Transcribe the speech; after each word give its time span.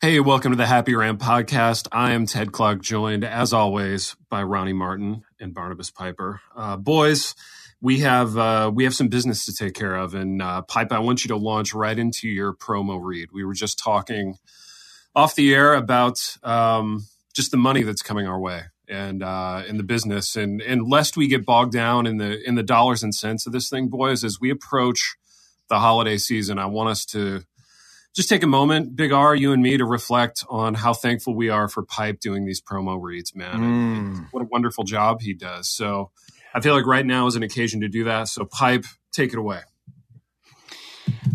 Hey, 0.00 0.20
welcome 0.20 0.52
to 0.52 0.56
the 0.56 0.64
Happy 0.64 0.94
Rant 0.94 1.20
podcast. 1.20 1.86
I 1.92 2.12
am 2.12 2.24
Ted 2.24 2.50
Kluck, 2.50 2.80
joined 2.80 3.24
as 3.24 3.52
always 3.52 4.16
by 4.30 4.42
Ronnie 4.42 4.72
Martin 4.72 5.24
and 5.38 5.52
Barnabas 5.52 5.90
Piper. 5.90 6.40
Uh, 6.56 6.76
boys, 6.78 7.34
we 7.80 7.98
have 8.00 8.38
uh, 8.38 8.70
we 8.74 8.84
have 8.84 8.94
some 8.94 9.08
business 9.08 9.44
to 9.44 9.52
take 9.52 9.74
care 9.74 9.96
of, 9.96 10.14
and 10.14 10.40
uh, 10.40 10.62
Pipe, 10.62 10.92
I 10.92 11.00
want 11.00 11.24
you 11.24 11.28
to 11.28 11.36
launch 11.36 11.74
right 11.74 11.98
into 11.98 12.26
your 12.26 12.54
promo 12.54 12.98
read. 13.02 13.28
We 13.32 13.44
were 13.44 13.54
just 13.54 13.78
talking 13.78 14.38
off 15.14 15.34
the 15.34 15.54
air 15.54 15.74
about 15.74 16.18
um, 16.42 17.06
just 17.34 17.50
the 17.50 17.56
money 17.56 17.82
that's 17.82 18.02
coming 18.02 18.26
our 18.26 18.38
way 18.38 18.62
and 18.88 19.22
uh, 19.22 19.62
in 19.68 19.76
the 19.76 19.82
business, 19.82 20.36
and 20.36 20.62
and 20.62 20.88
lest 20.88 21.16
we 21.16 21.28
get 21.28 21.44
bogged 21.44 21.72
down 21.72 22.06
in 22.06 22.16
the 22.16 22.42
in 22.46 22.54
the 22.54 22.62
dollars 22.62 23.02
and 23.02 23.14
cents 23.14 23.46
of 23.46 23.52
this 23.52 23.68
thing, 23.68 23.88
boys, 23.88 24.24
as 24.24 24.38
we 24.40 24.50
approach 24.50 25.16
the 25.68 25.78
holiday 25.78 26.16
season, 26.16 26.58
I 26.58 26.66
want 26.66 26.88
us 26.88 27.04
to 27.06 27.42
just 28.14 28.28
take 28.28 28.42
a 28.42 28.48
moment, 28.48 28.96
Big 28.96 29.12
R, 29.12 29.34
you 29.34 29.52
and 29.52 29.62
me, 29.62 29.76
to 29.76 29.84
reflect 29.84 30.44
on 30.48 30.74
how 30.74 30.94
thankful 30.94 31.34
we 31.34 31.50
are 31.50 31.68
for 31.68 31.84
Pipe 31.84 32.20
doing 32.20 32.46
these 32.46 32.60
promo 32.60 33.00
reads, 33.00 33.34
man. 33.34 33.60
Mm. 33.60 34.28
what 34.32 34.42
a 34.42 34.46
wonderful 34.46 34.84
job 34.84 35.20
he 35.20 35.34
does. 35.34 35.68
So 35.68 36.10
I 36.54 36.60
feel 36.60 36.74
like 36.74 36.86
right 36.86 37.06
now 37.06 37.26
is 37.26 37.36
an 37.36 37.42
occasion 37.42 37.82
to 37.82 37.88
do 37.88 38.04
that. 38.04 38.28
So 38.28 38.44
Pipe, 38.44 38.86
take 39.12 39.32
it 39.32 39.38
away. 39.38 39.60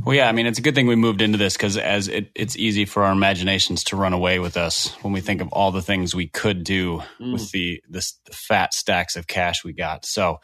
Well, 0.05 0.15
yeah, 0.15 0.27
I 0.27 0.31
mean, 0.31 0.45
it's 0.45 0.59
a 0.59 0.61
good 0.61 0.75
thing 0.75 0.87
we 0.87 0.95
moved 0.95 1.21
into 1.21 1.37
this 1.37 1.55
because 1.55 1.77
as 1.77 2.07
it, 2.07 2.31
it's 2.35 2.57
easy 2.57 2.85
for 2.85 3.03
our 3.03 3.11
imaginations 3.11 3.83
to 3.85 3.95
run 3.95 4.13
away 4.13 4.39
with 4.39 4.57
us 4.57 4.89
when 5.03 5.13
we 5.13 5.21
think 5.21 5.41
of 5.41 5.49
all 5.49 5.71
the 5.71 5.81
things 5.81 6.15
we 6.15 6.27
could 6.27 6.63
do 6.63 7.01
mm. 7.19 7.33
with 7.33 7.51
the 7.51 7.81
this 7.89 8.13
the 8.25 8.33
fat 8.33 8.73
stacks 8.73 9.15
of 9.15 9.27
cash 9.27 9.63
we 9.63 9.73
got. 9.73 10.05
So, 10.05 10.39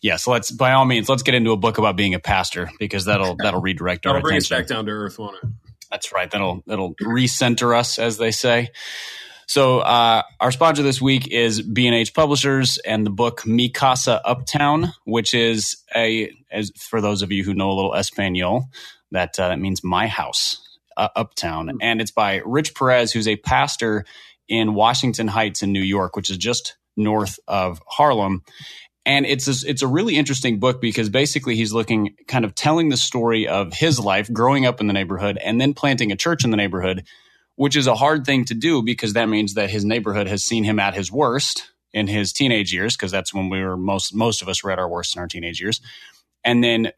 yes, 0.00 0.02
yeah, 0.02 0.16
so 0.16 0.30
let's 0.32 0.50
by 0.50 0.72
all 0.72 0.84
means 0.84 1.08
let's 1.08 1.22
get 1.22 1.34
into 1.34 1.52
a 1.52 1.56
book 1.56 1.78
about 1.78 1.96
being 1.96 2.14
a 2.14 2.20
pastor 2.20 2.70
because 2.78 3.04
that'll 3.04 3.36
that'll 3.36 3.60
redirect 3.60 4.04
that'll 4.04 4.16
our 4.16 4.22
bring 4.22 4.36
attention. 4.36 4.56
us 4.56 4.60
back 4.60 4.68
down 4.68 4.86
to 4.86 4.92
earth, 4.92 5.18
won't 5.18 5.36
it? 5.42 5.48
That's 5.90 6.12
right. 6.12 6.30
That'll 6.30 6.62
that'll 6.66 6.94
recenter 6.96 7.76
us, 7.76 7.98
as 7.98 8.16
they 8.16 8.30
say. 8.30 8.70
So 9.50 9.80
uh, 9.80 10.22
our 10.38 10.52
sponsor 10.52 10.84
this 10.84 11.02
week 11.02 11.26
is 11.26 11.60
B&H 11.60 12.14
Publishers 12.14 12.78
and 12.86 13.04
the 13.04 13.10
book 13.10 13.44
Mi 13.44 13.68
Casa 13.68 14.24
Uptown, 14.24 14.92
which 15.02 15.34
is 15.34 15.76
a 15.92 16.32
as 16.52 16.70
for 16.76 17.00
those 17.00 17.22
of 17.22 17.32
you 17.32 17.42
who 17.42 17.52
know 17.52 17.72
a 17.72 17.74
little 17.74 17.92
Espanol, 17.92 18.68
that 19.10 19.40
uh, 19.40 19.48
that 19.48 19.58
means 19.58 19.82
my 19.82 20.06
house 20.06 20.78
uh, 20.96 21.08
uptown, 21.16 21.66
mm-hmm. 21.66 21.78
and 21.82 22.00
it's 22.00 22.12
by 22.12 22.42
Rich 22.46 22.76
Perez, 22.76 23.10
who's 23.10 23.26
a 23.26 23.34
pastor 23.34 24.04
in 24.46 24.74
Washington 24.74 25.26
Heights 25.26 25.64
in 25.64 25.72
New 25.72 25.82
York, 25.82 26.14
which 26.14 26.30
is 26.30 26.36
just 26.36 26.76
north 26.96 27.40
of 27.48 27.82
Harlem. 27.88 28.44
And 29.04 29.26
it's 29.26 29.48
a, 29.48 29.68
it's 29.68 29.82
a 29.82 29.88
really 29.88 30.14
interesting 30.14 30.60
book 30.60 30.80
because 30.80 31.08
basically 31.08 31.56
he's 31.56 31.72
looking 31.72 32.14
kind 32.28 32.44
of 32.44 32.54
telling 32.54 32.88
the 32.88 32.96
story 32.96 33.48
of 33.48 33.72
his 33.72 33.98
life 33.98 34.32
growing 34.32 34.64
up 34.64 34.80
in 34.80 34.86
the 34.86 34.92
neighborhood 34.92 35.38
and 35.38 35.60
then 35.60 35.74
planting 35.74 36.12
a 36.12 36.16
church 36.16 36.44
in 36.44 36.52
the 36.52 36.56
neighborhood, 36.56 37.04
which 37.60 37.76
is 37.76 37.86
a 37.86 37.94
hard 37.94 38.24
thing 38.24 38.42
to 38.42 38.54
do 38.54 38.82
because 38.82 39.12
that 39.12 39.28
means 39.28 39.52
that 39.52 39.68
his 39.68 39.84
neighborhood 39.84 40.26
has 40.26 40.42
seen 40.42 40.64
him 40.64 40.78
at 40.78 40.94
his 40.94 41.12
worst 41.12 41.70
in 41.92 42.06
his 42.06 42.32
teenage 42.32 42.72
years 42.72 42.96
because 42.96 43.10
that's 43.12 43.34
when 43.34 43.50
we 43.50 43.62
were 43.62 43.76
most 43.76 44.14
most 44.14 44.40
of 44.40 44.48
us 44.48 44.64
were 44.64 44.70
at 44.70 44.78
our 44.78 44.88
worst 44.88 45.14
in 45.14 45.20
our 45.20 45.26
teenage 45.28 45.60
years. 45.60 45.82
And 46.42 46.64
then 46.64 46.90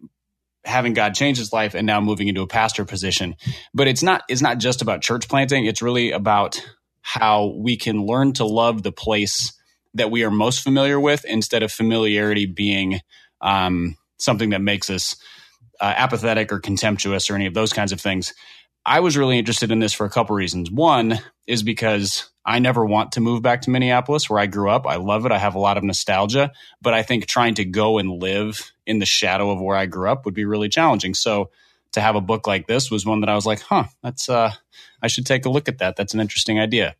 having 0.64 0.92
God 0.92 1.16
change 1.16 1.36
his 1.38 1.52
life 1.52 1.74
and 1.74 1.84
now 1.84 2.00
moving 2.00 2.28
into 2.28 2.42
a 2.42 2.46
pastor 2.46 2.84
position. 2.84 3.34
But 3.74 3.88
it's 3.88 4.04
not 4.04 4.22
it's 4.28 4.40
not 4.40 4.58
just 4.58 4.82
about 4.82 5.02
church 5.02 5.28
planting, 5.28 5.66
it's 5.66 5.82
really 5.82 6.12
about 6.12 6.64
how 7.00 7.56
we 7.58 7.76
can 7.76 8.06
learn 8.06 8.32
to 8.34 8.44
love 8.44 8.84
the 8.84 8.92
place 8.92 9.52
that 9.94 10.12
we 10.12 10.22
are 10.22 10.30
most 10.30 10.62
familiar 10.62 11.00
with 11.00 11.24
instead 11.24 11.64
of 11.64 11.72
familiarity 11.72 12.46
being 12.46 13.00
um, 13.40 13.96
something 14.18 14.50
that 14.50 14.62
makes 14.62 14.90
us 14.90 15.16
uh, 15.80 15.92
apathetic 15.96 16.52
or 16.52 16.60
contemptuous 16.60 17.28
or 17.28 17.34
any 17.34 17.46
of 17.46 17.54
those 17.54 17.72
kinds 17.72 17.90
of 17.90 18.00
things. 18.00 18.32
I 18.84 19.00
was 19.00 19.16
really 19.16 19.38
interested 19.38 19.70
in 19.70 19.78
this 19.78 19.92
for 19.92 20.06
a 20.06 20.10
couple 20.10 20.34
reasons. 20.34 20.70
One 20.70 21.18
is 21.46 21.62
because 21.62 22.28
I 22.44 22.58
never 22.58 22.84
want 22.84 23.12
to 23.12 23.20
move 23.20 23.42
back 23.42 23.62
to 23.62 23.70
Minneapolis 23.70 24.28
where 24.28 24.40
I 24.40 24.46
grew 24.46 24.70
up. 24.70 24.86
I 24.86 24.96
love 24.96 25.24
it. 25.24 25.32
I 25.32 25.38
have 25.38 25.54
a 25.54 25.60
lot 25.60 25.76
of 25.76 25.84
nostalgia, 25.84 26.52
but 26.80 26.92
I 26.92 27.02
think 27.02 27.26
trying 27.26 27.54
to 27.54 27.64
go 27.64 27.98
and 27.98 28.20
live 28.20 28.72
in 28.86 28.98
the 28.98 29.06
shadow 29.06 29.50
of 29.50 29.60
where 29.60 29.76
I 29.76 29.86
grew 29.86 30.10
up 30.10 30.24
would 30.24 30.34
be 30.34 30.44
really 30.44 30.68
challenging. 30.68 31.14
So 31.14 31.50
to 31.92 32.00
have 32.00 32.16
a 32.16 32.20
book 32.20 32.46
like 32.46 32.66
this 32.66 32.90
was 32.90 33.06
one 33.06 33.20
that 33.20 33.28
I 33.28 33.34
was 33.34 33.46
like, 33.46 33.60
huh, 33.60 33.84
that's 34.02 34.28
uh 34.28 34.52
I 35.00 35.06
should 35.08 35.26
take 35.26 35.46
a 35.46 35.50
look 35.50 35.68
at 35.68 35.78
that. 35.78 35.96
That's 35.96 36.14
an 36.14 36.20
interesting 36.20 36.58
idea. 36.58 36.96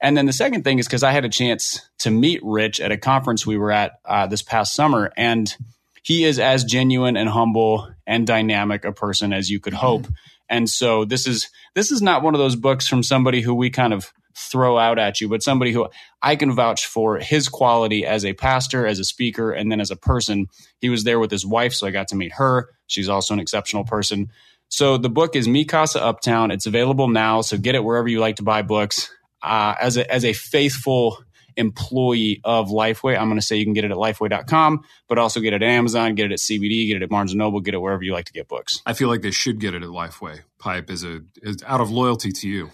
And 0.00 0.16
then 0.16 0.26
the 0.26 0.32
second 0.32 0.64
thing 0.64 0.80
is 0.80 0.86
because 0.86 1.04
I 1.04 1.12
had 1.12 1.24
a 1.24 1.28
chance 1.28 1.88
to 2.00 2.10
meet 2.10 2.40
Rich 2.42 2.80
at 2.80 2.90
a 2.90 2.96
conference 2.96 3.46
we 3.46 3.56
were 3.56 3.70
at 3.70 4.00
uh, 4.04 4.26
this 4.26 4.42
past 4.42 4.74
summer, 4.74 5.12
and 5.16 5.54
he 6.02 6.24
is 6.24 6.40
as 6.40 6.64
genuine 6.64 7.16
and 7.16 7.28
humble 7.28 7.88
and 8.04 8.26
dynamic 8.26 8.84
a 8.84 8.92
person 8.92 9.32
as 9.32 9.48
you 9.48 9.60
could 9.60 9.74
hope. 9.74 10.08
And 10.52 10.68
so 10.68 11.06
this 11.06 11.26
is 11.26 11.48
this 11.74 11.90
is 11.90 12.02
not 12.02 12.22
one 12.22 12.34
of 12.34 12.38
those 12.38 12.56
books 12.56 12.86
from 12.86 13.02
somebody 13.02 13.40
who 13.40 13.54
we 13.54 13.70
kind 13.70 13.94
of 13.94 14.12
throw 14.36 14.78
out 14.78 14.98
at 14.98 15.20
you, 15.20 15.28
but 15.28 15.42
somebody 15.42 15.72
who 15.72 15.88
I 16.22 16.36
can 16.36 16.52
vouch 16.54 16.86
for 16.86 17.18
his 17.18 17.48
quality 17.48 18.04
as 18.06 18.24
a 18.24 18.34
pastor, 18.34 18.86
as 18.86 18.98
a 18.98 19.04
speaker, 19.04 19.50
and 19.50 19.72
then 19.72 19.80
as 19.80 19.90
a 19.90 19.96
person. 19.96 20.46
He 20.78 20.90
was 20.90 21.04
there 21.04 21.18
with 21.18 21.30
his 21.30 21.46
wife, 21.46 21.72
so 21.72 21.86
I 21.86 21.90
got 21.90 22.08
to 22.08 22.16
meet 22.16 22.32
her. 22.34 22.68
She's 22.86 23.08
also 23.08 23.32
an 23.32 23.40
exceptional 23.40 23.84
person. 23.84 24.30
So 24.68 24.98
the 24.98 25.08
book 25.08 25.36
is 25.36 25.48
Mi 25.48 25.64
Casa 25.64 26.02
Uptown. 26.02 26.50
It's 26.50 26.66
available 26.66 27.08
now, 27.08 27.40
so 27.40 27.56
get 27.56 27.74
it 27.74 27.82
wherever 27.84 28.08
you 28.08 28.20
like 28.20 28.36
to 28.36 28.42
buy 28.42 28.60
books 28.60 29.10
uh, 29.42 29.74
as 29.80 29.96
a 29.96 30.12
as 30.12 30.24
a 30.24 30.34
faithful 30.34 31.24
employee 31.56 32.40
of 32.44 32.68
Lifeway, 32.68 33.16
I'm 33.18 33.28
going 33.28 33.40
to 33.40 33.46
say 33.46 33.56
you 33.56 33.64
can 33.64 33.72
get 33.72 33.84
it 33.84 33.90
at 33.90 33.96
lifeway.com, 33.96 34.84
but 35.08 35.18
also 35.18 35.40
get 35.40 35.52
it 35.52 35.62
at 35.62 35.68
Amazon, 35.68 36.14
get 36.14 36.26
it 36.26 36.32
at 36.32 36.38
CBD, 36.38 36.88
get 36.88 36.96
it 36.96 37.02
at 37.02 37.08
Barnes 37.08 37.32
and 37.32 37.38
Noble, 37.38 37.60
get 37.60 37.74
it 37.74 37.78
wherever 37.78 38.02
you 38.02 38.12
like 38.12 38.26
to 38.26 38.32
get 38.32 38.48
books. 38.48 38.82
I 38.86 38.92
feel 38.92 39.08
like 39.08 39.22
they 39.22 39.30
should 39.30 39.60
get 39.60 39.74
it 39.74 39.82
at 39.82 39.88
Lifeway. 39.88 40.40
Pipe 40.58 40.90
is 40.90 41.04
a 41.04 41.20
is 41.36 41.62
out 41.66 41.80
of 41.80 41.90
loyalty 41.90 42.32
to 42.32 42.48
you. 42.48 42.70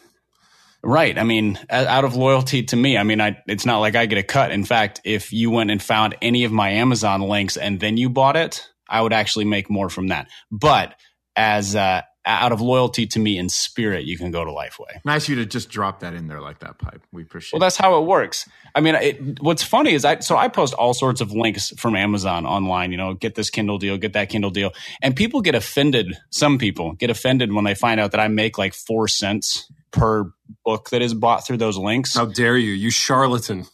Right. 0.82 1.18
I 1.18 1.24
mean, 1.24 1.58
out 1.70 2.04
of 2.04 2.14
loyalty 2.14 2.62
to 2.64 2.76
me, 2.76 2.96
I 2.96 3.02
mean, 3.02 3.20
I, 3.20 3.42
it's 3.48 3.66
not 3.66 3.78
like 3.78 3.96
I 3.96 4.06
get 4.06 4.18
a 4.18 4.22
cut. 4.22 4.52
In 4.52 4.64
fact, 4.64 5.00
if 5.04 5.32
you 5.32 5.50
went 5.50 5.72
and 5.72 5.82
found 5.82 6.16
any 6.22 6.44
of 6.44 6.52
my 6.52 6.70
Amazon 6.70 7.22
links 7.22 7.56
and 7.56 7.80
then 7.80 7.96
you 7.96 8.08
bought 8.08 8.36
it, 8.36 8.64
I 8.88 9.02
would 9.02 9.12
actually 9.12 9.44
make 9.44 9.68
more 9.68 9.90
from 9.90 10.08
that. 10.08 10.28
But 10.52 10.94
as 11.34 11.74
uh, 11.74 12.02
out 12.28 12.52
of 12.52 12.60
loyalty 12.60 13.06
to 13.06 13.18
me 13.18 13.38
in 13.38 13.48
spirit, 13.48 14.04
you 14.04 14.18
can 14.18 14.30
go 14.30 14.44
to 14.44 14.50
Lifeway. 14.50 15.00
Nice 15.04 15.28
you 15.28 15.36
to 15.36 15.46
just 15.46 15.70
drop 15.70 16.00
that 16.00 16.14
in 16.14 16.28
there 16.28 16.40
like 16.40 16.60
that 16.60 16.78
pipe. 16.78 17.02
We 17.10 17.22
appreciate. 17.22 17.58
Well, 17.58 17.66
that's 17.66 17.76
how 17.76 18.00
it 18.00 18.06
works. 18.06 18.48
I 18.74 18.80
mean, 18.80 18.94
it, 18.94 19.42
what's 19.42 19.62
funny 19.62 19.94
is 19.94 20.04
I 20.04 20.18
so 20.20 20.36
I 20.36 20.48
post 20.48 20.74
all 20.74 20.94
sorts 20.94 21.20
of 21.20 21.32
links 21.32 21.72
from 21.78 21.96
Amazon 21.96 22.46
online. 22.46 22.92
You 22.92 22.98
know, 22.98 23.14
get 23.14 23.34
this 23.34 23.50
Kindle 23.50 23.78
deal, 23.78 23.96
get 23.96 24.12
that 24.12 24.28
Kindle 24.28 24.50
deal, 24.50 24.72
and 25.02 25.16
people 25.16 25.40
get 25.40 25.54
offended. 25.54 26.16
Some 26.30 26.58
people 26.58 26.92
get 26.92 27.10
offended 27.10 27.52
when 27.52 27.64
they 27.64 27.74
find 27.74 27.98
out 27.98 28.12
that 28.12 28.20
I 28.20 28.28
make 28.28 28.58
like 28.58 28.74
four 28.74 29.08
cents 29.08 29.70
per 29.90 30.30
book 30.64 30.90
that 30.90 31.00
is 31.00 31.14
bought 31.14 31.46
through 31.46 31.56
those 31.56 31.78
links. 31.78 32.14
How 32.14 32.26
dare 32.26 32.58
you, 32.58 32.72
you 32.72 32.90
charlatan! 32.90 33.66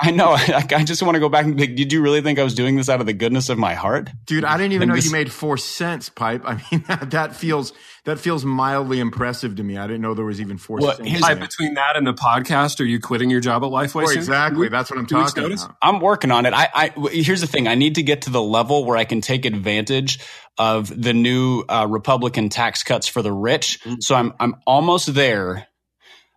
I 0.00 0.10
know. 0.10 0.30
I, 0.38 0.64
I 0.76 0.84
just 0.84 1.02
want 1.02 1.14
to 1.14 1.20
go 1.20 1.28
back 1.28 1.44
and 1.44 1.58
think, 1.58 1.76
did 1.76 1.92
you 1.92 2.02
really 2.02 2.20
think 2.20 2.38
I 2.38 2.44
was 2.44 2.54
doing 2.54 2.76
this 2.76 2.88
out 2.88 3.00
of 3.00 3.06
the 3.06 3.12
goodness 3.12 3.48
of 3.48 3.58
my 3.58 3.74
heart? 3.74 4.10
Dude, 4.26 4.44
I 4.44 4.56
didn't 4.56 4.72
even 4.72 4.82
and 4.84 4.90
know 4.90 4.96
this, 4.96 5.06
you 5.06 5.12
made 5.12 5.32
four 5.32 5.56
cents, 5.56 6.08
Pipe. 6.08 6.42
I 6.46 6.62
mean, 6.70 6.84
that, 6.88 7.10
that, 7.10 7.36
feels 7.36 7.72
that 8.04 8.18
feels 8.18 8.44
mildly 8.44 9.00
impressive 9.00 9.56
to 9.56 9.62
me. 9.62 9.76
I 9.76 9.86
didn't 9.86 10.02
know 10.02 10.14
there 10.14 10.24
was 10.24 10.40
even 10.40 10.58
four 10.58 10.78
well, 10.78 10.96
cents. 10.96 11.20
Pipe, 11.20 11.40
between 11.40 11.74
that 11.74 11.96
and 11.96 12.06
the 12.06 12.14
podcast, 12.14 12.80
are 12.80 12.84
you 12.84 13.00
quitting 13.00 13.30
your 13.30 13.40
job 13.40 13.64
at 13.64 13.70
Lifeway? 13.70 14.06
Oh, 14.06 14.10
exactly. 14.10 14.68
That's 14.68 14.90
what 14.90 14.98
I'm 14.98 15.06
talking 15.06 15.44
about. 15.44 15.76
I'm 15.82 16.00
working 16.00 16.30
on 16.30 16.46
it. 16.46 16.52
I, 16.52 16.68
I, 16.74 17.08
here's 17.10 17.40
the 17.40 17.46
thing. 17.46 17.68
I 17.68 17.74
need 17.74 17.96
to 17.96 18.02
get 18.02 18.22
to 18.22 18.30
the 18.30 18.42
level 18.42 18.84
where 18.84 18.96
I 18.96 19.04
can 19.04 19.20
take 19.20 19.44
advantage 19.44 20.18
of 20.58 21.02
the 21.02 21.12
new 21.12 21.64
uh, 21.68 21.86
Republican 21.88 22.48
tax 22.48 22.82
cuts 22.82 23.08
for 23.08 23.22
the 23.22 23.32
rich. 23.32 23.80
Mm-hmm. 23.80 23.94
So 24.00 24.14
I'm, 24.14 24.34
I'm 24.38 24.56
almost 24.66 25.14
there 25.14 25.66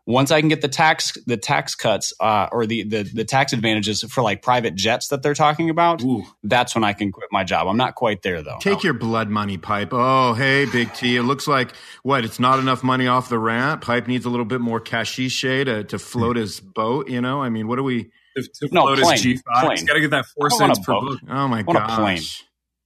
once 0.08 0.32
I 0.32 0.40
can 0.40 0.48
get 0.48 0.62
the 0.62 0.70
tax 0.70 1.18
the 1.26 1.36
tax 1.36 1.76
cuts 1.76 2.14
uh, 2.22 2.48
or 2.52 2.66
the, 2.66 2.84
the, 2.84 3.04
the 3.04 3.26
tax 3.26 3.52
advantages 3.52 4.04
for 4.04 4.22
like 4.22 4.42
private 4.42 4.74
jets 4.74 5.10
that 5.10 5.22
they're 5.22 5.34
talking 5.34 5.70
about, 5.70 6.02
Ooh. 6.02 6.24
that's 6.44 6.74
when 6.74 6.86
I 6.86 6.94
can 6.94 7.12
quit 7.12 7.28
my 7.30 7.44
job. 7.44 7.68
I'm 7.68 7.76
not 7.76 7.96
quite 7.96 8.22
there 8.22 8.42
though. 8.42 8.58
Take 8.62 8.78
no. 8.78 8.84
your 8.84 8.94
blood 8.94 9.30
money, 9.30 9.58
Pipe. 9.58 9.90
Oh, 9.92 10.34
hey, 10.34 10.66
Big 10.66 10.94
T. 10.94 11.18
It 11.18 11.24
looks 11.24 11.46
like 11.46 11.74
what? 12.04 12.24
It's 12.24 12.40
not 12.40 12.58
enough 12.58 12.84
money 12.84 13.08
off 13.08 13.28
the 13.28 13.38
ramp. 13.38 13.82
Pipe 13.82 14.08
needs 14.08 14.26
a 14.26 14.30
little 14.30 14.46
bit 14.46 14.62
more 14.62 14.80
cashish 14.80 15.42
to 15.42 15.84
to 15.84 16.00
float 16.00 16.38
his 16.38 16.62
boat. 16.62 17.10
You 17.10 17.20
know, 17.20 17.42
I 17.42 17.50
mean, 17.50 17.68
what 17.68 17.76
do 17.76 17.84
we? 17.84 18.06
To, 18.38 18.44
to 18.44 18.70
no, 18.72 18.84
float 18.84 19.00
plane, 19.00 19.12
his 19.12 19.44
G5. 19.44 19.72
He's 19.72 19.84
got 19.84 19.94
to 19.96 20.00
get 20.00 20.12
that 20.12 20.26
four 20.28 20.50
cents 20.50 20.80
per 20.80 20.94
boat. 20.94 21.20
Oh 21.30 21.50
my 21.50 21.64
gosh. 21.64 22.46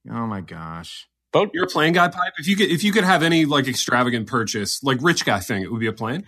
Oh 0.10 0.26
my 0.26 0.42
gosh. 0.42 1.08
Boat. 1.32 1.52
You're 1.54 1.66
a 1.66 1.68
plane 1.68 1.94
guy, 1.94 2.08
Pipe. 2.08 2.34
If 2.40 2.48
you 2.48 2.56
could, 2.56 2.72
if 2.72 2.84
you 2.84 2.92
could 2.92 3.04
have 3.04 3.22
any 3.22 3.46
like 3.46 3.68
extravagant 3.68 4.28
purchase, 4.28 4.82
like 4.82 4.98
rich 5.02 5.24
guy 5.24 5.40
thing, 5.40 5.62
it 5.62 5.72
would 5.72 5.80
be 5.80 5.88
a 5.88 5.94
plane. 5.94 6.26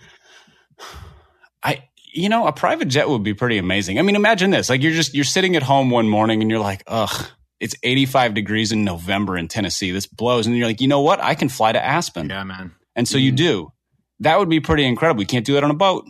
I 1.62 1.88
you 2.14 2.28
know, 2.28 2.46
a 2.46 2.52
private 2.52 2.86
jet 2.86 3.08
would 3.08 3.24
be 3.24 3.34
pretty 3.34 3.58
amazing. 3.58 3.98
I 3.98 4.02
mean, 4.02 4.16
imagine 4.16 4.50
this. 4.50 4.70
Like 4.70 4.82
you're 4.82 4.92
just 4.92 5.14
you're 5.14 5.24
sitting 5.24 5.56
at 5.56 5.62
home 5.62 5.90
one 5.90 6.08
morning 6.08 6.40
and 6.40 6.50
you're 6.50 6.60
like, 6.60 6.84
"Ugh, 6.86 7.26
it's 7.60 7.74
85 7.82 8.34
degrees 8.34 8.72
in 8.72 8.84
November 8.84 9.36
in 9.36 9.48
Tennessee. 9.48 9.90
This 9.90 10.06
blows." 10.06 10.46
And 10.46 10.56
you're 10.56 10.66
like, 10.66 10.80
"You 10.80 10.88
know 10.88 11.00
what? 11.00 11.20
I 11.20 11.34
can 11.34 11.48
fly 11.48 11.72
to 11.72 11.84
Aspen." 11.84 12.30
Yeah, 12.30 12.44
man. 12.44 12.72
And 12.94 13.08
so 13.08 13.18
mm. 13.18 13.22
you 13.22 13.32
do. 13.32 13.72
That 14.20 14.38
would 14.38 14.48
be 14.48 14.60
pretty 14.60 14.84
incredible. 14.84 15.22
You 15.22 15.26
can't 15.26 15.44
do 15.44 15.56
it 15.56 15.64
on 15.64 15.70
a 15.70 15.74
boat. 15.74 16.04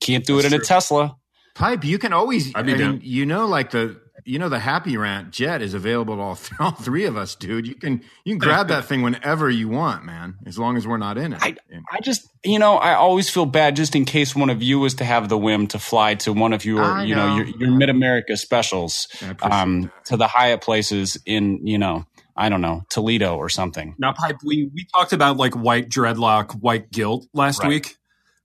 Can't 0.00 0.24
do 0.24 0.36
That's 0.36 0.46
it 0.46 0.52
in 0.52 0.58
true. 0.60 0.64
a 0.64 0.66
Tesla. 0.66 1.16
Pipe, 1.56 1.84
you 1.84 1.98
can 1.98 2.12
always. 2.12 2.54
I 2.54 2.60
I'd 2.60 2.66
be 2.66 2.72
mean, 2.72 2.80
down. 2.80 3.00
you 3.02 3.26
know, 3.26 3.46
like 3.46 3.72
the 3.72 3.99
you 4.24 4.38
know 4.38 4.48
the 4.48 4.58
Happy 4.58 4.96
Rant 4.96 5.30
jet 5.30 5.62
is 5.62 5.74
available 5.74 6.16
to 6.16 6.22
all, 6.22 6.36
th- 6.36 6.52
all 6.60 6.72
three 6.72 7.04
of 7.04 7.16
us, 7.16 7.34
dude. 7.34 7.66
You 7.66 7.74
can 7.74 8.02
you 8.24 8.34
can 8.34 8.38
grab 8.38 8.68
that 8.68 8.84
thing 8.84 9.02
whenever 9.02 9.48
you 9.50 9.68
want, 9.68 10.04
man. 10.04 10.36
As 10.46 10.58
long 10.58 10.76
as 10.76 10.86
we're 10.86 10.96
not 10.98 11.18
in 11.18 11.32
it. 11.32 11.42
I- 11.42 11.56
I 11.92 12.00
just, 12.00 12.28
you 12.44 12.58
know, 12.58 12.76
I 12.76 12.94
always 12.94 13.30
feel 13.30 13.46
bad 13.46 13.76
just 13.76 13.94
in 13.96 14.04
case 14.04 14.34
one 14.34 14.50
of 14.50 14.62
you 14.62 14.78
was 14.80 14.94
to 14.94 15.04
have 15.04 15.28
the 15.28 15.38
whim 15.38 15.66
to 15.68 15.78
fly 15.78 16.14
to 16.16 16.32
one 16.32 16.52
of 16.52 16.64
your, 16.64 16.82
I 16.82 17.04
you 17.04 17.14
know, 17.14 17.28
know. 17.28 17.36
your, 17.44 17.46
your 17.58 17.70
Mid 17.70 17.88
America 17.90 18.36
specials, 18.36 19.06
um, 19.42 19.82
that. 19.82 20.04
to 20.06 20.16
the 20.16 20.26
Hyatt 20.26 20.60
places 20.60 21.18
in, 21.26 21.66
you 21.66 21.78
know, 21.78 22.06
I 22.36 22.48
don't 22.48 22.60
know, 22.60 22.82
Toledo 22.90 23.36
or 23.36 23.48
something. 23.48 23.94
Now, 23.98 24.12
Pipe, 24.12 24.36
we, 24.44 24.70
we 24.74 24.86
talked 24.94 25.12
about 25.12 25.36
like 25.36 25.54
white 25.54 25.88
dreadlock, 25.88 26.52
white 26.60 26.90
guilt 26.90 27.26
last 27.34 27.60
Right. 27.62 27.68
week. 27.68 27.96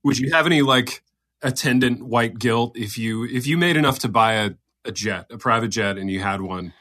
Would 0.04 0.18
you 0.18 0.32
have 0.32 0.46
any 0.46 0.62
like 0.62 1.02
attendant 1.42 2.02
white 2.04 2.38
guilt 2.38 2.76
if 2.76 2.96
you 2.98 3.24
if 3.24 3.46
you 3.46 3.56
made 3.58 3.76
enough 3.76 3.98
to 4.00 4.08
buy 4.08 4.34
a, 4.34 4.50
a 4.86 4.92
jet, 4.92 5.26
a 5.30 5.38
private 5.38 5.68
jet, 5.68 5.98
and 5.98 6.10
you 6.10 6.20
had 6.20 6.40
one? 6.40 6.72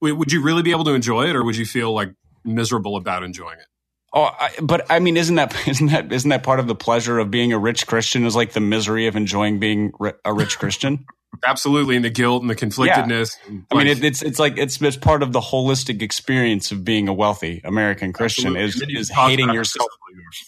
Would 0.00 0.32
you 0.32 0.42
really 0.42 0.62
be 0.62 0.72
able 0.72 0.84
to 0.84 0.94
enjoy 0.94 1.28
it, 1.28 1.36
or 1.36 1.44
would 1.44 1.56
you 1.56 1.66
feel 1.66 1.92
like 1.92 2.14
miserable 2.44 2.96
about 2.96 3.22
enjoying 3.22 3.58
it? 3.58 3.66
Oh, 4.14 4.24
I, 4.24 4.50
but 4.60 4.84
I 4.90 4.98
mean, 4.98 5.16
isn't 5.16 5.36
that 5.36 5.56
isn't 5.68 5.86
that 5.88 6.12
isn't 6.12 6.28
that 6.30 6.42
part 6.42 6.60
of 6.60 6.66
the 6.66 6.74
pleasure 6.74 7.18
of 7.18 7.30
being 7.30 7.52
a 7.52 7.58
rich 7.58 7.86
Christian? 7.86 8.26
Is 8.26 8.36
like 8.36 8.52
the 8.52 8.60
misery 8.60 9.06
of 9.06 9.16
enjoying 9.16 9.58
being 9.58 9.92
ri- 9.98 10.12
a 10.24 10.32
rich 10.32 10.58
Christian. 10.58 11.04
Absolutely, 11.44 11.96
and 11.96 12.04
the 12.04 12.10
guilt 12.10 12.42
and 12.42 12.50
the 12.50 12.54
conflictedness. 12.54 13.38
and, 13.48 13.64
I 13.70 13.74
mean, 13.76 13.86
it, 13.86 14.04
it's 14.04 14.22
it's 14.22 14.38
like 14.38 14.58
it's 14.58 14.80
it's 14.82 14.98
part 14.98 15.22
of 15.22 15.32
the 15.32 15.40
holistic 15.40 16.02
experience 16.02 16.70
of 16.72 16.84
being 16.84 17.08
a 17.08 17.14
wealthy 17.14 17.62
American 17.64 18.12
Christian 18.12 18.48
absolutely. 18.48 18.68
is 18.68 18.74
And 18.74 18.82
then 18.82 18.90
you 18.90 18.98
is 18.98 19.10
hating 19.10 19.50
yourself 19.54 19.88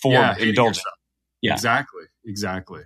for 0.02 0.12
Yeah, 0.12 0.36
indulgence. 0.36 0.84
Yeah. 1.40 1.54
Exactly. 1.54 2.04
Exactly. 2.26 2.82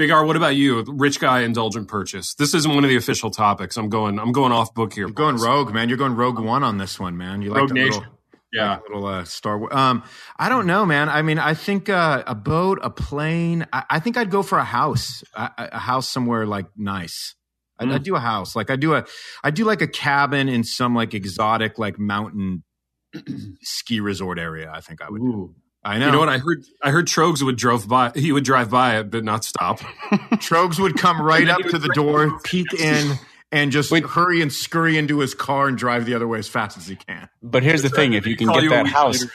Big 0.00 0.10
R, 0.10 0.24
what 0.24 0.34
about 0.34 0.56
you? 0.56 0.82
Rich 0.88 1.20
guy 1.20 1.40
indulgent 1.42 1.86
purchase. 1.86 2.32
This 2.32 2.54
isn't 2.54 2.74
one 2.74 2.84
of 2.84 2.88
the 2.88 2.96
official 2.96 3.30
topics. 3.30 3.76
I'm 3.76 3.90
going. 3.90 4.18
I'm 4.18 4.32
going 4.32 4.50
off 4.50 4.72
book 4.72 4.94
here. 4.94 5.04
You're 5.06 5.12
going 5.12 5.36
boys. 5.36 5.44
rogue, 5.44 5.74
man. 5.74 5.90
You're 5.90 5.98
going 5.98 6.16
rogue 6.16 6.38
one 6.38 6.62
on 6.64 6.78
this 6.78 6.98
one, 6.98 7.18
man. 7.18 7.42
You 7.42 7.50
like 7.50 7.58
Rogue 7.60 7.72
Nation. 7.74 8.00
little, 8.00 8.18
Yeah. 8.50 8.70
like 8.76 8.82
little 8.88 9.04
uh, 9.06 9.24
Star 9.26 9.58
Wars. 9.58 9.74
Um, 9.74 10.02
I 10.38 10.48
don't 10.48 10.66
know, 10.66 10.86
man. 10.86 11.10
I 11.10 11.20
mean, 11.20 11.38
I 11.38 11.52
think 11.52 11.90
uh, 11.90 12.22
a 12.26 12.34
boat, 12.34 12.78
a 12.82 12.88
plane. 12.88 13.66
I, 13.74 13.84
I 13.90 14.00
think 14.00 14.16
I'd 14.16 14.30
go 14.30 14.42
for 14.42 14.56
a 14.56 14.64
house, 14.64 15.22
a, 15.34 15.50
a 15.58 15.78
house 15.78 16.08
somewhere 16.08 16.46
like 16.46 16.66
nice. 16.78 17.34
I'd, 17.78 17.88
Mm. 17.88 18.02
Do 18.02 18.14
a 18.16 18.20
house, 18.20 18.56
like 18.56 18.70
I 18.70 18.76
do 18.76 18.94
a, 18.94 19.04
I 19.44 19.50
do 19.50 19.64
like 19.66 19.82
a 19.82 19.86
cabin 19.86 20.48
in 20.48 20.64
some 20.64 20.94
like 20.94 21.12
exotic 21.12 21.78
like 21.78 21.98
mountain 21.98 22.64
ski 23.62 24.00
resort 24.00 24.38
area. 24.38 24.72
I 24.74 24.80
think 24.80 25.02
I 25.02 25.10
would. 25.10 25.20
do. 25.20 25.54
Ooh. 25.86 25.88
I 25.88 25.98
know. 25.98 26.06
You 26.06 26.12
know 26.12 26.18
what 26.18 26.28
I 26.28 26.38
heard? 26.38 26.64
I 26.82 26.90
heard 26.90 27.06
Trogs 27.06 27.42
would 27.42 27.56
drove 27.56 27.88
by. 27.88 28.12
He 28.14 28.32
would 28.32 28.44
drive 28.44 28.70
by 28.70 28.98
it, 28.98 29.10
but 29.10 29.24
not 29.24 29.44
stop. 29.44 29.80
Trogs 30.34 30.78
would 30.78 30.96
come 30.98 31.20
right 31.20 31.48
up 31.48 31.62
to 31.70 31.78
the 31.78 31.88
door, 31.88 32.38
peek 32.44 32.72
in, 32.74 33.18
and 33.50 33.72
just 33.72 33.90
Wait. 33.90 34.04
hurry 34.04 34.42
and 34.42 34.52
scurry 34.52 34.98
into 34.98 35.20
his 35.20 35.34
car 35.34 35.68
and 35.68 35.78
drive 35.78 36.04
the 36.04 36.14
other 36.14 36.28
way 36.28 36.38
as 36.38 36.48
fast 36.48 36.76
as 36.76 36.86
he 36.86 36.96
can. 36.96 37.28
But 37.42 37.62
here's 37.62 37.82
the 37.82 37.88
thing: 37.88 38.12
if 38.12 38.26
you 38.26 38.36
can 38.36 38.48
Call 38.48 38.56
get 38.56 38.64
you 38.64 38.70
that 38.70 38.86
house, 38.86 39.22
later, 39.22 39.32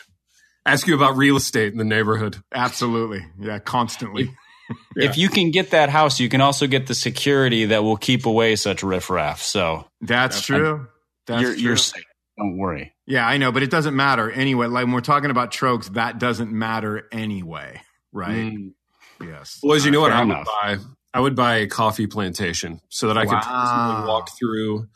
Ask 0.66 0.88
you 0.88 0.96
about 0.96 1.16
real 1.16 1.36
estate 1.36 1.72
in 1.72 1.78
the 1.78 1.84
neighborhood. 1.84 2.38
Absolutely, 2.54 3.24
yeah, 3.40 3.60
constantly. 3.60 4.32
if 4.96 5.16
you 5.16 5.30
can 5.30 5.52
get 5.52 5.72
that 5.72 5.90
house, 5.90 6.20
you 6.20 6.28
can 6.28 6.42
also 6.42 6.66
get 6.66 6.88
the 6.88 6.96
security 6.96 7.66
that 7.66 7.84
will 7.84 7.98
keep 7.98 8.26
away 8.26 8.56
such 8.56 8.82
riffraff. 8.82 9.44
So 9.44 9.86
That's 10.02 10.42
true. 10.42 10.88
That's 11.28 11.42
you're 11.42 11.54
true. 11.54 11.62
you're 11.62 11.78
safe. 11.78 12.04
Don't 12.38 12.58
worry. 12.58 12.95
Yeah, 13.08 13.28
I 13.28 13.38
know, 13.38 13.52
but 13.52 13.64
it 13.64 13.70
doesn't 13.72 13.96
matter 13.96 14.30
anyway. 14.32 14.68
Like 14.68 14.86
when 14.86 14.94
we're 14.94 15.02
talking 15.02 15.32
about 15.32 15.52
Trogs, 15.52 15.94
that 15.94 16.20
doesn't 16.20 16.52
matter 16.52 17.08
anyway, 17.12 17.82
right? 18.12 18.54
Mm. 18.54 18.74
Yes, 19.22 19.60
Boys, 19.62 19.86
you 19.86 19.92
know 19.92 20.02
what 20.02 20.12
fair 20.12 20.18
I 20.22 20.24
would 20.26 20.32
enough. 20.32 20.46
buy? 20.62 20.78
I 21.14 21.20
would 21.22 21.36
buy 21.36 21.56
a 21.58 21.68
coffee 21.68 22.08
plantation 22.08 22.82
so 22.90 23.08
that 23.08 23.18
I 23.18 23.24
could 23.26 23.34
Wow. 23.36 23.42
personally 23.42 24.08
walk 24.10 24.30
through 24.38 24.88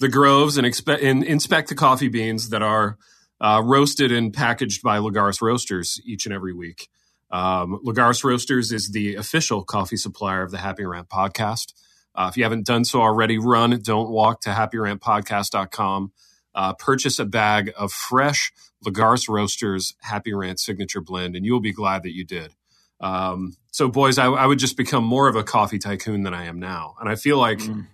the 0.00 0.08
groves 0.08 0.56
and, 0.58 0.66
expe- 0.66 1.02
and 1.02 1.22
inspect 1.22 1.68
the 1.68 1.74
coffee 1.76 2.08
beans 2.08 2.48
that 2.50 2.62
are 2.62 2.98
uh, 3.40 3.62
roasted 3.64 4.10
and 4.10 4.32
packaged 4.34 4.82
by 4.82 4.98
Lagaris 4.98 5.40
Roasters 5.40 6.00
each 6.04 6.26
and 6.26 6.34
every 6.34 6.52
week. 6.52 6.88
Um, 7.30 7.78
Lagaris 7.86 8.24
Roasters 8.24 8.72
is 8.72 8.90
the 8.90 9.14
official 9.14 9.62
coffee 9.62 9.96
supplier 9.96 10.42
of 10.42 10.50
the 10.50 10.58
Happy 10.58 10.84
Rant 10.84 11.08
podcast. 11.08 11.72
Uh, 12.16 12.26
if 12.30 12.36
you 12.36 12.42
haven't 12.42 12.66
done 12.66 12.84
so 12.84 13.00
already, 13.00 13.38
run, 13.38 13.78
don't 13.82 14.10
walk 14.10 14.40
to 14.40 14.50
happyrantpodcast.com. 14.50 16.12
Uh, 16.54 16.72
purchase 16.74 17.18
a 17.18 17.24
bag 17.24 17.72
of 17.76 17.92
fresh 17.92 18.52
Lagaris 18.84 19.28
Roasters 19.28 19.94
Happy 20.00 20.32
Rant 20.32 20.58
signature 20.58 21.00
blend, 21.00 21.36
and 21.36 21.44
you'll 21.44 21.60
be 21.60 21.72
glad 21.72 22.02
that 22.02 22.14
you 22.14 22.24
did. 22.24 22.54
Um, 23.00 23.56
so, 23.70 23.88
boys, 23.88 24.18
I, 24.18 24.26
I 24.26 24.46
would 24.46 24.58
just 24.58 24.76
become 24.76 25.04
more 25.04 25.28
of 25.28 25.36
a 25.36 25.44
coffee 25.44 25.78
tycoon 25.78 26.22
than 26.24 26.34
I 26.34 26.46
am 26.46 26.58
now, 26.58 26.94
and 27.00 27.08
I 27.08 27.14
feel 27.14 27.38
like 27.38 27.58
Mm. 27.60 27.86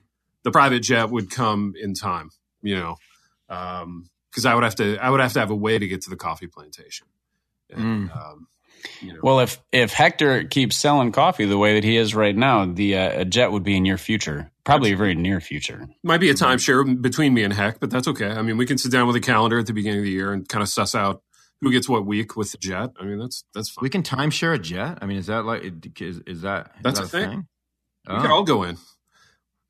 the 0.45 0.51
private 0.51 0.81
jet 0.81 1.11
would 1.11 1.31
come 1.31 1.75
in 1.81 1.95
time. 1.95 2.31
You 2.63 2.77
know, 2.77 2.97
because 4.31 4.47
I 4.47 4.55
would 4.55 4.65
have 4.65 4.77
to, 4.77 4.97
I 4.97 5.11
would 5.11 5.21
have 5.21 5.35
to 5.35 5.41
have 5.41 5.51
a 5.51 5.55
way 5.57 5.79
to 5.79 5.87
get 5.87 6.01
to 6.03 6.11
the 6.11 6.17
coffee 6.17 6.47
plantation. 6.47 7.07
And, 7.71 8.11
um, 8.11 8.47
you 9.01 9.13
know, 9.13 9.21
Well, 9.23 9.41
if 9.41 9.61
if 9.73 9.93
Hector 9.93 10.45
keeps 10.45 10.77
selling 10.77 11.13
coffee 11.13 11.45
the 11.45 11.59
way 11.59 11.75
that 11.75 11.85
he 11.85 11.97
is 11.97 12.15
right 12.15 12.37
now, 12.37 12.65
the 12.67 12.97
uh, 12.97 13.21
a 13.21 13.25
jet 13.25 13.53
would 13.53 13.63
be 13.63 13.77
in 13.77 13.85
your 13.85 13.99
future, 13.99 14.51
probably 14.65 14.93
a 14.93 14.97
very 14.97 15.15
near 15.15 15.41
future. 15.41 15.89
might 16.03 16.19
be 16.19 16.31
a 16.31 16.35
timeshare 16.35 17.01
between 17.01 17.35
me 17.35 17.43
and 17.45 17.53
Heck, 17.53 17.81
but 17.81 17.91
that's 17.91 18.09
okay. 18.09 18.29
I 18.29 18.43
mean, 18.43 18.57
we 18.57 18.67
can 18.67 18.79
sit 18.79 18.93
down 18.93 19.07
with 19.07 19.17
a 19.17 19.21
calendar 19.21 19.59
at 19.59 19.67
the 19.67 19.73
beginning 19.73 20.01
of 20.01 20.05
the 20.05 20.11
year 20.11 20.33
and 20.33 20.49
kind 20.49 20.63
of 20.63 20.69
suss 20.69 20.95
out 20.95 21.23
who 21.61 21.71
gets 21.71 21.89
what 21.89 22.05
week 22.05 22.37
with 22.37 22.53
the 22.53 22.59
jet. 22.59 22.91
I 23.01 23.05
mean, 23.05 23.19
that's 23.19 23.45
that's 23.55 23.71
fine. 23.71 23.83
we 23.83 23.89
can 23.91 24.03
timeshare 24.03 24.55
a 24.55 24.59
jet. 24.59 24.99
I 25.01 25.07
mean, 25.07 25.17
is 25.19 25.27
that 25.27 25.45
like 25.45 25.63
is, 26.01 26.21
is 26.27 26.43
that 26.43 26.73
is 26.77 26.83
That's 26.83 26.99
that 27.01 27.07
a 27.07 27.09
thing. 27.09 27.47
Oh, 28.07 28.17
We 28.17 28.21
could 28.23 28.31
all 28.31 28.45
go 28.45 28.65
in. 28.65 28.77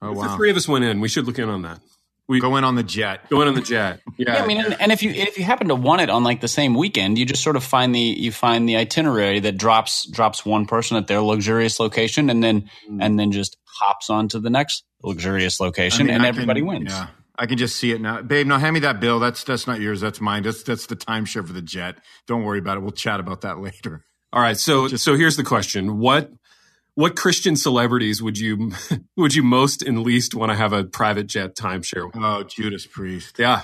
oh 0.03 0.13
if 0.13 0.19
the 0.31 0.37
three 0.37 0.51
of 0.51 0.57
us 0.57 0.67
went 0.67 0.85
in, 0.85 1.01
we 1.01 1.09
should 1.09 1.27
look 1.27 1.39
in 1.39 1.49
on 1.49 1.63
that. 1.63 1.81
We 2.29 2.41
go 2.41 2.57
in 2.57 2.65
on 2.65 2.75
the 2.75 2.83
jet. 2.83 3.29
go 3.29 3.43
in 3.43 3.49
on 3.49 3.55
the 3.55 3.61
jet. 3.61 4.01
Yeah, 4.19 4.35
Yeah, 4.37 4.43
I 4.43 4.47
mean, 4.47 4.59
and, 4.65 4.81
and 4.81 4.93
if 4.93 5.03
you 5.03 5.11
if 5.11 5.37
you 5.39 5.45
happen 5.45 5.69
to 5.69 5.75
want 5.75 6.01
it 6.01 6.09
on 6.09 6.25
like 6.25 6.41
the 6.41 6.49
same 6.49 6.75
weekend, 6.75 7.19
you 7.19 7.27
just 7.27 7.43
sort 7.43 7.57
of 7.57 7.65
find 7.65 7.95
the 7.95 7.99
you 8.01 8.33
find 8.33 8.69
the 8.69 8.77
itinerary 8.77 9.41
that 9.41 9.57
drops 9.59 10.09
drops 10.09 10.47
one 10.47 10.67
person 10.67 10.97
at 10.97 11.07
their 11.07 11.21
luxurious 11.21 11.79
location, 11.81 12.31
and 12.31 12.43
then 12.43 12.71
Mm. 12.91 12.99
and 13.05 13.19
then 13.19 13.33
just 13.33 13.57
hops 13.67 14.09
on 14.09 14.29
to 14.29 14.41
the 14.41 14.51
next 14.51 14.85
luxurious 15.03 15.61
location, 15.61 16.03
I 16.03 16.05
mean, 16.05 16.15
and 16.15 16.23
I 16.25 16.29
everybody 16.29 16.61
can- 16.61 16.67
wins. 16.69 16.91
Yeah, 16.93 17.09
I 17.39 17.47
can 17.47 17.59
just 17.59 17.77
see 17.77 17.91
it 17.91 18.01
now, 18.01 18.23
babe. 18.23 18.47
Now 18.47 18.59
hand 18.59 18.73
me 18.75 18.81
that 18.81 19.01
bill. 19.01 19.19
That's 19.19 19.45
that's 19.45 19.67
not 19.67 19.81
yours. 19.81 20.01
That's 20.01 20.21
mine. 20.21 20.45
That's 20.45 20.63
that's 20.63 20.87
the 20.87 20.97
timeshare 20.97 21.47
for 21.47 21.53
the 21.53 21.63
jet. 21.63 21.97
Don't 22.27 22.45
worry 22.45 22.59
about 22.61 22.77
it. 22.79 22.81
We'll 22.81 22.93
chat 22.93 23.21
about 23.21 23.41
that 23.43 23.59
later. 23.69 24.05
All 24.33 24.41
right, 24.41 24.57
so 24.57 24.89
so 24.89 25.15
here's 25.17 25.37
the 25.37 25.45
question: 25.45 25.99
what 25.99 26.31
what 26.95 27.17
Christian 27.17 27.57
celebrities 27.57 28.23
would 28.23 28.39
you 28.39 28.73
would 29.17 29.35
you 29.35 29.43
most 29.43 29.83
and 29.83 30.03
least 30.03 30.35
want 30.35 30.53
to 30.53 30.57
have 30.57 30.73
a 30.73 30.85
private 30.85 31.27
jet 31.27 31.57
timeshare? 31.57 32.07
with? 32.07 32.17
Oh, 32.17 32.43
Judas 32.45 32.87
Priest. 32.87 33.37
Yeah, 33.39 33.63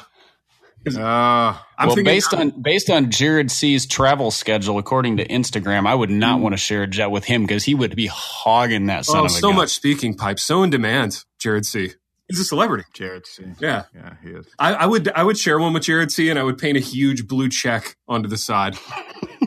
Uh, 0.86 0.98
I'm 0.98 1.88
well, 1.88 1.88
thinking 1.96 2.04
based 2.04 2.34
on 2.34 2.50
based 2.62 2.90
on 2.90 3.10
Jared 3.10 3.50
C's 3.50 3.86
travel 3.86 4.30
schedule, 4.30 4.78
according 4.78 5.18
to 5.18 5.26
Instagram, 5.28 5.86
I 5.86 5.94
would 5.94 6.10
not 6.10 6.40
want 6.40 6.54
to 6.54 6.56
share 6.56 6.82
a 6.84 6.86
jet 6.86 7.10
with 7.10 7.24
him 7.24 7.42
because 7.42 7.64
he 7.64 7.74
would 7.74 7.94
be 7.94 8.06
hogging 8.06 8.86
that 8.86 9.04
son 9.04 9.18
oh, 9.18 9.24
of 9.24 9.26
a 9.26 9.28
so 9.30 9.48
gun. 9.48 9.56
much 9.56 9.70
speaking 9.70 10.14
pipe, 10.16 10.38
so 10.40 10.62
in 10.62 10.70
demand. 10.70 11.24
Jared 11.38 11.66
C. 11.66 11.90
He's 12.28 12.38
a 12.40 12.44
celebrity. 12.44 12.84
Jared 12.94 13.26
C. 13.26 13.44
Yeah, 13.60 13.84
Yeah, 13.92 14.14
he 14.22 14.30
is. 14.30 14.46
I, 14.58 14.74
I 14.74 14.86
would 14.86 15.10
I 15.12 15.22
would 15.22 15.36
share 15.36 15.58
one 15.58 15.72
with 15.72 15.82
Jared 15.82 16.12
C. 16.12 16.30
and 16.30 16.38
I 16.38 16.44
would 16.44 16.58
paint 16.58 16.76
a 16.76 16.80
huge 16.80 17.26
blue 17.26 17.48
check 17.48 17.96
onto 18.08 18.28
the 18.28 18.38
side. 18.38 18.76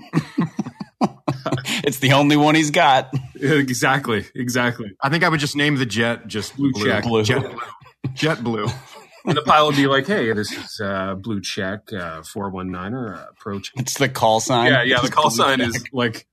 It's 1.83 1.99
the 1.99 2.13
only 2.13 2.37
one 2.37 2.55
he's 2.55 2.71
got. 2.71 3.13
exactly, 3.35 4.25
exactly. 4.35 4.91
I 5.01 5.09
think 5.09 5.23
I 5.23 5.29
would 5.29 5.39
just 5.39 5.55
name 5.55 5.75
the 5.77 5.85
jet 5.85 6.27
just 6.27 6.55
Blue 6.55 6.71
blue. 6.71 6.85
check. 6.85 7.03
Blue. 7.03 7.23
Jet 7.23 7.41
blue. 7.41 7.59
Jet 8.13 8.43
blue. 8.43 8.67
And 9.25 9.37
the 9.37 9.41
pilot 9.41 9.67
would 9.67 9.75
be 9.77 9.87
like, 9.87 10.05
"Hey, 10.05 10.33
this 10.33 10.51
is 10.51 10.81
uh, 10.83 11.15
blue 11.15 11.39
check 11.39 11.83
four 12.33 12.49
one 12.49 12.71
niner 12.71 13.15
uh, 13.15 13.25
approach." 13.31 13.71
It's 13.77 13.97
the 13.97 14.09
call 14.09 14.41
sign. 14.41 14.69
Yeah, 14.69 14.83
yeah. 14.83 14.99
The 14.99 15.07
call 15.09 15.29
Blue 15.29 15.37
sign 15.37 15.59
check. 15.59 15.67
is 15.69 15.83
like 15.93 16.27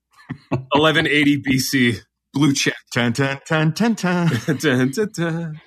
1180 0.49 1.41
BC. 1.41 2.01
Blue 2.33 2.53
check. 2.53 2.75
Ten 2.93 3.13
ten 3.13 3.39
ten 3.47 3.73
ten 3.75 3.95
ten. 3.95 4.29
Dun, 4.59 4.91
dun, 4.91 5.09
dun. 5.15 5.61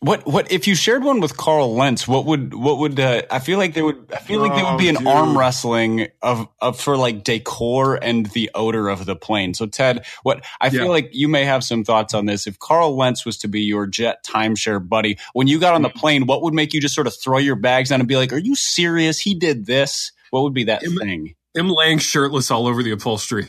What 0.00 0.26
what 0.26 0.50
if 0.50 0.66
you 0.66 0.74
shared 0.74 1.04
one 1.04 1.20
with 1.20 1.36
Carl 1.36 1.74
Lentz? 1.74 2.08
What 2.08 2.24
would 2.26 2.54
what 2.54 2.78
would 2.78 2.98
uh, 2.98 3.22
I 3.30 3.38
feel 3.38 3.58
like 3.58 3.74
there 3.74 3.84
would 3.84 4.12
I 4.12 4.18
feel 4.18 4.40
like 4.40 4.54
there 4.54 4.64
would 4.64 4.78
be 4.78 4.86
Oh, 4.86 4.90
an 4.90 4.94
dude. 4.96 5.06
arm 5.06 5.38
wrestling 5.38 6.08
of 6.22 6.48
of 6.60 6.80
for 6.80 6.96
like 6.96 7.24
decor 7.24 7.94
and 7.96 8.26
the 8.26 8.50
odor 8.54 8.88
of 8.88 9.06
the 9.06 9.14
plane. 9.16 9.54
So 9.54 9.66
Ted, 9.66 10.04
what 10.22 10.44
I 10.60 10.70
feel 10.70 10.84
Yeah. 10.84 10.90
like 10.90 11.10
you 11.12 11.28
may 11.28 11.44
have 11.44 11.62
some 11.64 11.84
thoughts 11.84 12.14
on 12.14 12.26
this. 12.26 12.46
If 12.46 12.58
Carl 12.58 12.96
Lentz 12.96 13.24
was 13.24 13.38
to 13.38 13.48
be 13.48 13.60
your 13.62 13.86
jet 13.86 14.24
timeshare 14.24 14.86
buddy, 14.86 15.18
when 15.32 15.46
you 15.48 15.58
got 15.60 15.74
on 15.74 15.82
the 15.82 15.90
plane, 15.90 16.26
what 16.26 16.42
would 16.42 16.54
make 16.54 16.72
you 16.74 16.80
just 16.80 16.94
sort 16.94 17.06
of 17.06 17.14
throw 17.20 17.38
your 17.38 17.56
bags 17.56 17.90
down 17.90 18.00
and 18.00 18.08
be 18.08 18.16
like, 18.16 18.32
"Are 18.32 18.38
you 18.38 18.54
serious? 18.56 19.20
He 19.20 19.34
did 19.34 19.66
this." 19.66 20.12
What 20.30 20.42
would 20.42 20.54
be 20.54 20.64
that 20.64 20.82
Am- 20.84 20.96
thing? 20.96 21.34
Him 21.54 21.70
laying 21.70 21.98
shirtless 21.98 22.50
all 22.50 22.66
over 22.66 22.82
the 22.82 22.90
upholstery. 22.92 23.48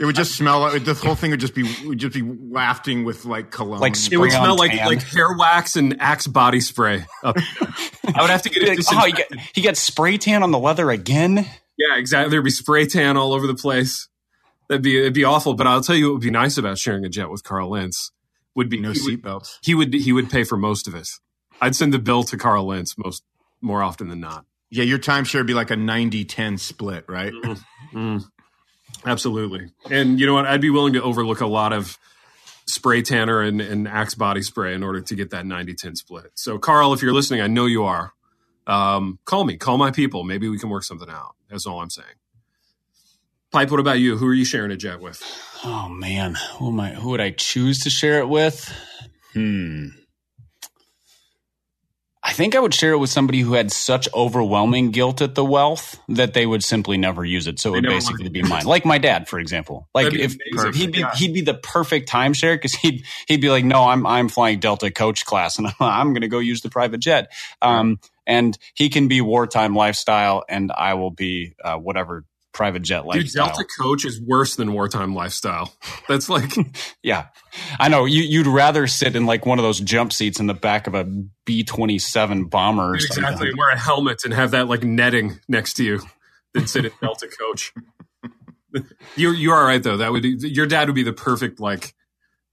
It 0.00 0.04
would 0.04 0.14
just 0.14 0.36
smell. 0.36 0.60
like 0.60 0.84
The 0.84 0.94
whole 0.94 1.14
thing 1.16 1.32
would 1.32 1.40
just 1.40 1.54
be 1.54 1.64
would 1.86 1.98
just 1.98 2.14
be 2.14 2.22
wafting 2.22 3.04
with 3.04 3.24
like 3.24 3.50
cologne. 3.50 3.80
Like 3.80 3.94
It 4.10 4.16
would 4.16 4.30
Spray 4.30 4.38
on 4.38 4.44
smell 4.44 4.56
like 4.56 4.70
tan. 4.72 4.86
like 4.86 5.02
hair 5.02 5.36
wax 5.36 5.74
and 5.76 6.00
Axe 6.00 6.26
body 6.28 6.60
spray. 6.60 7.04
Up. 7.24 7.36
I 7.36 8.20
would 8.22 8.30
have 8.30 8.42
to 8.42 8.50
get 8.50 8.62
it. 8.62 8.68
Like, 8.68 8.78
oh, 8.92 9.00
he 9.06 9.12
disinfected. 9.12 9.36
got 9.38 9.46
he 9.54 9.60
got 9.62 9.76
spray 9.76 10.18
tan 10.18 10.42
on 10.42 10.50
the 10.52 10.58
leather 10.58 10.90
again. 10.90 11.36
yeah, 11.76 11.96
exactly. 11.96 12.30
There'd 12.30 12.44
be 12.44 12.50
spray 12.50 12.86
tan 12.86 13.16
all 13.16 13.32
over 13.32 13.46
the 13.46 13.54
place. 13.56 14.08
That'd 14.68 14.82
be 14.82 14.98
it'd 15.00 15.14
be 15.14 15.24
awful. 15.24 15.54
But 15.54 15.66
I'll 15.66 15.80
tell 15.82 15.96
you 15.96 16.06
what 16.08 16.12
would 16.14 16.22
be 16.22 16.30
nice 16.30 16.56
about 16.58 16.78
sharing 16.78 17.04
a 17.04 17.08
jet 17.08 17.30
with 17.30 17.42
Carl 17.42 17.70
Lentz 17.70 18.12
would 18.54 18.68
be 18.68 18.78
No 18.80 18.92
he 18.92 19.00
would, 19.02 19.22
seatbelts. 19.22 19.58
he 19.62 19.74
would 19.74 19.92
he 19.94 20.12
would 20.12 20.30
pay 20.30 20.44
for 20.44 20.56
most 20.56 20.86
of 20.86 20.94
it. 20.94 21.08
I'd 21.60 21.74
send 21.74 21.92
the 21.92 21.98
bill 21.98 22.22
to 22.24 22.36
Carl 22.36 22.66
Lentz 22.66 22.96
most 22.96 23.24
more 23.60 23.82
often 23.82 24.08
than 24.08 24.20
not. 24.20 24.44
Yeah, 24.70 24.84
your 24.84 24.98
timeshare 24.98 25.36
would 25.38 25.46
be 25.46 25.54
like 25.54 25.70
a 25.70 25.76
90-10 25.76 26.58
split, 26.60 27.04
right? 27.08 27.32
Mm, 27.92 28.24
absolutely. 29.08 29.70
And 29.90 30.20
you 30.20 30.26
know 30.26 30.34
what? 30.34 30.46
I'd 30.46 30.60
be 30.60 30.70
willing 30.70 30.92
to 30.94 31.02
overlook 31.02 31.40
a 31.40 31.46
lot 31.46 31.72
of 31.72 31.98
spray 32.66 33.02
tanner 33.02 33.40
and, 33.40 33.60
and 33.60 33.88
axe 33.88 34.14
body 34.14 34.42
spray 34.42 34.74
in 34.74 34.82
order 34.82 35.00
to 35.00 35.14
get 35.14 35.30
that 35.30 35.46
90 35.46 35.74
10 35.74 35.96
split. 35.96 36.30
So, 36.34 36.58
Carl, 36.58 36.92
if 36.92 37.02
you're 37.02 37.12
listening, 37.12 37.40
I 37.40 37.46
know 37.46 37.66
you 37.66 37.84
are. 37.84 38.12
Um, 38.66 39.18
call 39.24 39.44
me, 39.44 39.56
call 39.56 39.78
my 39.78 39.90
people. 39.90 40.24
Maybe 40.24 40.48
we 40.48 40.58
can 40.58 40.68
work 40.68 40.84
something 40.84 41.08
out. 41.08 41.34
That's 41.48 41.66
all 41.66 41.80
I'm 41.80 41.90
saying. 41.90 42.06
Pipe, 43.50 43.70
what 43.70 43.80
about 43.80 43.98
you? 43.98 44.18
Who 44.18 44.26
are 44.26 44.34
you 44.34 44.44
sharing 44.44 44.70
a 44.70 44.76
jet 44.76 45.00
with? 45.00 45.22
Oh 45.64 45.88
man, 45.88 46.36
who 46.58 46.68
am 46.68 46.78
I? 46.78 46.90
Who 46.90 47.10
would 47.10 47.20
I 47.20 47.30
choose 47.30 47.78
to 47.80 47.90
share 47.90 48.18
it 48.18 48.28
with? 48.28 48.70
Hmm. 49.32 49.88
I 52.28 52.32
think 52.32 52.54
I 52.54 52.60
would 52.60 52.74
share 52.74 52.92
it 52.92 52.98
with 52.98 53.08
somebody 53.08 53.40
who 53.40 53.54
had 53.54 53.72
such 53.72 54.06
overwhelming 54.12 54.90
guilt 54.90 55.22
at 55.22 55.34
the 55.34 55.42
wealth 55.44 55.98
that 56.08 56.34
they 56.34 56.44
would 56.44 56.62
simply 56.62 56.98
never 56.98 57.24
use 57.24 57.46
it. 57.46 57.58
So 57.58 57.70
it 57.70 57.76
would 57.76 57.84
basically 57.86 58.28
be 58.28 58.42
mine. 58.42 58.66
Like 58.66 58.84
my 58.84 58.98
dad, 58.98 59.28
for 59.28 59.40
example. 59.40 59.88
Like 59.94 60.12
That'd 60.12 60.20
if 60.20 60.74
he'd 60.74 60.92
be 60.92 61.00
Yeah. 61.00 61.14
he'd 61.14 61.32
be 61.32 61.40
the 61.40 61.54
perfect 61.54 62.06
timeshare 62.10 62.54
because 62.54 62.74
he'd 62.74 63.06
he'd 63.26 63.40
be 63.40 63.48
like, 63.48 63.64
no, 63.64 63.84
I'm 63.84 64.06
I'm 64.06 64.28
flying 64.28 64.60
Delta 64.60 64.90
coach 64.90 65.24
class 65.24 65.58
and 65.58 65.68
I'm 65.80 66.08
going 66.08 66.20
to 66.20 66.28
go 66.28 66.38
use 66.38 66.60
the 66.60 66.68
private 66.68 67.00
jet. 67.00 67.32
Um, 67.62 67.98
and 68.26 68.58
he 68.74 68.90
can 68.90 69.08
be 69.08 69.22
wartime 69.22 69.74
lifestyle, 69.74 70.44
and 70.50 70.70
I 70.70 70.94
will 70.94 71.10
be 71.10 71.54
uh, 71.64 71.76
whatever 71.76 72.26
private 72.58 72.82
jet 72.82 72.98
Dude, 72.98 73.06
lifestyle. 73.06 73.46
Delta 73.46 73.64
Coach 73.80 74.04
is 74.04 74.20
worse 74.20 74.56
than 74.56 74.72
wartime 74.72 75.14
lifestyle. 75.14 75.72
That's 76.08 76.28
like, 76.28 76.50
Yeah, 77.04 77.26
I 77.78 77.88
know. 77.88 78.04
You, 78.04 78.22
you'd 78.22 78.48
rather 78.48 78.88
sit 78.88 79.14
in 79.14 79.26
like 79.26 79.46
one 79.46 79.60
of 79.60 79.62
those 79.62 79.78
jump 79.78 80.12
seats 80.12 80.40
in 80.40 80.48
the 80.48 80.54
back 80.54 80.88
of 80.88 80.94
a 80.94 81.04
B 81.46 81.62
twenty 81.62 82.00
seven 82.00 82.46
bomber 82.46 82.96
exactly, 82.96 83.52
wear 83.56 83.70
a 83.70 83.78
helmet 83.78 84.24
and 84.24 84.34
have 84.34 84.50
that 84.50 84.66
like 84.66 84.82
netting 84.82 85.38
next 85.48 85.74
to 85.74 85.84
you 85.84 86.00
than 86.52 86.66
sit 86.66 86.84
in 86.84 86.90
Delta 87.00 87.28
Coach. 87.28 87.72
you 89.16 89.30
you 89.30 89.52
are 89.52 89.64
right 89.64 89.82
though. 89.82 89.96
That 89.96 90.10
would 90.10 90.24
your 90.24 90.66
dad 90.66 90.88
would 90.88 90.96
be 90.96 91.04
the 91.04 91.12
perfect 91.12 91.60
like 91.60 91.94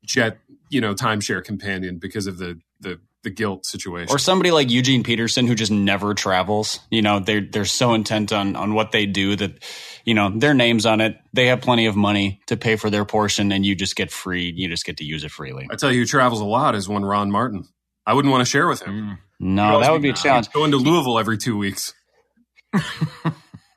jet, 0.06 0.38
you 0.70 0.82
know, 0.82 0.94
timeshare 0.94 1.44
companion 1.44 1.98
because 1.98 2.28
of 2.28 2.38
the 2.38 2.60
the 2.80 3.00
the 3.25 3.29
guilt 3.29 3.65
situation. 3.65 4.13
Or 4.13 4.17
somebody 4.17 4.51
like 4.51 4.70
Eugene 4.70 5.03
Peterson 5.03 5.46
who 5.48 5.55
just 5.55 5.72
never 5.72 6.13
travels. 6.13 6.79
You 6.89 7.01
know, 7.01 7.20
they're 7.20 7.41
they're 7.41 7.65
so 7.65 7.94
intent 7.94 8.32
on 8.32 8.55
on 8.55 8.74
what 8.74 8.94
they 8.94 9.05
do 9.05 9.36
that, 9.36 9.62
you 10.05 10.13
know, 10.13 10.32
their 10.34 10.53
names 10.53 10.86
on 10.86 11.01
it. 11.01 11.17
They 11.34 11.48
have 11.48 11.60
plenty 11.60 11.88
of 11.88 11.98
money 11.98 12.39
to 12.48 12.55
pay 12.55 12.77
for 12.77 12.89
their 12.89 13.03
portion, 13.03 13.51
and 13.51 13.65
you 13.65 13.75
just 13.75 13.98
get 13.98 14.12
free. 14.12 14.53
You 14.55 14.70
just 14.70 14.86
get 14.86 14.98
to 14.98 15.03
use 15.03 15.25
it 15.25 15.32
freely. 15.32 15.67
I 15.70 15.75
tell 15.75 15.91
you, 15.91 16.00
who 16.00 16.05
travels 16.05 16.39
a 16.39 16.46
lot 16.46 16.75
is 16.75 16.88
one 16.88 17.03
Ron 17.03 17.29
Martin. 17.29 17.67
I 18.05 18.13
wouldn't 18.13 18.32
want 18.32 18.41
to 18.41 18.50
share 18.50 18.67
with 18.67 18.84
him. 18.84 18.94
Mm. 18.94 19.17
No, 19.39 19.82
that 19.82 19.91
would 19.91 20.01
be 20.01 20.12
a 20.12 20.13
challenge. 20.13 20.50
Going 20.53 20.72
to 20.72 20.77
Louisville 20.77 21.20
every 21.20 21.38
two 21.38 21.58
weeks. 21.58 21.94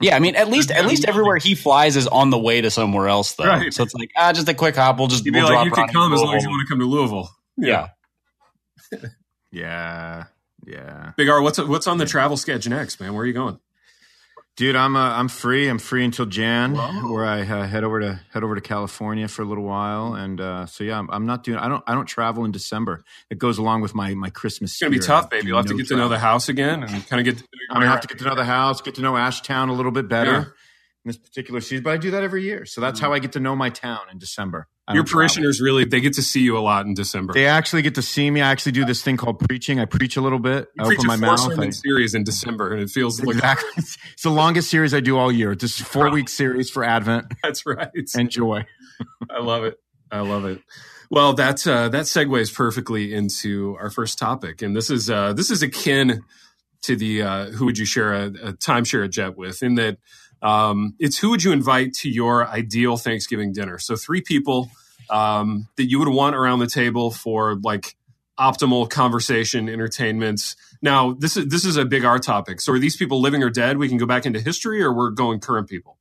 Yeah, 0.00 0.14
I 0.14 0.20
mean, 0.20 0.36
at 0.36 0.48
least 0.48 0.70
at 0.70 0.86
least 0.86 1.04
everywhere 1.06 1.38
he 1.38 1.56
flies 1.56 1.96
is 1.96 2.06
on 2.06 2.30
the 2.30 2.38
way 2.38 2.60
to 2.60 2.70
somewhere 2.70 3.08
else, 3.08 3.32
though. 3.34 3.46
Right. 3.46 3.74
So 3.74 3.82
it's 3.82 3.94
like 3.94 4.10
ah, 4.16 4.32
just 4.32 4.48
a 4.48 4.54
quick 4.54 4.76
hop. 4.76 4.96
We'll 4.96 5.08
just 5.08 5.24
be 5.24 5.32
we'll 5.32 5.52
like, 5.52 5.64
you 5.64 5.72
can 5.72 5.88
come 5.88 6.12
as 6.12 6.22
long 6.22 6.36
as 6.36 6.44
you 6.44 6.50
want 6.50 6.64
to 6.64 6.72
come 6.72 6.78
to 6.78 6.84
Louisville. 6.84 7.28
Yeah. 7.56 7.88
Yeah, 8.92 8.98
yeah. 9.50 10.24
Yeah. 10.66 11.12
Big 11.16 11.28
R, 11.28 11.40
what's 11.40 11.58
what's 11.58 11.86
on 11.86 11.98
the 11.98 12.06
travel 12.06 12.36
sketch 12.36 12.68
next, 12.68 13.00
man? 13.00 13.14
Where 13.14 13.22
are 13.22 13.26
you 13.26 13.32
going? 13.32 13.58
Dude, 14.56 14.74
I'm 14.74 14.96
uh, 14.96 15.10
I'm 15.10 15.28
free. 15.28 15.68
I'm 15.68 15.78
free 15.78 16.04
until 16.04 16.26
Jan, 16.26 16.74
Whoa. 16.74 17.12
where 17.12 17.24
I 17.24 17.42
uh, 17.42 17.64
head 17.64 17.84
over 17.84 18.00
to 18.00 18.20
head 18.32 18.42
over 18.42 18.56
to 18.56 18.60
California 18.60 19.28
for 19.28 19.42
a 19.42 19.44
little 19.44 19.62
while, 19.62 20.14
and 20.14 20.40
uh, 20.40 20.66
so 20.66 20.82
yeah, 20.82 20.98
I'm, 20.98 21.08
I'm 21.10 21.26
not 21.26 21.44
doing. 21.44 21.58
I 21.58 21.68
don't 21.68 21.84
I 21.86 21.94
don't 21.94 22.06
travel 22.06 22.44
in 22.44 22.50
December. 22.50 23.04
It 23.30 23.38
goes 23.38 23.58
along 23.58 23.82
with 23.82 23.94
my 23.94 24.14
my 24.14 24.30
Christmas. 24.30 24.72
It's 24.72 24.80
gonna 24.80 24.90
be 24.90 24.98
tough, 24.98 25.30
baby. 25.30 25.46
You'll 25.46 25.58
have 25.58 25.66
to 25.66 25.74
no 25.74 25.78
get 25.78 25.86
to 25.88 25.96
know 25.96 26.08
the 26.08 26.18
house 26.18 26.48
again 26.48 26.82
and 26.82 27.06
kind 27.06 27.20
of 27.20 27.24
get. 27.24 27.38
To 27.38 27.44
I'm 27.70 27.76
gonna 27.76 27.86
have 27.88 28.00
to 28.00 28.08
get 28.08 28.18
to 28.18 28.24
know 28.24 28.34
the 28.34 28.44
house, 28.44 28.80
get 28.80 28.96
to 28.96 29.00
know 29.00 29.12
Ashtown 29.12 29.68
a 29.68 29.72
little 29.72 29.92
bit 29.92 30.08
better 30.08 30.32
Yeah. 30.32 30.44
This 31.08 31.16
particular 31.18 31.60
season. 31.60 31.82
But 31.82 31.94
I 31.94 31.96
do 31.96 32.12
that 32.12 32.22
every 32.22 32.44
year, 32.44 32.64
so 32.64 32.80
that's 32.80 33.00
how 33.00 33.12
I 33.12 33.18
get 33.18 33.32
to 33.32 33.40
know 33.40 33.56
my 33.56 33.70
town 33.70 34.00
in 34.12 34.18
December. 34.18 34.68
I 34.86 34.94
Your 34.94 35.02
don't 35.02 35.08
travel. 35.08 35.18
parishioners 35.20 35.60
really 35.60 35.84
they 35.84 36.00
get 36.00 36.14
to 36.14 36.22
see 36.22 36.40
you 36.40 36.56
a 36.56 36.60
lot 36.60 36.86
in 36.86 36.94
December. 36.94 37.34
They 37.34 37.46
actually 37.46 37.82
get 37.82 37.96
to 37.96 38.02
see 38.02 38.30
me. 38.30 38.40
I 38.40 38.50
actually 38.50 38.72
do 38.72 38.84
this 38.86 39.02
thing 39.02 39.16
called 39.18 39.38
preaching. 39.40 39.80
I 39.80 39.84
preach 39.84 40.16
a 40.16 40.20
little 40.22 40.38
bit. 40.38 40.68
you 40.76 40.84
I 40.84 40.86
preach 40.86 41.00
open 41.00 41.08
my 41.08 41.14
a 41.14 41.18
mouth. 41.18 41.40
sermon 41.40 41.68
I- 41.68 41.70
series 41.70 42.14
in 42.14 42.24
December, 42.24 42.72
and 42.72 42.80
it 42.82 42.88
feels 42.90 43.20
like 43.22 43.34
exactly. 43.36 43.68
it's 43.76 44.22
the 44.22 44.30
longest 44.30 44.70
series 44.70 44.94
I 44.94 45.00
do 45.00 45.18
all 45.18 45.32
year. 45.32 45.54
This 45.56 45.78
four 45.80 46.10
week 46.10 46.28
series 46.28 46.70
for 46.70 46.84
Advent. 46.84 47.34
that's 47.42 47.66
right. 47.66 47.88
Enjoy. 48.16 48.64
I 49.30 49.40
love 49.40 49.64
it. 49.64 49.78
I 50.10 50.20
love 50.20 50.44
it. 50.46 50.62
Well, 51.10 51.32
that's 51.34 51.66
uh, 51.66 51.88
that 51.90 52.04
segues 52.04 52.54
perfectly 52.54 53.14
into 53.14 53.76
our 53.80 53.90
first 53.90 54.18
topic, 54.18 54.62
and 54.62 54.74
this 54.76 54.90
is 54.90 55.08
uh, 55.10 55.32
this 55.32 55.50
is 55.50 55.62
akin 55.62 56.22
to 56.82 56.96
the 56.96 57.22
uh, 57.22 57.46
who 57.50 57.64
would 57.64 57.76
you 57.78 57.84
share 57.86 58.12
a, 58.12 58.26
a 58.26 58.52
timeshare 58.54 59.08
jet 59.10 59.36
with? 59.36 59.62
In 59.62 59.74
that 59.76 59.98
um, 60.42 60.94
it's 60.98 61.18
who 61.18 61.30
would 61.30 61.42
you 61.42 61.52
invite 61.52 61.94
to 61.94 62.08
your 62.08 62.46
ideal 62.46 62.96
Thanksgiving 62.96 63.52
dinner? 63.52 63.78
So 63.78 63.96
three 63.96 64.20
people 64.20 64.70
um, 65.10 65.68
that 65.76 65.88
you 65.90 65.98
would 65.98 66.08
want 66.08 66.36
around 66.36 66.58
the 66.60 66.66
table 66.66 67.10
for 67.10 67.56
like 67.56 67.96
optimal 68.38 68.88
conversation, 68.88 69.68
entertainment. 69.68 70.54
Now, 70.80 71.12
this 71.12 71.36
is 71.36 71.48
this 71.48 71.64
is 71.64 71.76
a 71.76 71.84
big 71.84 72.04
R 72.04 72.18
topic. 72.18 72.60
So, 72.60 72.72
are 72.72 72.78
these 72.78 72.96
people 72.96 73.20
living 73.20 73.42
or 73.42 73.50
dead? 73.50 73.78
We 73.78 73.88
can 73.88 73.98
go 73.98 74.06
back 74.06 74.26
into 74.26 74.40
history, 74.40 74.82
or 74.82 74.92
we're 74.92 75.10
going 75.10 75.40
current 75.40 75.68
people. 75.68 75.98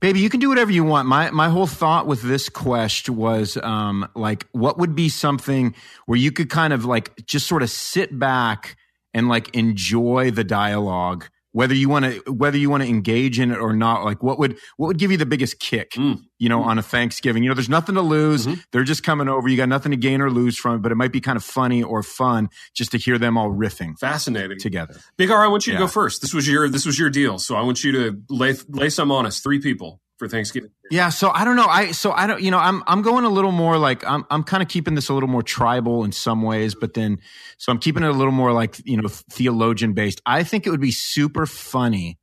Baby, 0.00 0.20
you 0.20 0.30
can 0.30 0.40
do 0.40 0.48
whatever 0.48 0.72
you 0.72 0.82
want. 0.82 1.06
My 1.06 1.30
my 1.30 1.48
whole 1.48 1.66
thought 1.66 2.06
with 2.06 2.22
this 2.22 2.48
quest 2.48 3.08
was 3.08 3.56
um 3.58 4.08
like 4.16 4.46
what 4.52 4.78
would 4.78 4.94
be 4.94 5.08
something 5.08 5.74
where 6.06 6.18
you 6.18 6.32
could 6.32 6.50
kind 6.50 6.72
of 6.72 6.84
like 6.84 7.26
just 7.26 7.46
sort 7.46 7.62
of 7.62 7.70
sit 7.70 8.18
back 8.18 8.76
and 9.12 9.28
like 9.28 9.54
enjoy 9.54 10.30
the 10.30 10.44
dialogue 10.44 11.28
whether 11.52 11.74
you 11.74 11.88
want 11.88 12.04
to 12.04 12.32
whether 12.32 12.56
you 12.56 12.70
want 12.70 12.82
to 12.82 12.88
engage 12.88 13.40
in 13.40 13.50
it 13.50 13.58
or 13.58 13.72
not 13.72 14.04
like 14.04 14.22
what 14.22 14.38
would 14.38 14.56
what 14.76 14.86
would 14.88 14.98
give 14.98 15.10
you 15.10 15.16
the 15.16 15.26
biggest 15.26 15.58
kick 15.58 15.92
Mm. 15.92 16.20
you 16.38 16.48
know 16.48 16.62
on 16.62 16.78
a 16.78 16.82
thanksgiving 16.82 17.42
you 17.42 17.48
know 17.48 17.54
there's 17.54 17.68
nothing 17.68 17.94
to 17.96 18.02
lose 18.02 18.46
Mhm. 18.46 18.62
they're 18.72 18.84
just 18.84 19.02
coming 19.02 19.28
over 19.28 19.48
you 19.48 19.56
got 19.56 19.68
nothing 19.68 19.90
to 19.90 19.96
gain 19.96 20.20
or 20.20 20.30
lose 20.30 20.56
from 20.56 20.76
it 20.76 20.82
but 20.82 20.92
it 20.92 20.94
might 20.94 21.12
be 21.12 21.20
kind 21.20 21.36
of 21.36 21.44
funny 21.44 21.82
or 21.82 22.02
fun 22.02 22.48
just 22.74 22.92
to 22.92 22.98
hear 22.98 23.18
them 23.18 23.36
all 23.36 23.50
riffing 23.50 23.98
Fascinating. 23.98 24.58
together 24.58 24.94
Big 25.16 25.30
R, 25.30 25.44
I 25.44 25.48
want 25.48 25.66
you 25.66 25.72
to 25.72 25.78
go 25.78 25.86
first. 25.88 26.20
This 26.22 26.32
was 26.34 26.46
your 26.48 26.68
this 26.68 26.86
was 26.86 26.98
your 26.98 27.10
deal, 27.10 27.38
so 27.38 27.56
I 27.56 27.62
want 27.62 27.82
you 27.84 27.92
to 27.92 28.22
lay 28.28 28.54
lay 28.68 28.88
some 28.90 29.10
on 29.10 29.26
us. 29.26 29.40
Three 29.40 29.58
people 29.60 30.00
for 30.20 30.28
Thanksgiving. 30.28 30.70
Yeah, 30.90 31.08
so 31.08 31.30
I 31.30 31.44
don't 31.44 31.56
know. 31.56 31.64
I 31.66 31.90
so 31.90 32.12
I 32.12 32.28
don't 32.28 32.40
you 32.40 32.52
know, 32.52 32.58
I'm 32.58 32.84
I'm 32.86 33.02
going 33.02 33.24
a 33.24 33.28
little 33.28 33.50
more 33.50 33.76
like 33.78 34.06
I'm 34.06 34.24
I'm 34.30 34.44
kind 34.44 34.62
of 34.62 34.68
keeping 34.68 34.94
this 34.94 35.08
a 35.08 35.14
little 35.14 35.28
more 35.28 35.42
tribal 35.42 36.04
in 36.04 36.12
some 36.12 36.42
ways, 36.42 36.76
but 36.76 36.94
then 36.94 37.18
so 37.58 37.72
I'm 37.72 37.78
keeping 37.78 38.04
it 38.04 38.08
a 38.08 38.12
little 38.12 38.32
more 38.32 38.52
like, 38.52 38.76
you 38.84 39.00
know, 39.00 39.08
theologian 39.08 39.94
based. 39.94 40.20
I 40.26 40.44
think 40.44 40.66
it 40.66 40.70
would 40.70 40.80
be 40.80 40.92
super 40.92 41.46
funny. 41.46 42.18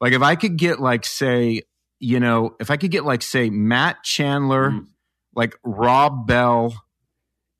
Like 0.00 0.12
if 0.12 0.22
I 0.22 0.34
could 0.34 0.56
get 0.56 0.80
like 0.80 1.04
say, 1.06 1.62
you 2.00 2.18
know, 2.18 2.56
if 2.58 2.70
I 2.70 2.76
could 2.76 2.90
get 2.90 3.04
like 3.04 3.22
say 3.22 3.50
Matt 3.50 4.02
Chandler, 4.02 4.70
Mm. 4.70 4.86
like 5.36 5.54
Rob 5.64 6.26
Bell 6.26 6.74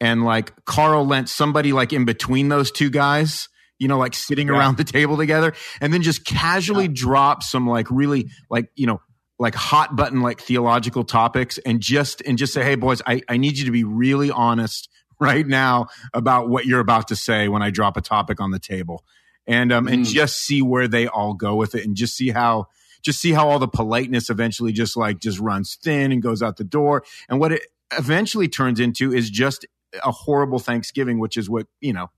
and 0.00 0.24
like 0.24 0.52
Carl 0.64 1.06
Lentz, 1.06 1.30
somebody 1.32 1.72
like 1.72 1.92
in 1.92 2.04
between 2.04 2.48
those 2.48 2.70
two 2.70 2.90
guys, 2.90 3.48
you 3.78 3.88
know, 3.88 3.98
like 3.98 4.14
sitting 4.14 4.48
Yeah. 4.48 4.54
around 4.54 4.76
the 4.76 4.84
table 4.84 5.16
together 5.16 5.52
and 5.80 5.92
then 5.92 6.02
just 6.02 6.24
casually 6.24 6.88
drop 6.88 7.42
some 7.42 7.66
like 7.68 7.90
really 7.90 8.30
like, 8.50 8.68
you 8.76 8.86
know, 8.86 9.00
like 9.38 9.54
hot 9.54 9.96
button 9.96 10.20
like 10.22 10.40
theological 10.40 11.04
topics 11.04 11.58
and 11.58 11.80
just 11.80 12.20
and 12.22 12.38
just 12.38 12.52
say 12.52 12.62
hey 12.62 12.74
boys 12.76 13.02
I, 13.06 13.22
I 13.28 13.36
need 13.36 13.58
you 13.58 13.64
to 13.64 13.70
be 13.70 13.84
really 13.84 14.30
honest 14.30 14.88
right 15.20 15.46
now 15.46 15.88
about 16.12 16.48
what 16.48 16.66
you're 16.66 16.80
about 16.80 17.08
to 17.08 17.16
say 17.16 17.48
when 17.48 17.62
i 17.62 17.70
drop 17.70 17.96
a 17.96 18.00
topic 18.00 18.40
on 18.40 18.50
the 18.52 18.58
table 18.60 19.04
and 19.46 19.72
um 19.72 19.88
and 19.88 20.04
Mm. 20.04 20.12
just 20.12 20.36
see 20.38 20.62
where 20.62 20.86
they 20.88 21.06
all 21.08 21.34
go 21.34 21.54
with 21.56 21.74
it 21.74 21.84
and 21.84 21.96
just 21.96 22.16
see 22.16 22.30
how 22.30 22.66
just 23.02 23.20
see 23.20 23.32
how 23.32 23.48
all 23.48 23.58
the 23.58 23.68
politeness 23.68 24.30
eventually 24.30 24.72
just 24.72 24.96
like 24.96 25.18
just 25.20 25.38
runs 25.40 25.76
thin 25.82 26.12
and 26.12 26.22
goes 26.22 26.42
out 26.42 26.56
the 26.56 26.64
door 26.64 27.02
and 27.28 27.40
what 27.40 27.52
it 27.52 27.62
eventually 27.98 28.48
turns 28.48 28.80
into 28.80 29.12
is 29.12 29.30
just 29.30 29.66
a 30.04 30.10
horrible 30.10 30.58
thanksgiving 30.58 31.18
which 31.18 31.36
is 31.36 31.48
what 31.50 31.66
you 31.80 31.92
know 31.92 32.08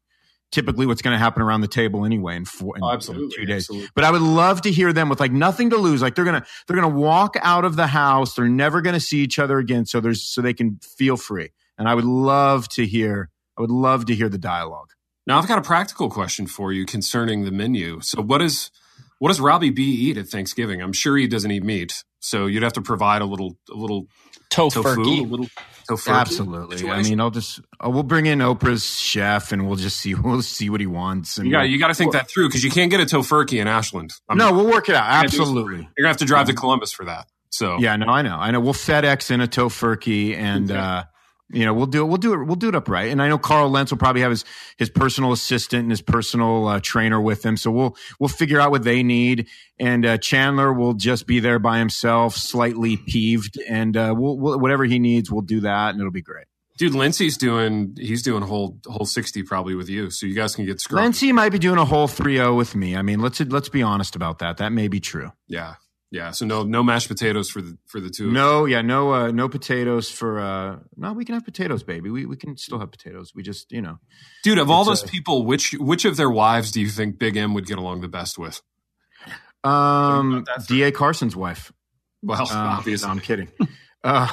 typically 0.53 0.87
what's 0.87 1.03
going 1.03 1.12
to 1.15 1.19
happen 1.19 1.43
around 1.43 1.61
the 1.61 1.69
table 1.69 2.05
anyway 2.05 2.37
in 2.37 2.45
four 2.45 2.76
in, 2.76 2.83
Oh, 2.85 2.91
in 2.91 3.00
two 3.00 3.45
days 3.45 3.65
absolutely. 3.65 3.88
but 3.95 4.05
I 4.05 4.11
would 4.11 4.23
love 4.23 4.62
to 4.62 4.71
hear 4.71 4.93
them 4.93 5.09
with 5.09 5.21
like 5.21 5.33
nothing 5.33 5.71
to 5.71 5.76
lose. 5.76 6.00
Like 6.03 6.15
they're 6.15 6.25
gonna 6.25 6.45
they're 6.67 6.76
gonna 6.76 6.88
walk 6.95 7.37
out 7.43 7.65
of 7.65 7.76
the 7.76 7.88
house. 7.88 8.35
They're 8.35 8.49
never 8.49 8.81
gonna 8.81 9.00
see 9.00 9.19
each 9.19 9.38
other 9.38 9.59
again. 9.59 9.87
So 9.87 10.00
there's 10.00 10.23
so 10.23 10.41
they 10.43 10.55
can 10.55 10.79
feel 10.97 11.17
free. 11.17 11.50
And 11.79 11.88
I 11.88 11.95
would 11.95 12.05
love 12.05 12.69
to 12.71 12.87
hear 12.87 13.31
I 13.59 13.61
would 13.61 13.71
love 13.71 14.07
to 14.07 14.15
hear 14.15 14.29
the 14.29 14.38
dialogue. 14.38 14.91
Now 15.26 15.38
I've 15.38 15.49
got 15.49 15.59
a 15.59 15.62
practical 15.62 16.09
question 16.11 16.47
for 16.47 16.73
you 16.73 16.87
concerning 16.87 17.45
the 17.45 17.50
menu. 17.50 18.00
So 18.00 18.23
what 18.23 18.41
is 18.41 18.71
what 19.19 19.29
does 19.29 19.41
Robbie 19.41 19.71
B 19.71 19.83
eat 19.83 20.17
at 20.19 20.29
Thanksgiving? 20.29 20.81
I'm 20.83 20.93
sure 20.93 21.17
he 21.17 21.26
doesn't 21.26 21.50
eat 21.50 21.65
meat, 21.65 22.05
so 22.21 22.47
you'd 22.47 22.62
have 22.62 22.75
to 22.75 22.83
provide 22.83 23.23
a 23.23 23.26
little 23.26 23.57
a 23.73 23.76
little 23.76 24.07
tofu, 24.50 24.81
a 24.81 24.85
little 25.25 25.49
tofu. 25.87 26.11
Absolutely. 26.11 26.88
I 26.90 27.02
mean, 27.02 27.21
I'll 27.21 27.31
just 27.31 27.61
oh, 27.81 27.90
we'll 27.90 28.02
bring 28.02 28.26
in 28.26 28.38
Oprah's 28.40 28.85
chef 28.99 29.52
and 29.52 29.66
we'll 29.66 29.76
just 29.76 29.99
see 29.99 30.14
we'll 30.25 30.43
see 30.43 30.71
what 30.71 30.81
he 30.81 30.87
wants. 30.87 31.38
And 31.38 31.47
you 31.47 31.52
got 31.52 31.61
we'll- 31.62 31.71
you 31.71 31.78
got 31.78 31.88
to 31.88 31.95
think 31.95 32.12
that 32.12 32.28
through 32.28 32.49
because 32.49 32.64
you 32.64 32.71
can't 32.71 32.90
get 32.90 33.00
a 33.00 33.05
tofurkey 33.05 33.61
in 33.61 33.66
Ashland. 33.69 34.12
I'm- 34.28 34.38
no, 34.38 34.52
we'll 34.52 34.66
work 34.71 34.88
it 34.88 34.95
out. 34.95 35.07
gonna 35.09 35.28
do 35.28 35.35
it 35.35 35.37
for 35.37 35.43
Absolutely. 35.43 35.76
You're 35.76 36.02
gonna 36.02 36.09
have 36.09 36.16
to 36.19 36.25
drive 36.25 36.47
to 36.49 36.55
Columbus 36.55 36.93
for 36.93 37.05
that. 37.07 37.26
So 37.50 37.78
Yeah, 37.78 37.97
no, 37.97 38.07
I 38.07 38.23
know, 38.23 38.37
I 38.37 38.50
know. 38.50 38.61
We'll 38.61 38.75
FedEx 38.75 39.31
in 39.31 39.40
a 39.40 39.47
tofurkey, 39.47 40.37
and 40.37 40.71
Okay. 40.71 40.78
uh, 40.78 41.05
you 41.49 41.65
know, 41.65 41.73
we'll 41.73 41.87
do 41.87 42.03
it. 42.03 42.07
We'll 42.07 42.17
do 42.17 42.33
it. 42.35 42.45
We'll 42.45 42.57
do 42.57 42.69
it 42.69 42.75
upright. 42.75 43.11
And 43.12 43.23
I 43.23 43.29
know 43.29 43.38
Carl 43.38 43.71
Lentz 43.71 43.93
will 43.93 43.99
probably 43.99 44.23
have 44.23 44.31
his 44.31 44.45
his 44.79 44.91
personal 44.91 45.33
assistant 45.33 45.83
and 45.83 45.91
his 45.91 46.03
personal 46.03 46.67
uh, 46.67 46.81
trainer 46.83 47.21
with 47.21 47.45
him. 47.45 47.57
So 47.57 47.71
we'll 47.71 47.97
we'll 48.19 48.29
figure 48.29 48.61
out 48.61 48.73
what 48.73 48.83
they 48.83 49.03
need. 49.03 49.47
And 49.79 50.05
uh, 50.05 50.19
Chandler 50.19 50.73
will 50.73 50.95
just 50.95 51.26
be 51.26 51.38
there 51.38 51.59
by 51.59 51.79
himself, 51.79 52.35
slightly 52.35 52.97
peeved, 52.97 53.61
and 53.69 53.97
uh, 53.97 54.15
we'll, 54.17 54.38
we'll 54.38 54.59
whatever 54.59 54.85
he 54.85 54.99
needs, 54.99 55.31
we'll 55.31 55.43
do 55.43 55.61
that, 55.61 55.91
and 55.91 56.00
it'll 56.00 56.11
be 56.11 56.23
great. 56.23 56.47
dude, 56.79 56.95
Lindsay's 56.95 57.37
doing 57.37 57.95
he's 57.97 58.23
doing 58.23 58.43
whole 58.43 58.79
whole 58.87 59.07
sixty 59.07 59.43
probably 59.43 59.75
with 59.75 59.88
you, 59.88 60.11
so 60.11 60.26
you 60.26 60.35
guys 60.35 60.57
can 60.57 60.67
get 60.67 60.81
screwed. 60.81 61.00
Lindsay 61.00 61.31
might 61.31 61.53
be 61.53 61.59
doing 61.59 61.79
a 61.79 61.85
whole 61.85 62.09
3-0 62.09 62.57
with 62.57 62.75
me. 62.75 62.97
I 62.97 63.03
mean, 63.03 63.21
let's 63.21 63.38
let's 63.41 63.69
be 63.69 63.83
honest 63.83 64.17
about 64.17 64.38
that. 64.41 64.57
That 64.57 64.73
may 64.73 64.88
be 64.88 64.99
true. 64.99 65.31
Yeah, 65.47 65.75
yeah. 66.11 66.31
So 66.31 66.47
no 66.47 66.63
no 66.65 66.83
mashed 66.83 67.09
potatoes 67.09 67.51
for 67.51 67.61
the 67.63 67.77
for 67.87 68.01
the 68.01 68.11
two. 68.11 68.29
of. 68.29 68.33
No, 68.33 68.65
yeah, 68.65 68.83
no, 68.83 69.13
uh, 69.13 69.31
no 69.31 69.49
potatoes 69.49 70.11
for. 70.11 70.39
Uh, 70.41 70.79
no, 70.97 71.13
we 71.13 71.25
can 71.25 71.35
have 71.35 71.45
potatoes, 71.45 71.83
baby. 71.83 72.11
We 72.11 72.27
we 72.27 72.37
can 72.37 72.57
still 72.57 72.79
have 72.79 72.91
potatoes. 72.91 73.33
We 73.35 73.43
just, 73.43 73.71
you 73.73 73.83
know, 73.83 73.99
dude. 74.45 74.59
Of 74.59 74.71
all 74.71 74.85
those 74.85 75.03
a- 75.05 75.09
people, 75.09 75.45
which 75.45 75.73
which 75.79 76.05
of 76.05 76.17
their 76.17 76.31
wives 76.31 76.71
do 76.71 76.81
you 76.81 76.89
think 76.89 77.19
Big 77.19 77.37
M 77.37 77.55
would 77.55 77.67
get 77.67 77.79
along 77.79 78.01
the 78.03 78.09
best 78.09 78.39
with? 78.39 78.61
um, 79.65 80.33
about 80.35 80.47
that 80.47 80.63
for- 80.63 80.69
D.A. 80.75 80.93
Carson's 80.93 81.35
wife. 81.37 81.73
Well, 82.23 82.43
Um, 82.43 82.57
obviously. 82.57 83.07
no, 83.07 83.13
I'm 83.13 83.21
kidding. 83.21 83.49
Uh, 84.05 84.29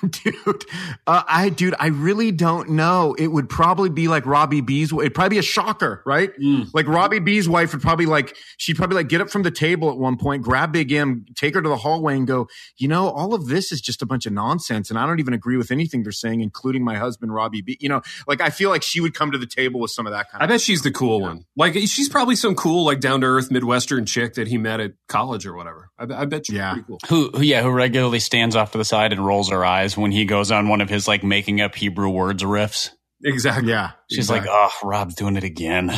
dude, 0.10 0.64
uh, 1.06 1.22
I, 1.28 1.48
dude, 1.48 1.74
I 1.78 1.88
really 1.88 2.30
don't 2.30 2.70
know. 2.70 3.14
It 3.18 3.26
would 3.28 3.48
probably 3.48 3.90
be 3.90 4.06
like 4.06 4.26
Robbie 4.26 4.60
B's. 4.60 4.92
It'd 4.92 5.14
probably 5.14 5.36
be 5.36 5.38
a 5.38 5.42
shocker, 5.42 6.02
right? 6.06 6.30
Mm. 6.38 6.68
Like 6.72 6.86
Robbie 6.86 7.18
B's 7.18 7.48
wife 7.48 7.72
would 7.72 7.82
probably 7.82 8.06
like, 8.06 8.36
she'd 8.58 8.76
probably 8.76 8.94
like 8.96 9.08
get 9.08 9.20
up 9.20 9.28
from 9.30 9.42
the 9.42 9.50
table 9.50 9.90
at 9.90 9.98
one 9.98 10.16
point, 10.18 10.42
grab 10.42 10.72
Big 10.72 10.92
M, 10.92 11.24
take 11.34 11.54
her 11.54 11.62
to 11.62 11.68
the 11.68 11.76
hallway 11.78 12.16
and 12.16 12.26
go, 12.26 12.46
you 12.76 12.86
know, 12.86 13.08
all 13.08 13.34
of 13.34 13.46
this 13.48 13.72
is 13.72 13.80
just 13.80 14.02
a 14.02 14.06
bunch 14.06 14.24
of 14.26 14.32
nonsense. 14.32 14.88
And 14.90 14.98
I 14.98 15.04
don't 15.06 15.18
even 15.18 15.34
agree 15.34 15.56
with 15.56 15.70
anything 15.72 16.04
they're 16.04 16.12
saying, 16.12 16.40
including 16.40 16.84
my 16.84 16.96
husband, 16.96 17.34
Robbie 17.34 17.62
B. 17.62 17.76
You 17.80 17.88
know, 17.88 18.02
like 18.28 18.40
I 18.40 18.50
feel 18.50 18.70
like 18.70 18.82
she 18.82 19.00
would 19.00 19.14
come 19.14 19.32
to 19.32 19.38
the 19.38 19.46
table 19.46 19.80
with 19.80 19.90
some 19.90 20.06
of 20.06 20.12
that 20.12 20.30
kind 20.30 20.42
I 20.42 20.44
of 20.44 20.50
bet 20.50 20.60
she's 20.60 20.82
the 20.82 20.92
cool 20.92 21.20
one. 21.20 21.44
Like 21.56 21.74
she's 21.74 22.08
probably 22.08 22.36
some 22.36 22.54
cool, 22.54 22.84
like 22.84 23.00
down 23.00 23.22
to 23.22 23.26
earth 23.26 23.50
Midwestern 23.50 24.06
chick 24.06 24.34
that 24.34 24.46
he 24.46 24.58
met 24.58 24.78
at 24.78 24.92
college 25.08 25.44
or 25.44 25.54
whatever. 25.56 25.90
I, 25.98 26.04
I 26.04 26.24
bet 26.26 26.46
she's 26.46 26.54
Yeah. 26.56 26.74
pretty 26.74 26.86
cool. 26.86 26.98
Who, 27.08 27.30
who, 27.36 27.42
yeah, 27.42 27.62
who 27.62 27.70
regularly 27.70 28.20
stands 28.20 28.54
off 28.54 28.70
to 28.72 28.78
the 28.78 28.84
side 28.84 29.07
and 29.12 29.24
rolls 29.24 29.50
her 29.50 29.64
eyes 29.64 29.96
when 29.96 30.12
he 30.12 30.24
goes 30.24 30.50
on 30.50 30.68
one 30.68 30.80
of 30.80 30.88
his 30.88 31.06
like 31.08 31.22
making 31.24 31.60
up 31.60 31.74
Hebrew 31.74 32.08
words 32.08 32.42
riffs. 32.42 32.90
Exactly. 33.24 33.70
Yeah. 33.70 33.92
She's 34.08 34.30
Exactly. 34.30 34.48
like, 34.48 34.70
"Oh, 34.82 34.86
Rob's 34.88 35.14
doing 35.16 35.36
it 35.36 35.42
again." 35.44 35.92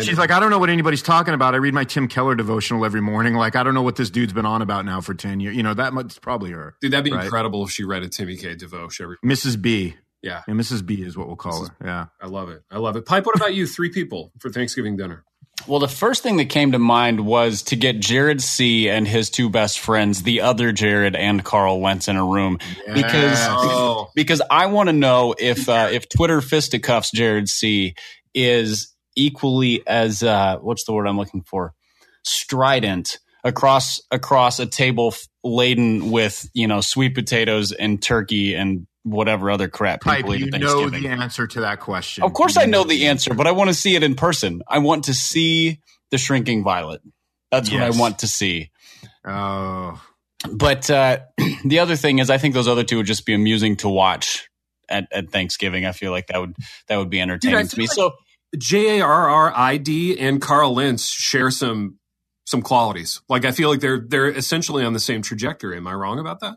She's 0.00 0.18
like, 0.18 0.30
I 0.30 0.40
don't 0.40 0.50
know 0.50 0.58
what 0.58 0.70
anybody's 0.70 1.02
talking 1.02 1.34
about. 1.34 1.54
I 1.54 1.58
read 1.58 1.74
my 1.74 1.84
Tim 1.84 2.08
Keller 2.08 2.34
devotional 2.34 2.84
every 2.84 3.00
morning. 3.02 3.34
Like, 3.34 3.54
I 3.54 3.62
don't 3.62 3.74
know 3.74 3.82
what 3.82 3.96
this 3.96 4.08
dude's 4.10 4.32
been 4.32 4.46
on 4.46 4.60
about 4.62 4.84
now 4.86 5.00
for 5.02 5.12
10 5.14 5.40
years. 5.40 5.54
You 5.54 5.62
know, 5.62 5.74
that 5.74 5.92
much 5.92 6.20
probably 6.22 6.50
her. 6.52 6.74
dude, 6.80 6.90
that'd 6.92 7.04
be 7.04 7.12
right. 7.12 7.24
incredible 7.24 7.64
if 7.64 7.70
she 7.70 7.84
read 7.84 8.02
a 8.02 8.08
Timmy 8.08 8.36
K. 8.36 8.54
DeVoe 8.56 8.88
every. 9.00 9.16
Mrs. 9.24 9.60
B. 9.60 9.94
Yeah, 10.22 10.40
Yeah, 10.48 10.54
Mrs. 10.54 10.84
B 10.86 11.02
is 11.02 11.18
what 11.18 11.26
we'll 11.26 11.36
call 11.36 11.64
Mrs. 11.64 11.68
her. 11.80 11.86
Yeah. 11.86 12.06
I 12.20 12.26
love 12.28 12.48
it. 12.48 12.62
I 12.70 12.78
love 12.78 12.96
it. 12.96 13.04
Pipe. 13.04 13.26
What 13.26 13.36
about 13.36 13.52
you? 13.54 13.66
Three 13.66 13.90
people 13.90 14.32
for 14.40 14.48
Thanksgiving 14.50 14.96
dinner. 14.96 15.22
Well, 15.66 15.80
the 15.80 15.88
first 15.88 16.22
thing 16.22 16.36
that 16.36 16.46
came 16.46 16.72
to 16.72 16.78
mind 16.78 17.24
was 17.24 17.62
to 17.64 17.76
get 17.76 17.98
Jared 17.98 18.42
C. 18.42 18.90
and 18.90 19.08
his 19.08 19.30
two 19.30 19.48
best 19.48 19.78
friends, 19.78 20.22
the 20.22 20.42
other 20.42 20.72
Jared 20.72 21.16
and 21.16 21.42
Carl 21.42 21.80
Lentz, 21.80 22.06
in 22.08 22.16
a 22.16 22.24
room 22.24 22.58
because 22.92 23.14
Yes. 23.14 23.48
Oh, 23.50 24.10
because 24.14 24.42
I 24.50 24.66
want 24.66 24.88
to 24.88 24.92
know 24.92 25.34
if 25.38 25.68
uh, 25.68 25.88
if 25.90 26.08
Twitter 26.08 26.40
fisticuffs 26.40 27.10
Jared 27.12 27.48
C. 27.48 27.94
is 28.34 28.94
equally 29.16 29.86
as 29.86 30.22
uh, 30.22 30.58
what's 30.58 30.84
the 30.84 30.92
word 30.92 31.06
I'm 31.06 31.16
looking 31.16 31.42
for 31.42 31.72
strident 32.24 33.18
across 33.42 34.00
across 34.10 34.58
a 34.58 34.66
table 34.66 35.08
f- 35.12 35.26
laden 35.42 36.10
with 36.10 36.48
you 36.54 36.66
know 36.66 36.80
sweet 36.80 37.14
potatoes 37.14 37.72
and 37.72 38.02
turkey 38.02 38.54
and 38.54 38.86
whatever 39.04 39.50
other 39.50 39.68
crap 39.68 40.00
Pipe, 40.00 40.18
people 40.18 40.34
eat 40.34 40.52
you 40.52 40.58
know 40.58 40.90
the 40.90 41.08
answer 41.08 41.46
to 41.46 41.60
that 41.60 41.80
question. 41.80 42.24
Of 42.24 42.32
course, 42.32 42.56
You 42.56 42.62
I 42.62 42.66
know 42.66 42.84
the 42.84 43.06
answer, 43.06 43.34
but 43.34 43.46
I 43.46 43.52
want 43.52 43.68
to 43.68 43.74
see 43.74 43.94
it 43.94 44.02
in 44.02 44.14
person. 44.14 44.62
I 44.66 44.78
want 44.78 45.04
to 45.04 45.14
see 45.14 45.80
the 46.10 46.18
shrinking 46.18 46.64
violet. 46.64 47.02
That's 47.50 47.70
what 47.70 47.82
I 47.82 47.90
want 47.90 48.20
to 48.20 48.26
see. 48.26 48.70
Oh, 49.24 50.02
But 50.50 50.90
uh, 50.90 51.20
the 51.64 51.78
other 51.78 51.96
thing 51.96 52.18
is, 52.18 52.30
I 52.30 52.38
think 52.38 52.54
those 52.54 52.68
other 52.68 52.82
two 52.84 52.96
would 52.96 53.06
just 53.06 53.24
be 53.26 53.34
amusing 53.34 53.76
to 53.76 53.88
watch 53.88 54.48
at, 54.88 55.06
at 55.12 55.30
Thanksgiving. 55.30 55.86
I 55.86 55.92
feel 55.92 56.10
like 56.10 56.26
that 56.28 56.40
would 56.40 56.56
that 56.88 56.96
would 56.96 57.10
be 57.10 57.20
entertaining 57.20 57.60
Dude, 57.60 57.70
to 57.70 57.78
me. 57.78 57.86
feel 57.86 57.94
So 57.94 58.12
J 58.58 58.98
A 58.98 59.04
R 59.04 59.28
R 59.28 59.52
I 59.54 59.76
D 59.76 60.18
and 60.18 60.40
Carl 60.40 60.74
Lentz 60.74 61.08
share 61.08 61.50
some 61.50 61.98
some 62.46 62.62
qualities. 62.62 63.20
Like 63.28 63.44
I 63.44 63.52
feel 63.52 63.70
like 63.70 63.80
they're 63.80 64.04
they're 64.06 64.28
essentially 64.28 64.84
on 64.84 64.92
the 64.92 65.00
same 65.00 65.22
trajectory. 65.22 65.76
Am 65.76 65.86
I 65.86 65.94
wrong 65.94 66.18
about 66.18 66.40
that? 66.40 66.56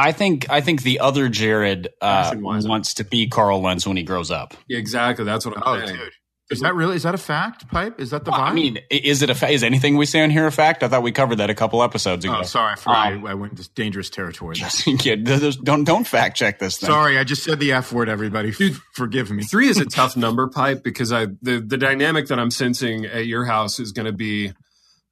I 0.00 0.12
think 0.12 0.48
I 0.48 0.62
think 0.62 0.82
the 0.82 1.00
other 1.00 1.28
Jared 1.28 1.88
uh, 2.00 2.34
wants 2.36 2.94
to 2.94 3.04
be 3.04 3.28
Carl 3.28 3.60
Lentz 3.60 3.86
when 3.86 3.96
he 3.98 4.02
grows 4.02 4.30
up. 4.30 4.54
Yeah, 4.66 4.78
exactly. 4.78 5.24
That's 5.26 5.44
what 5.44 5.56
I'm 5.58 5.62
oh, 5.66 5.86
saying. 5.86 5.98
dude. 5.98 6.12
Is 6.50 6.60
that 6.60 6.74
really? 6.74 6.96
Is 6.96 7.04
that 7.04 7.14
a 7.14 7.18
fact, 7.18 7.68
Pipe? 7.68 8.00
Is 8.00 8.10
that 8.10 8.24
the 8.24 8.32
vibe? 8.32 8.38
I 8.38 8.52
mean, 8.52 8.80
is 8.90 9.22
it 9.22 9.30
a 9.30 9.36
fa- 9.36 9.50
is 9.50 9.62
anything 9.62 9.96
we 9.96 10.04
say 10.04 10.20
on 10.20 10.30
here 10.30 10.48
a 10.48 10.52
fact? 10.52 10.82
I 10.82 10.88
thought 10.88 11.02
we 11.02 11.12
covered 11.12 11.36
that 11.36 11.48
a 11.48 11.54
couple 11.54 11.80
episodes 11.80 12.24
ago. 12.24 12.38
oh, 12.38 12.42
sorry. 12.42 12.72
I, 12.72 12.74
forgot 12.74 13.12
Um, 13.12 13.26
I, 13.26 13.30
I 13.30 13.34
went 13.34 13.52
into 13.52 13.70
dangerous 13.74 14.10
territory. 14.10 14.56
there. 14.58 14.68
Just, 14.68 15.04
yeah, 15.06 15.14
don't 15.62 15.84
don't 15.84 16.06
fact 16.06 16.36
check 16.36 16.58
this 16.58 16.78
thing. 16.78 16.88
Sorry, 16.88 17.18
I 17.18 17.24
just 17.24 17.44
said 17.44 17.60
the 17.60 17.72
F 17.72 17.92
word, 17.92 18.08
everybody. 18.08 18.50
Dude. 18.50 18.76
Forgive 18.94 19.30
me. 19.30 19.44
Three 19.44 19.68
is 19.68 19.78
a 19.78 19.84
tough 19.84 20.16
number, 20.16 20.48
pipe, 20.48 20.82
because 20.82 21.12
I 21.12 21.26
the 21.40 21.60
the 21.64 21.76
dynamic 21.76 22.26
that 22.28 22.40
I'm 22.40 22.50
sensing 22.50 23.04
at 23.04 23.26
your 23.26 23.44
house 23.44 23.78
is 23.78 23.92
going 23.92 24.06
to 24.06 24.12
be 24.12 24.52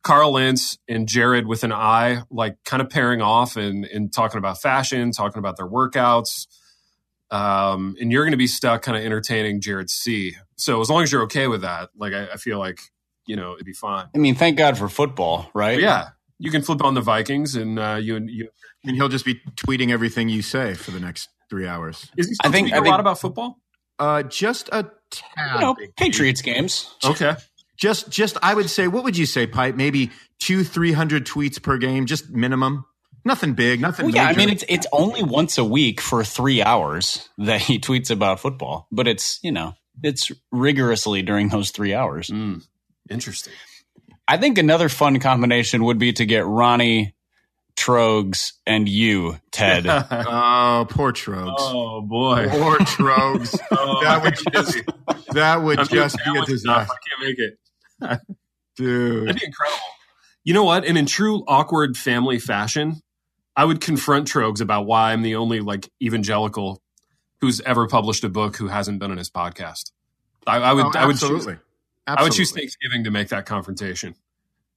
Carl 0.09 0.33
Lentz 0.33 0.79
and 0.88 1.07
Jared 1.07 1.47
with 1.47 1.64
an 1.64 1.73
eye, 1.73 2.23
like 2.31 2.57
kind 2.64 2.81
of 2.81 2.88
pairing 2.88 3.21
off 3.21 3.57
and 3.57 3.85
and 3.85 4.11
talking 4.11 4.38
about 4.38 4.59
fashion, 4.59 5.12
talking 5.12 5.38
about 5.38 5.59
their 5.59 5.68
workouts. 5.68 6.47
Um, 7.31 7.94
and 8.01 8.11
you're 8.11 8.25
going 8.25 8.33
to 8.33 8.38
be 8.38 8.47
stuck 8.47 8.81
kind 8.81 8.97
of 8.97 9.05
entertaining 9.05 9.61
Jared 9.61 9.90
C. 9.90 10.35
So 10.57 10.81
as 10.81 10.88
long 10.88 11.03
as 11.03 11.12
you're 11.12 11.25
okay 11.25 11.47
with 11.47 11.61
that, 11.61 11.90
like 11.94 12.14
I, 12.14 12.29
I 12.33 12.37
feel 12.38 12.59
like 12.59 12.81
you 13.27 13.37
know 13.37 13.53
it'd 13.53 13.66
be 13.66 13.75
fine. 13.75 14.07
I 14.14 14.18
mean, 14.18 14.35
thank 14.35 14.57
God 14.57 14.79
for 14.79 14.88
football, 14.88 15.51
right? 15.53 15.77
But 15.77 15.83
yeah, 15.83 16.09
you 16.38 16.51
can 16.51 16.62
flip 16.62 16.83
on 16.83 16.94
the 16.94 17.03
Vikings, 17.03 17.55
and 17.55 17.79
uh, 17.79 17.99
you 18.01 18.16
and 18.16 18.31
you. 18.31 18.49
And 18.85 18.97
he'll 18.97 19.09
just 19.09 19.27
be 19.27 19.35
tweeting 19.57 19.90
everything 19.90 20.31
you 20.31 20.40
say 20.40 20.73
for 20.73 20.90
the 20.92 21.01
next 21.01 21.29
three 21.51 21.66
hours. 21.66 22.11
Is 22.16 22.29
he 22.29 22.37
I 22.42 22.49
think- 22.51 22.68
tweeting 22.68 22.73
I 22.73 22.79
a 22.79 22.81
think- 22.81 22.90
lot 22.92 23.01
about 23.01 23.18
football? 23.18 23.59
Uh, 23.99 24.23
just 24.23 24.68
a 24.73 24.85
tad. 25.11 25.55
You 25.57 25.61
know. 25.61 25.77
Patriots 25.99 26.40
games. 26.40 26.94
Okay. 27.05 27.35
Just, 27.79 28.11
just 28.11 28.37
I 28.43 28.55
would 28.55 28.69
say, 28.69 28.88
what 28.88 29.05
would 29.05 29.17
you 29.17 29.27
say, 29.27 29.47
Pipe? 29.47 29.77
Maybe 29.77 30.11
two, 30.38 30.64
three 30.64 30.93
hundred 30.93 31.27
tweets 31.27 31.62
per 31.62 31.79
game, 31.79 32.07
just 32.07 32.31
minimum. 32.31 32.85
Nothing 33.25 33.55
big, 33.55 33.81
nothing. 33.81 34.07
Well, 34.07 34.14
yeah, 34.14 34.25
I 34.25 34.35
mean, 34.35 34.49
it's 34.49 34.64
it's 34.69 34.87
only 34.93 35.23
once 35.23 35.59
a 35.59 35.64
week 35.64 36.01
for 36.01 36.25
three 36.25 36.62
hours 36.62 37.29
that 37.38 37.61
he 37.61 37.79
tweets 37.79 38.11
about 38.11 38.41
football, 38.41 38.87
but 38.91 39.07
it's 39.07 39.38
you 39.43 39.53
know 39.53 39.75
it's 40.03 40.31
rigorously 40.51 41.23
during 41.23 41.49
those 41.49 41.71
three 41.71 41.95
hours. 41.95 42.29
Mm, 42.29 42.64
interesting. 43.11 43.55
I 44.27 44.37
think 44.37 44.59
another 44.59 44.88
fun 44.88 45.21
combination 45.21 45.85
would 45.85 45.99
be 45.99 46.12
to 46.14 46.27
get 46.27 46.45
Ronnie 46.47 47.14
Trogs 47.79 48.53
and 48.67 48.88
you, 48.88 49.38
Ted. 49.53 49.87
oh, 49.88 50.87
poor 50.91 51.12
Trogs. 51.12 51.55
oh 51.59 52.03
boy. 52.03 52.47
Poor 52.51 52.79
Trogs. 52.79 53.59
Oh, 53.71 54.03
that 54.03 54.23
would 54.23 54.35
just, 54.53 54.79
that 55.33 55.62
would 55.62 55.79
I'm 55.79 55.87
just 55.87 56.17
be 56.17 56.38
a 56.38 56.45
disaster, 56.45 56.93
I 56.93 57.09
can't 57.09 57.29
make 57.29 57.38
it. 57.38 57.59
dude. 58.76 59.28
That'd 59.28 59.40
be 59.40 59.46
incredible. 59.46 59.82
You 60.44 60.54
know 60.54 60.64
what? 60.64 60.84
And 60.84 60.96
in 60.96 61.06
true 61.06 61.44
awkward 61.46 61.96
family 61.96 62.38
fashion, 62.38 63.00
I 63.56 63.64
would 63.64 63.80
confront 63.80 64.28
Trogs 64.28 64.61
about 64.61 64.87
why 64.87 65.12
I'm 65.12 65.22
the 65.22 65.37
only 65.37 65.61
like 65.61 65.88
evangelical 66.02 66.80
who's 67.40 67.61
ever 67.62 67.87
published 67.87 68.24
a 68.24 68.28
book 68.28 68.56
who 68.56 68.68
hasn't 68.68 68.98
been 68.98 69.11
on 69.11 69.16
his 69.18 69.30
podcast. 69.30 69.90
I, 70.46 70.56
I 70.58 70.72
would, 70.72 70.87
Oh, 70.87 70.92
I 70.94 71.06
would 71.06 71.16
choose, 71.18 71.24
absolutely. 71.24 71.56
I 72.06 72.22
would 72.22 72.32
choose 72.32 72.52
Thanksgiving 72.52 73.04
to 73.04 73.11
make 73.11 73.28
that 73.28 73.44
confrontation, 73.46 74.14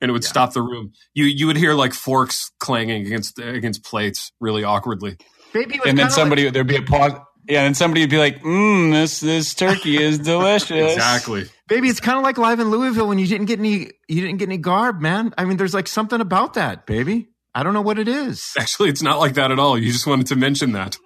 and 0.01 0.09
it 0.09 0.11
would 0.11 0.23
Yeah. 0.23 0.29
stop 0.29 0.53
the 0.53 0.61
room. 0.61 0.91
You, 1.13 1.25
you 1.25 1.47
would 1.47 1.55
hear 1.57 1.73
like 1.73 1.93
forks 1.93 2.51
clanging 2.59 3.05
against 3.05 3.39
against 3.39 3.83
plates 3.85 4.31
really 4.41 4.63
awkwardly. 4.65 5.17
Baby 5.53 5.79
was 5.79 5.87
and 5.87 5.97
then 5.97 6.05
kinda 6.07 6.11
somebody 6.13 6.49
there'd 6.49 6.67
be 6.67 6.75
a 6.77 6.81
pause. 6.81 7.13
Yeah, 7.47 7.63
and 7.63 7.75
somebody 7.75 8.01
would 8.01 8.09
be 8.09 8.17
like, 8.17 8.41
"Mmm, 8.43 8.91
this 8.91 9.19
this 9.21 9.53
turkey 9.55 10.01
is 10.01 10.19
delicious." 10.33 10.93
Exactly. 10.93 11.45
Baby, 11.71 11.87
it's 11.87 12.01
kind 12.01 12.17
of 12.17 12.23
like 12.25 12.37
live 12.37 12.59
in 12.59 12.69
Louisville 12.69 13.07
when 13.07 13.17
you 13.17 13.25
didn't 13.25 13.45
get 13.45 13.57
any 13.57 13.91
you 14.09 14.19
didn't 14.19 14.39
get 14.39 14.49
any 14.49 14.57
garb, 14.57 14.99
man. 14.99 15.33
I 15.37 15.45
mean, 15.45 15.55
there's 15.55 15.73
like 15.73 15.87
something 15.87 16.19
about 16.19 16.55
that, 16.55 16.85
baby. 16.85 17.29
I 17.55 17.63
don't 17.63 17.73
know 17.73 17.81
what 17.81 17.97
it 17.97 18.09
is. 18.09 18.51
Actually, 18.59 18.89
it's 18.89 19.01
not 19.01 19.19
like 19.19 19.35
that 19.35 19.51
at 19.51 19.59
all. 19.59 19.77
You 19.77 19.89
just 19.89 20.05
wanted 20.05 20.27
to 20.27 20.35
mention 20.35 20.73
that. 20.73 20.97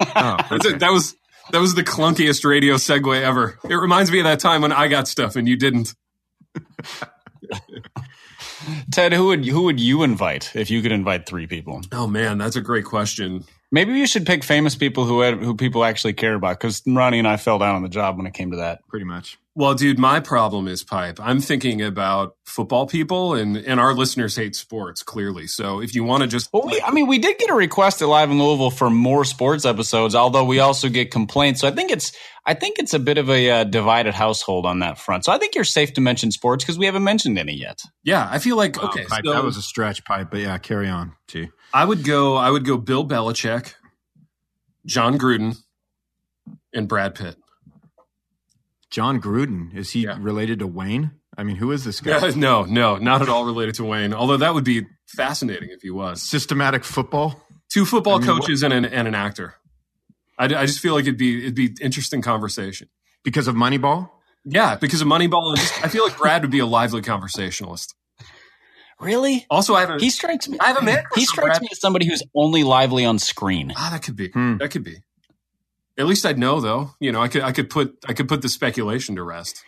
Oh, 0.00 0.36
That's 0.50 0.66
it. 0.66 0.80
That 0.80 0.90
was 0.90 1.14
that 1.52 1.60
was 1.60 1.76
the 1.76 1.84
clunkiest 1.84 2.44
radio 2.44 2.74
segue 2.74 3.22
ever. 3.22 3.56
It 3.70 3.76
reminds 3.76 4.10
me 4.10 4.18
of 4.18 4.24
that 4.24 4.40
time 4.40 4.62
when 4.62 4.72
I 4.72 4.88
got 4.88 5.06
stuff 5.06 5.36
and 5.36 5.46
you 5.48 5.56
didn't. 5.56 5.94
Ted, 8.90 9.12
who 9.12 9.26
would 9.26 9.46
who 9.46 9.62
would 9.62 9.78
you 9.78 10.02
invite 10.02 10.56
if 10.56 10.72
you 10.72 10.82
could 10.82 10.90
invite 10.90 11.24
three 11.24 11.46
people? 11.46 11.82
Oh 11.92 12.08
man, 12.08 12.38
that's 12.38 12.56
a 12.56 12.60
great 12.60 12.84
question. 12.84 13.44
Maybe 13.74 13.94
you 13.94 14.06
should 14.06 14.24
pick 14.24 14.44
famous 14.44 14.76
people 14.76 15.04
who 15.04 15.24
who 15.32 15.56
people 15.56 15.84
actually 15.84 16.12
care 16.12 16.34
about 16.34 16.60
because 16.60 16.80
Ronnie 16.86 17.18
and 17.18 17.26
I 17.26 17.36
fell 17.36 17.58
down 17.58 17.74
on 17.74 17.82
the 17.82 17.88
job 17.88 18.16
when 18.16 18.24
it 18.24 18.32
came 18.32 18.52
to 18.52 18.58
that. 18.58 18.86
Pretty 18.86 19.04
much. 19.04 19.36
Well, 19.56 19.74
dude, 19.74 19.98
my 19.98 20.20
problem 20.20 20.68
is 20.68 20.84
pipe. 20.84 21.18
I'm 21.20 21.40
thinking 21.40 21.82
about 21.82 22.36
football 22.44 22.86
people, 22.86 23.34
and 23.34 23.56
and 23.56 23.80
our 23.80 23.92
listeners 23.92 24.36
hate 24.36 24.54
sports 24.54 25.02
clearly. 25.02 25.48
So 25.48 25.80
if 25.80 25.92
you 25.92 26.04
want 26.04 26.22
to 26.22 26.28
just, 26.28 26.50
well, 26.52 26.62
we, 26.66 26.80
I 26.82 26.92
mean, 26.92 27.08
we 27.08 27.18
did 27.18 27.36
get 27.36 27.50
a 27.50 27.54
request 27.54 28.00
at 28.00 28.06
Live 28.06 28.30
in 28.30 28.38
Louisville 28.38 28.70
for 28.70 28.90
more 28.90 29.24
sports 29.24 29.64
episodes, 29.64 30.14
although 30.14 30.44
we 30.44 30.60
also 30.60 30.88
get 30.88 31.10
complaints. 31.10 31.60
So 31.60 31.66
I 31.66 31.72
think 31.72 31.90
it's 31.90 32.12
I 32.46 32.54
think 32.54 32.78
it's 32.78 32.94
a 32.94 33.00
bit 33.00 33.18
of 33.18 33.28
a 33.28 33.50
uh, 33.50 33.64
divided 33.64 34.14
household 34.14 34.66
on 34.66 34.78
that 34.80 34.98
front. 34.98 35.24
So 35.24 35.32
I 35.32 35.38
think 35.38 35.56
you're 35.56 35.64
safe 35.64 35.94
to 35.94 36.00
mention 36.00 36.30
sports 36.30 36.62
because 36.62 36.78
we 36.78 36.86
haven't 36.86 37.04
mentioned 37.04 37.40
any 37.40 37.54
yet. 37.54 37.80
Yeah, 38.04 38.28
I 38.30 38.38
feel 38.38 38.56
like 38.56 38.80
Wow, 38.80 38.90
okay, 38.90 39.04
pipe, 39.04 39.22
so 39.24 39.32
that 39.32 39.42
was 39.42 39.56
a 39.56 39.62
stretch 39.62 40.04
pipe, 40.04 40.28
but 40.30 40.38
yeah, 40.40 40.58
carry 40.58 40.88
on. 40.88 41.14
T. 41.26 41.48
I 41.74 41.84
would 41.84 42.04
go. 42.04 42.36
I 42.36 42.50
would 42.50 42.64
go. 42.64 42.78
Bill 42.78 43.04
Belichick, 43.06 43.74
Jon 44.86 45.18
Gruden, 45.18 45.56
and 46.72 46.86
Brad 46.88 47.14
Pitt. 47.16 47.36
Jon 48.90 49.20
Gruden 49.20 49.74
is 49.76 49.90
he 49.90 50.04
Yeah. 50.04 50.16
related 50.20 50.60
to 50.60 50.66
Wayne? 50.66 51.10
I 51.36 51.42
mean, 51.42 51.56
who 51.56 51.72
is 51.72 51.82
this 51.84 52.00
guy? 52.00 52.30
no, 52.36 52.62
no, 52.62 52.96
not 52.96 53.20
at 53.22 53.28
all 53.28 53.44
related 53.44 53.74
to 53.76 53.84
Wayne. 53.84 54.14
Although 54.14 54.36
that 54.36 54.54
would 54.54 54.62
be 54.64 54.86
fascinating 55.08 55.70
if 55.70 55.82
he 55.82 55.90
was. 55.90 56.22
Systematic 56.22 56.84
football. 56.84 57.42
Two 57.72 57.84
football 57.84 58.16
I 58.16 58.18
mean, 58.18 58.26
coaches 58.28 58.62
and 58.62 58.72
an 58.72 58.84
and 58.84 59.08
an 59.08 59.16
actor. 59.16 59.54
I, 60.38 60.44
I 60.44 60.66
just 60.66 60.78
feel 60.78 60.94
like 60.94 61.02
it'd 61.02 61.18
be 61.18 61.38
it'd 61.42 61.54
be 61.56 61.74
interesting 61.80 62.22
conversation. 62.22 62.88
because 63.24 63.48
of 63.48 63.56
Moneyball. 63.56 64.10
Yeah, 64.44 64.76
because 64.76 65.00
of 65.00 65.08
Moneyball, 65.08 65.48
and 65.48 65.56
just, 65.56 65.82
I 65.84 65.88
feel 65.88 66.04
like 66.04 66.16
Brad 66.18 66.42
would 66.42 66.50
be 66.50 66.58
a 66.60 66.66
lively 66.66 67.00
conversationalist. 67.02 67.94
Really? 69.00 69.46
Also, 69.50 69.74
I 69.74 69.80
have 69.80 69.90
a 69.90 69.98
He 69.98 70.10
strikes 70.10 70.48
me. 70.48 70.58
I 70.60 70.68
have 70.68 70.78
a 70.78 70.82
man 70.82 71.04
He 71.14 71.24
strikes 71.24 71.58
Brad- 71.58 71.62
me 71.62 71.68
as 71.72 71.80
somebody 71.80 72.06
who's 72.06 72.22
only 72.34 72.62
lively 72.62 73.04
on 73.04 73.18
screen. 73.18 73.72
ah 73.76 73.88
that 73.92 74.02
could 74.02 74.16
be 74.16 74.28
Hmm. 74.30 74.56
that 74.58 74.70
could 74.70 74.84
be. 74.84 74.98
At 75.98 76.06
least 76.06 76.24
I'd 76.26 76.38
know 76.38 76.60
though. 76.60 76.90
You 77.00 77.12
know, 77.12 77.20
I 77.22 77.28
could 77.28 77.42
I 77.42 77.52
could 77.52 77.70
put 77.70 77.96
I 78.08 78.12
could 78.14 78.28
put 78.28 78.42
the 78.42 78.48
speculation 78.48 79.16
to 79.16 79.22
rest. 79.22 79.62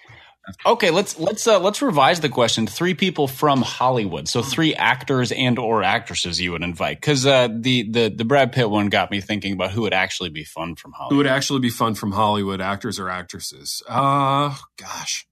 Okay, 0.64 0.90
let's 0.90 1.18
let's 1.18 1.44
uh, 1.48 1.58
let's 1.58 1.82
revise 1.82 2.20
the 2.20 2.28
question. 2.28 2.68
Three 2.68 2.94
people 2.94 3.26
from 3.26 3.62
Hollywood, 3.62 4.28
so 4.28 4.42
three 4.42 4.76
actors 4.76 5.32
and 5.32 5.58
or 5.58 5.82
actresses 5.82 6.40
you 6.40 6.52
would 6.52 6.62
invite, 6.62 6.98
because 7.00 7.26
uh, 7.26 7.48
the 7.50 7.90
the 7.90 8.08
the 8.10 8.24
Brad 8.24 8.52
Pitt 8.52 8.70
one 8.70 8.86
got 8.88 9.10
me 9.10 9.20
thinking 9.20 9.54
about 9.54 9.72
who 9.72 9.82
would 9.82 9.92
actually 9.92 10.30
be 10.30 10.44
fun 10.44 10.76
from 10.76 10.92
Hollywood. 10.92 11.10
Who 11.12 11.16
would 11.18 11.26
actually 11.26 11.58
be 11.60 11.70
fun 11.70 11.96
from 11.96 12.12
Hollywood, 12.12 12.60
actors 12.60 13.00
or 13.00 13.08
actresses? 13.10 13.82
Uh 13.88 14.54
gosh. 14.76 15.26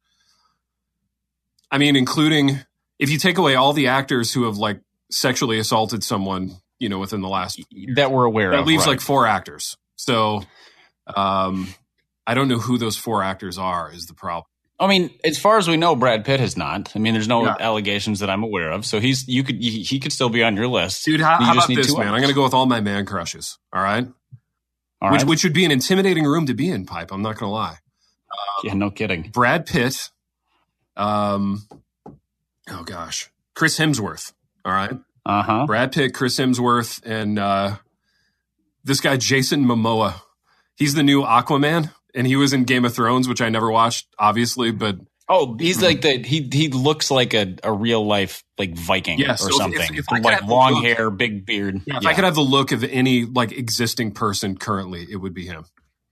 I 1.71 1.79
mean, 1.79 1.95
including 1.95 2.61
if 2.99 3.11
you 3.11 3.19
take 3.19 3.39
away 3.39 3.55
all 3.55 3.73
the 3.73 3.89
actors 3.89 4.33
who 4.33 4.45
have 4.45 4.57
like 4.57 4.81
sexually 5.11 5.59
assaulted 5.59 6.03
someone, 6.05 6.53
you 6.79 6.89
know, 6.89 6.99
within 6.99 7.21
the 7.21 7.29
last 7.29 7.61
that 7.95 8.11
we're 8.11 8.25
aware 8.25 8.49
of. 8.49 8.53
that 8.53 8.61
of. 8.61 8.67
leaves 8.67 8.87
right. 8.87 8.93
like 8.93 9.01
four 9.01 9.27
actors. 9.27 9.77
So 9.97 10.43
um 11.17 11.69
I 12.27 12.35
don't 12.35 12.49
know 12.49 12.59
who 12.59 12.79
those 12.79 12.97
four 12.97 13.23
actors 13.23 13.59
are 13.59 13.93
is 13.93 14.07
the 14.07 14.15
problem. 14.15 14.45
I 14.81 14.89
mean, 14.89 15.11
as 15.23 15.39
far 15.39 15.59
as 15.59 15.69
we 15.69 15.77
know, 15.77 15.95
Brad 15.95 16.25
Pitt 16.25 16.41
has 16.41 16.57
not. 16.57 16.93
I 16.97 16.99
mean, 16.99 17.13
there's 17.13 17.29
no 17.29 17.45
Yeah. 17.45 17.57
allegations 17.61 18.19
that 18.21 18.29
I'm 18.31 18.43
aware 18.43 18.73
of, 18.73 18.85
so 18.85 18.99
he's 18.99 19.27
you 19.29 19.45
could 19.45 19.57
he, 19.63 19.83
he 19.83 20.01
could 20.01 20.13
still 20.13 20.31
be 20.31 20.43
on 20.43 20.57
your 20.57 20.67
list. 20.67 21.05
Dude, 21.05 21.21
how, 21.21 21.39
You 21.39 21.47
how 21.47 21.53
about 21.53 21.69
this, 21.69 21.93
man? 21.97 22.09
others. 22.09 22.15
I'm 22.15 22.21
going 22.21 22.29
to 22.29 22.35
go 22.35 22.43
with 22.43 22.55
all 22.55 22.67
my 22.67 22.81
man 22.81 23.07
crushes. 23.07 23.59
All 23.73 23.83
right? 23.83 24.07
All 25.01 25.13
which, 25.13 25.21
right. 25.21 25.29
which 25.29 25.45
would 25.45 25.53
be 25.53 25.65
an 25.65 25.71
intimidating 25.71 26.25
room 26.25 26.47
to 26.47 26.55
be 26.55 26.69
in, 26.71 26.87
Pipe. 26.87 27.13
I'm 27.13 27.23
not 27.23 27.39
going 27.39 27.51
to 27.51 27.55
lie. 27.55 27.77
yeah, 28.65 28.75
no 28.75 28.91
kidding. 28.91 29.31
Brad 29.33 29.67
Pitt. 29.67 30.11
Um, 30.97 31.63
oh, 32.71 32.83
gosh. 32.85 33.31
Chris 33.55 33.79
Hemsworth. 33.79 34.33
All 34.65 34.73
right? 34.73 34.93
Uh 35.27 35.43
huh. 35.43 35.67
Brad 35.67 35.93
Pitt, 35.93 36.13
Chris 36.15 36.39
Hemsworth, 36.39 37.01
and 37.05 37.39
uh, 37.39 37.77
this 38.85 39.01
guy, 39.01 39.17
Jason 39.17 39.65
Momoa. 39.65 40.21
He's 40.77 40.95
the 40.95 41.03
new 41.03 41.23
Aquaman, 41.23 41.91
and 42.15 42.27
he 42.27 42.37
was 42.37 42.53
in 42.53 42.65
Game 42.65 42.85
of 42.85 42.95
Thrones, 42.95 43.29
which 43.29 43.41
I 43.41 43.49
never 43.49 43.71
watched, 43.71 44.07
obviously, 44.19 44.71
but 44.73 44.97
Oh, 45.27 45.57
he's 45.59 45.81
like 45.83 46.03
the 46.03 46.19
he 46.19 46.47
he 46.53 46.69
looks 46.69 47.11
like 47.11 47.33
a, 47.33 47.57
a 47.63 47.73
real 47.73 48.05
life 48.07 48.45
like 48.59 48.75
Viking 48.77 49.19
Yeah, 49.19 49.33
or 49.33 49.37
so 49.39 49.47
if- 49.49 49.55
something. 49.55 49.81
if- 49.95 50.01
if 50.01 50.05
I 50.11 50.17
could 50.17 50.25
like 50.25 50.43
long 50.45 50.75
look- 50.75 50.85
hair, 50.85 51.09
big 51.09 51.47
beard. 51.47 51.81
Yeah, 51.87 51.97
if 51.97 52.05
I 52.07 52.13
could 52.13 52.25
have 52.25 52.35
the 52.35 52.43
look 52.43 52.73
of 52.73 52.85
any 52.85 53.25
like 53.25 53.51
existing 53.53 54.13
person 54.13 54.59
currently, 54.59 55.07
it 55.11 55.17
would 55.17 55.33
be 55.33 55.47
him. 55.47 55.65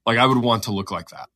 Like 0.07 0.17
I 0.17 0.25
would 0.25 0.39
want 0.39 0.63
to 0.63 0.71
look 0.71 0.89
like 0.89 1.09
that. 1.09 1.29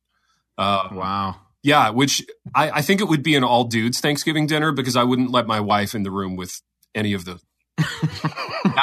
Uh, 0.56 0.88
Wow. 0.90 1.36
Yeah, 1.68 1.90
which 1.90 2.24
I, 2.54 2.70
I 2.70 2.82
think 2.82 3.02
it 3.02 3.04
would 3.04 3.22
be 3.22 3.36
an 3.36 3.44
all 3.44 3.64
dudes 3.64 4.00
Thanksgiving 4.00 4.46
dinner 4.46 4.72
because 4.72 4.96
I 4.96 5.04
wouldn't 5.04 5.30
let 5.30 5.46
my 5.46 5.60
wife 5.60 5.94
in 5.94 6.02
the 6.02 6.10
room 6.10 6.34
with 6.34 6.62
any 6.94 7.12
of 7.12 7.26
the. 7.26 7.40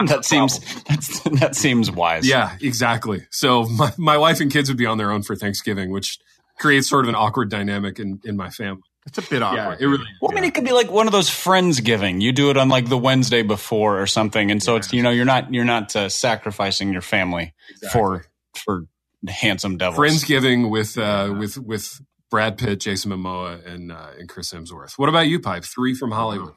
that 0.06 0.20
seems 0.24 0.60
that's, 0.84 1.20
that 1.22 1.56
seems 1.56 1.90
wise. 1.90 2.28
Yeah, 2.28 2.56
exactly. 2.62 3.26
So 3.32 3.64
my, 3.66 3.92
my 3.98 4.18
wife 4.18 4.40
and 4.40 4.52
kids 4.52 4.70
would 4.70 4.78
be 4.78 4.86
on 4.86 5.00
their 5.00 5.12
own 5.12 5.24
for 5.24 5.36
Thanksgiving, 5.36 5.92
which 5.92 6.20
creates 6.60 6.88
sort 6.88 7.06
of 7.06 7.10
an 7.10 7.16
awkward 7.16 7.50
dynamic 7.50 8.00
in, 8.00 8.22
in 8.24 8.38
my 8.38 8.52
family. 8.52 8.84
It's 9.08 9.18
a 9.18 9.22
bit 9.24 9.42
awkward. 9.42 9.80
Yeah, 9.80 9.86
it 9.86 9.90
really. 9.90 10.06
Well, 10.22 10.32
I 10.32 10.36
mean, 10.36 10.44
it 10.44 10.54
could 10.54 10.64
be 10.64 10.72
like 10.72 10.92
one 10.92 11.08
of 11.08 11.12
those 11.12 11.30
friends 11.30 11.80
giving. 11.80 12.22
You 12.22 12.32
do 12.32 12.52
it 12.52 12.58
on 12.58 12.70
like 12.70 12.88
the 12.88 12.98
Wednesday 12.98 13.42
before 13.42 14.00
or 14.00 14.08
something, 14.08 14.52
and 14.52 14.62
so 14.62 14.76
it's 14.76 14.94
you 14.94 15.02
know 15.02 15.10
you're 15.10 15.26
not 15.26 15.52
you're 15.54 15.66
not 15.66 15.96
uh, 15.96 16.08
sacrificing 16.08 16.94
your 16.94 17.02
family 17.02 17.54
for 17.92 18.26
for 18.56 18.86
handsome 19.28 19.78
devils. 19.78 20.00
Friendsgiving 20.00 20.70
with 20.70 20.98
uh, 20.98 21.34
with 21.38 21.58
with 21.58 22.00
Brad 22.36 22.58
Pitt, 22.58 22.82
Jason 22.82 23.12
Momoa, 23.12 23.66
and 23.66 23.94
uh, 23.94 24.10
and 24.20 24.28
Chris 24.28 24.52
Hemsworth. 24.52 24.98
What 24.98 25.08
about 25.08 25.28
you, 25.28 25.40
Pipe? 25.40 25.64
Three 25.64 25.94
from 25.94 26.12
Hollywood. 26.12 26.54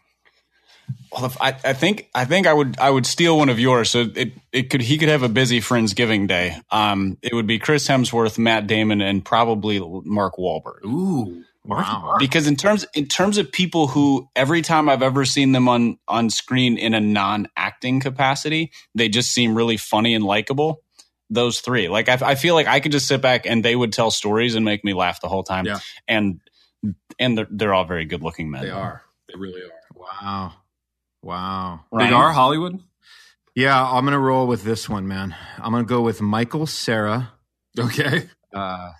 Well, 1.12 1.26
if 1.26 1.40
I, 1.40 1.50
I 1.50 1.72
think 1.72 2.08
I 2.16 2.24
think 2.24 2.48
I 2.48 2.52
would 2.52 2.80
I 2.80 2.90
would 2.90 3.06
steal 3.06 3.38
one 3.38 3.48
of 3.48 3.60
yours. 3.60 3.88
So 3.90 4.06
it 4.12 4.32
it 4.50 4.70
could 4.70 4.80
he 4.80 4.98
could 4.98 5.08
have 5.08 5.22
a 5.22 5.28
busy 5.28 5.60
friendsgiving 5.60 6.26
day. 6.26 6.56
Um, 6.72 7.16
it 7.22 7.32
would 7.32 7.46
be 7.46 7.60
Chris 7.60 7.86
Hemsworth, 7.86 8.38
Matt 8.38 8.66
Damon, 8.66 9.00
and 9.00 9.24
probably 9.24 9.78
Mark 10.04 10.34
Wahlberg. 10.34 10.84
Ooh, 10.84 11.44
Mark, 11.64 11.86
Wow. 11.86 12.16
Because 12.18 12.48
in 12.48 12.56
terms 12.56 12.84
in 12.94 13.06
terms 13.06 13.38
of 13.38 13.52
people 13.52 13.86
who 13.86 14.28
every 14.34 14.62
time 14.62 14.88
I've 14.88 15.02
ever 15.02 15.24
seen 15.24 15.52
them 15.52 15.68
on 15.68 15.98
on 16.08 16.28
screen 16.28 16.76
in 16.76 16.92
a 16.92 17.00
non 17.00 17.46
acting 17.56 18.00
capacity, 18.00 18.72
they 18.96 19.08
just 19.08 19.30
seem 19.30 19.54
really 19.54 19.76
funny 19.76 20.12
and 20.12 20.24
likable. 20.24 20.82
Those 21.30 21.60
three, 21.60 21.88
like 21.88 22.08
I, 22.08 22.18
I 22.22 22.34
feel 22.36 22.54
like 22.54 22.66
I 22.66 22.80
could 22.80 22.92
just 22.92 23.06
sit 23.06 23.20
back 23.20 23.44
and 23.46 23.62
they 23.64 23.76
would 23.76 23.92
tell 23.92 24.10
stories 24.10 24.54
and 24.54 24.64
make 24.64 24.82
me 24.84 24.94
laugh 24.94 25.20
the 25.20 25.28
whole 25.28 25.42
time. 25.42 25.66
Yeah. 25.66 25.78
And 26.06 26.40
and 27.18 27.36
they're, 27.36 27.48
they're 27.50 27.74
all 27.74 27.84
very 27.84 28.04
good 28.06 28.22
looking 28.22 28.50
men. 28.50 28.62
They 28.62 28.70
are. 28.70 29.02
They 29.28 29.38
really 29.38 29.60
are. 29.62 29.70
Wow. 29.94 30.52
Wow. 31.22 31.80
They 31.92 31.98
Ryan? 31.98 32.14
are 32.14 32.32
Hollywood. 32.32 32.80
Yeah, 33.54 33.82
I'm 33.82 34.04
gonna 34.04 34.18
roll 34.18 34.46
with 34.46 34.62
this 34.62 34.88
one, 34.88 35.08
man. 35.08 35.34
I'm 35.58 35.72
gonna 35.72 35.84
go 35.84 36.00
with 36.00 36.20
Michael 36.20 36.66
Cera. 36.66 37.32
Okay, 37.78 38.28
Uh, 38.54 38.90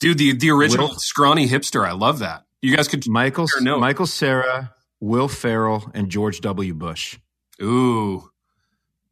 dude. 0.00 0.18
The 0.18 0.32
the 0.32 0.50
original 0.50 0.88
Will- 0.88 0.98
scrawny 0.98 1.48
hipster. 1.48 1.86
I 1.86 1.92
love 1.92 2.18
that. 2.18 2.44
You 2.60 2.74
guys 2.76 2.88
could. 2.88 3.06
Michael 3.08 3.44
Or 3.56 3.60
no. 3.60 3.78
Michael 3.78 4.06
Cera, 4.06 4.74
Will 5.00 5.28
Ferrell, 5.28 5.90
and 5.94 6.10
George 6.10 6.40
W. 6.40 6.74
Bush. 6.74 7.18
Ooh, 7.62 8.28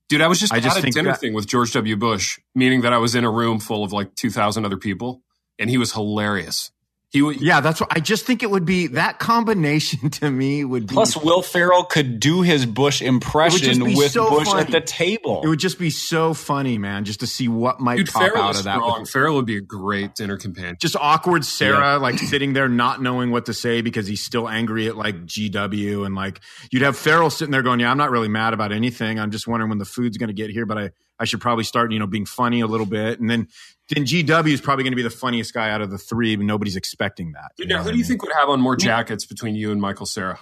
dude. 0.08 0.20
I 0.22 0.28
was 0.28 0.38
just 0.40 0.52
I 0.52 0.60
just 0.60 0.76
at 0.76 0.80
a 0.80 0.82
think 0.82 0.94
dinner 0.94 1.10
that- 1.10 1.20
thing 1.20 1.34
with 1.34 1.46
George 1.46 1.72
W. 1.72 1.96
Bush, 1.96 2.38
meaning 2.54 2.82
that 2.82 2.92
I 2.92 2.98
was 2.98 3.14
in 3.14 3.24
a 3.24 3.30
room 3.30 3.58
full 3.60 3.84
of 3.84 3.92
like 3.92 4.14
two 4.14 4.30
thousand 4.30 4.64
other 4.64 4.76
people, 4.76 5.22
and 5.58 5.70
he 5.70 5.78
was 5.78 5.92
hilarious. 5.92 6.70
He 7.16 7.22
would. 7.22 7.40
Yeah, 7.40 7.62
that's 7.62 7.80
what 7.80 7.90
I 7.96 8.00
just 8.00 8.26
think 8.26 8.42
it 8.42 8.50
would 8.50 8.66
be. 8.66 8.88
That 8.88 9.18
combination 9.18 10.10
to 10.20 10.30
me 10.30 10.66
would 10.66 10.86
be. 10.86 10.92
Plus, 10.92 11.16
Will 11.16 11.40
Ferrell 11.40 11.84
could 11.84 12.20
do 12.20 12.42
his 12.42 12.66
Bush 12.66 13.00
impression 13.00 13.82
with 13.84 14.12
so 14.12 14.28
Bush 14.28 14.48
funny. 14.48 14.60
at 14.60 14.70
the 14.70 14.82
table. 14.82 15.40
it 15.42 15.48
would 15.48 15.58
just 15.58 15.78
be 15.78 15.88
so 15.88 16.34
funny, 16.34 16.76
man, 16.76 17.06
just 17.06 17.20
to 17.20 17.26
see 17.26 17.48
what 17.48 17.80
might 17.80 17.96
Dude, 17.96 18.08
pop 18.12 18.22
Ferrell 18.22 18.42
out 18.42 18.58
of 18.58 18.64
that. 18.64 18.74
strong. 18.76 19.00
with- 19.00 19.10
Ferrell 19.10 19.36
would 19.36 19.46
be 19.46 19.56
a 19.56 19.62
great 19.62 20.14
dinner 20.14 20.36
companion. 20.36 20.76
just 20.78 20.94
awkward 20.96 21.44
Cera, 21.46 21.98
like 21.98 22.18
sitting 22.18 22.52
there 22.52 22.68
not 22.68 23.00
knowing 23.00 23.30
what 23.30 23.46
to 23.46 23.54
say 23.54 23.80
because 23.80 24.06
he's 24.06 24.22
still 24.22 24.46
angry 24.46 24.86
at 24.86 24.96
like 24.98 25.24
GW, 25.24 26.04
and 26.04 26.14
like 26.14 26.40
you'd 26.70 26.82
have 26.82 26.98
Ferrell 26.98 27.30
sitting 27.30 27.50
there 27.52 27.62
going, 27.62 27.80
"Yeah, 27.80 27.90
I'm 27.90 27.96
not 27.98 28.10
really 28.10 28.28
mad 28.28 28.52
about 28.52 28.72
anything. 28.72 29.18
I'm 29.18 29.30
just 29.30 29.46
wondering 29.48 29.70
when 29.70 29.78
the 29.78 29.86
food's 29.86 30.18
going 30.18 30.28
to 30.28 30.34
get 30.34 30.50
here, 30.50 30.66
but 30.66 30.76
I 30.76 30.90
I 31.18 31.24
should 31.24 31.40
probably 31.40 31.64
start, 31.64 31.92
you 31.92 31.98
know, 31.98 32.06
being 32.06 32.26
funny 32.26 32.60
a 32.60 32.66
little 32.66 32.86
bit." 32.86 33.20
And 33.20 33.28
then 33.30 33.48
then 33.90 34.04
GW 34.04 34.52
is 34.52 34.60
probably 34.60 34.84
going 34.84 34.92
to 34.92 34.96
be 34.96 35.02
the 35.02 35.10
funniest 35.10 35.54
guy 35.54 35.70
out 35.70 35.80
of 35.80 35.90
the 35.90 35.98
three, 35.98 36.34
but 36.36 36.44
nobody's 36.46 36.76
expecting 36.76 37.32
that. 37.32 37.52
Dude, 37.56 37.68
now, 37.68 37.78
who 37.78 37.84
what 37.84 37.90
do 37.92 37.96
you 37.98 38.02
mean? 38.02 38.08
think 38.08 38.22
would 38.22 38.32
have 38.32 38.48
on 38.48 38.60
more 38.60 38.76
jackets 38.76 39.24
between 39.26 39.54
you 39.54 39.70
and 39.72 39.80
Michael 39.80 40.06
Cera? 40.06 40.38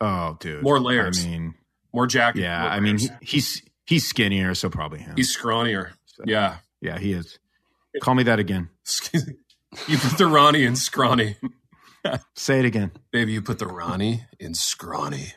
Oh, 0.00 0.36
dude, 0.40 0.62
More 0.62 0.80
layers. 0.80 1.24
I 1.24 1.28
mean, 1.28 1.54
More 1.92 2.06
jackets. 2.06 2.42
yeah, 2.42 2.60
more 2.62 2.70
I 2.70 2.80
mean, 2.80 2.98
he- 2.98 3.08
he's 3.22 3.62
he's 3.86 4.06
skinnier, 4.06 4.54
so 4.54 4.68
probably 4.68 4.98
him. 5.00 5.14
he's 5.16 5.34
scrawnier. 5.36 5.92
So, 6.06 6.24
Yeah. 6.26 6.56
yeah, 6.80 6.98
he 6.98 7.12
is. 7.12 7.38
Call 8.00 8.14
me 8.14 8.24
that 8.24 8.38
again. 8.38 8.70
you 9.86 9.98
put 9.98 10.18
the 10.18 10.26
Ronnie 10.26 10.64
in 10.64 10.76
scrawny. 10.76 11.36
Say 12.36 12.58
it 12.58 12.64
again. 12.64 12.90
Baby, 13.12 13.32
you 13.32 13.42
put 13.42 13.58
the 13.58 13.66
Ronnie 13.66 14.24
in 14.40 14.54
scrawny. 14.54 15.32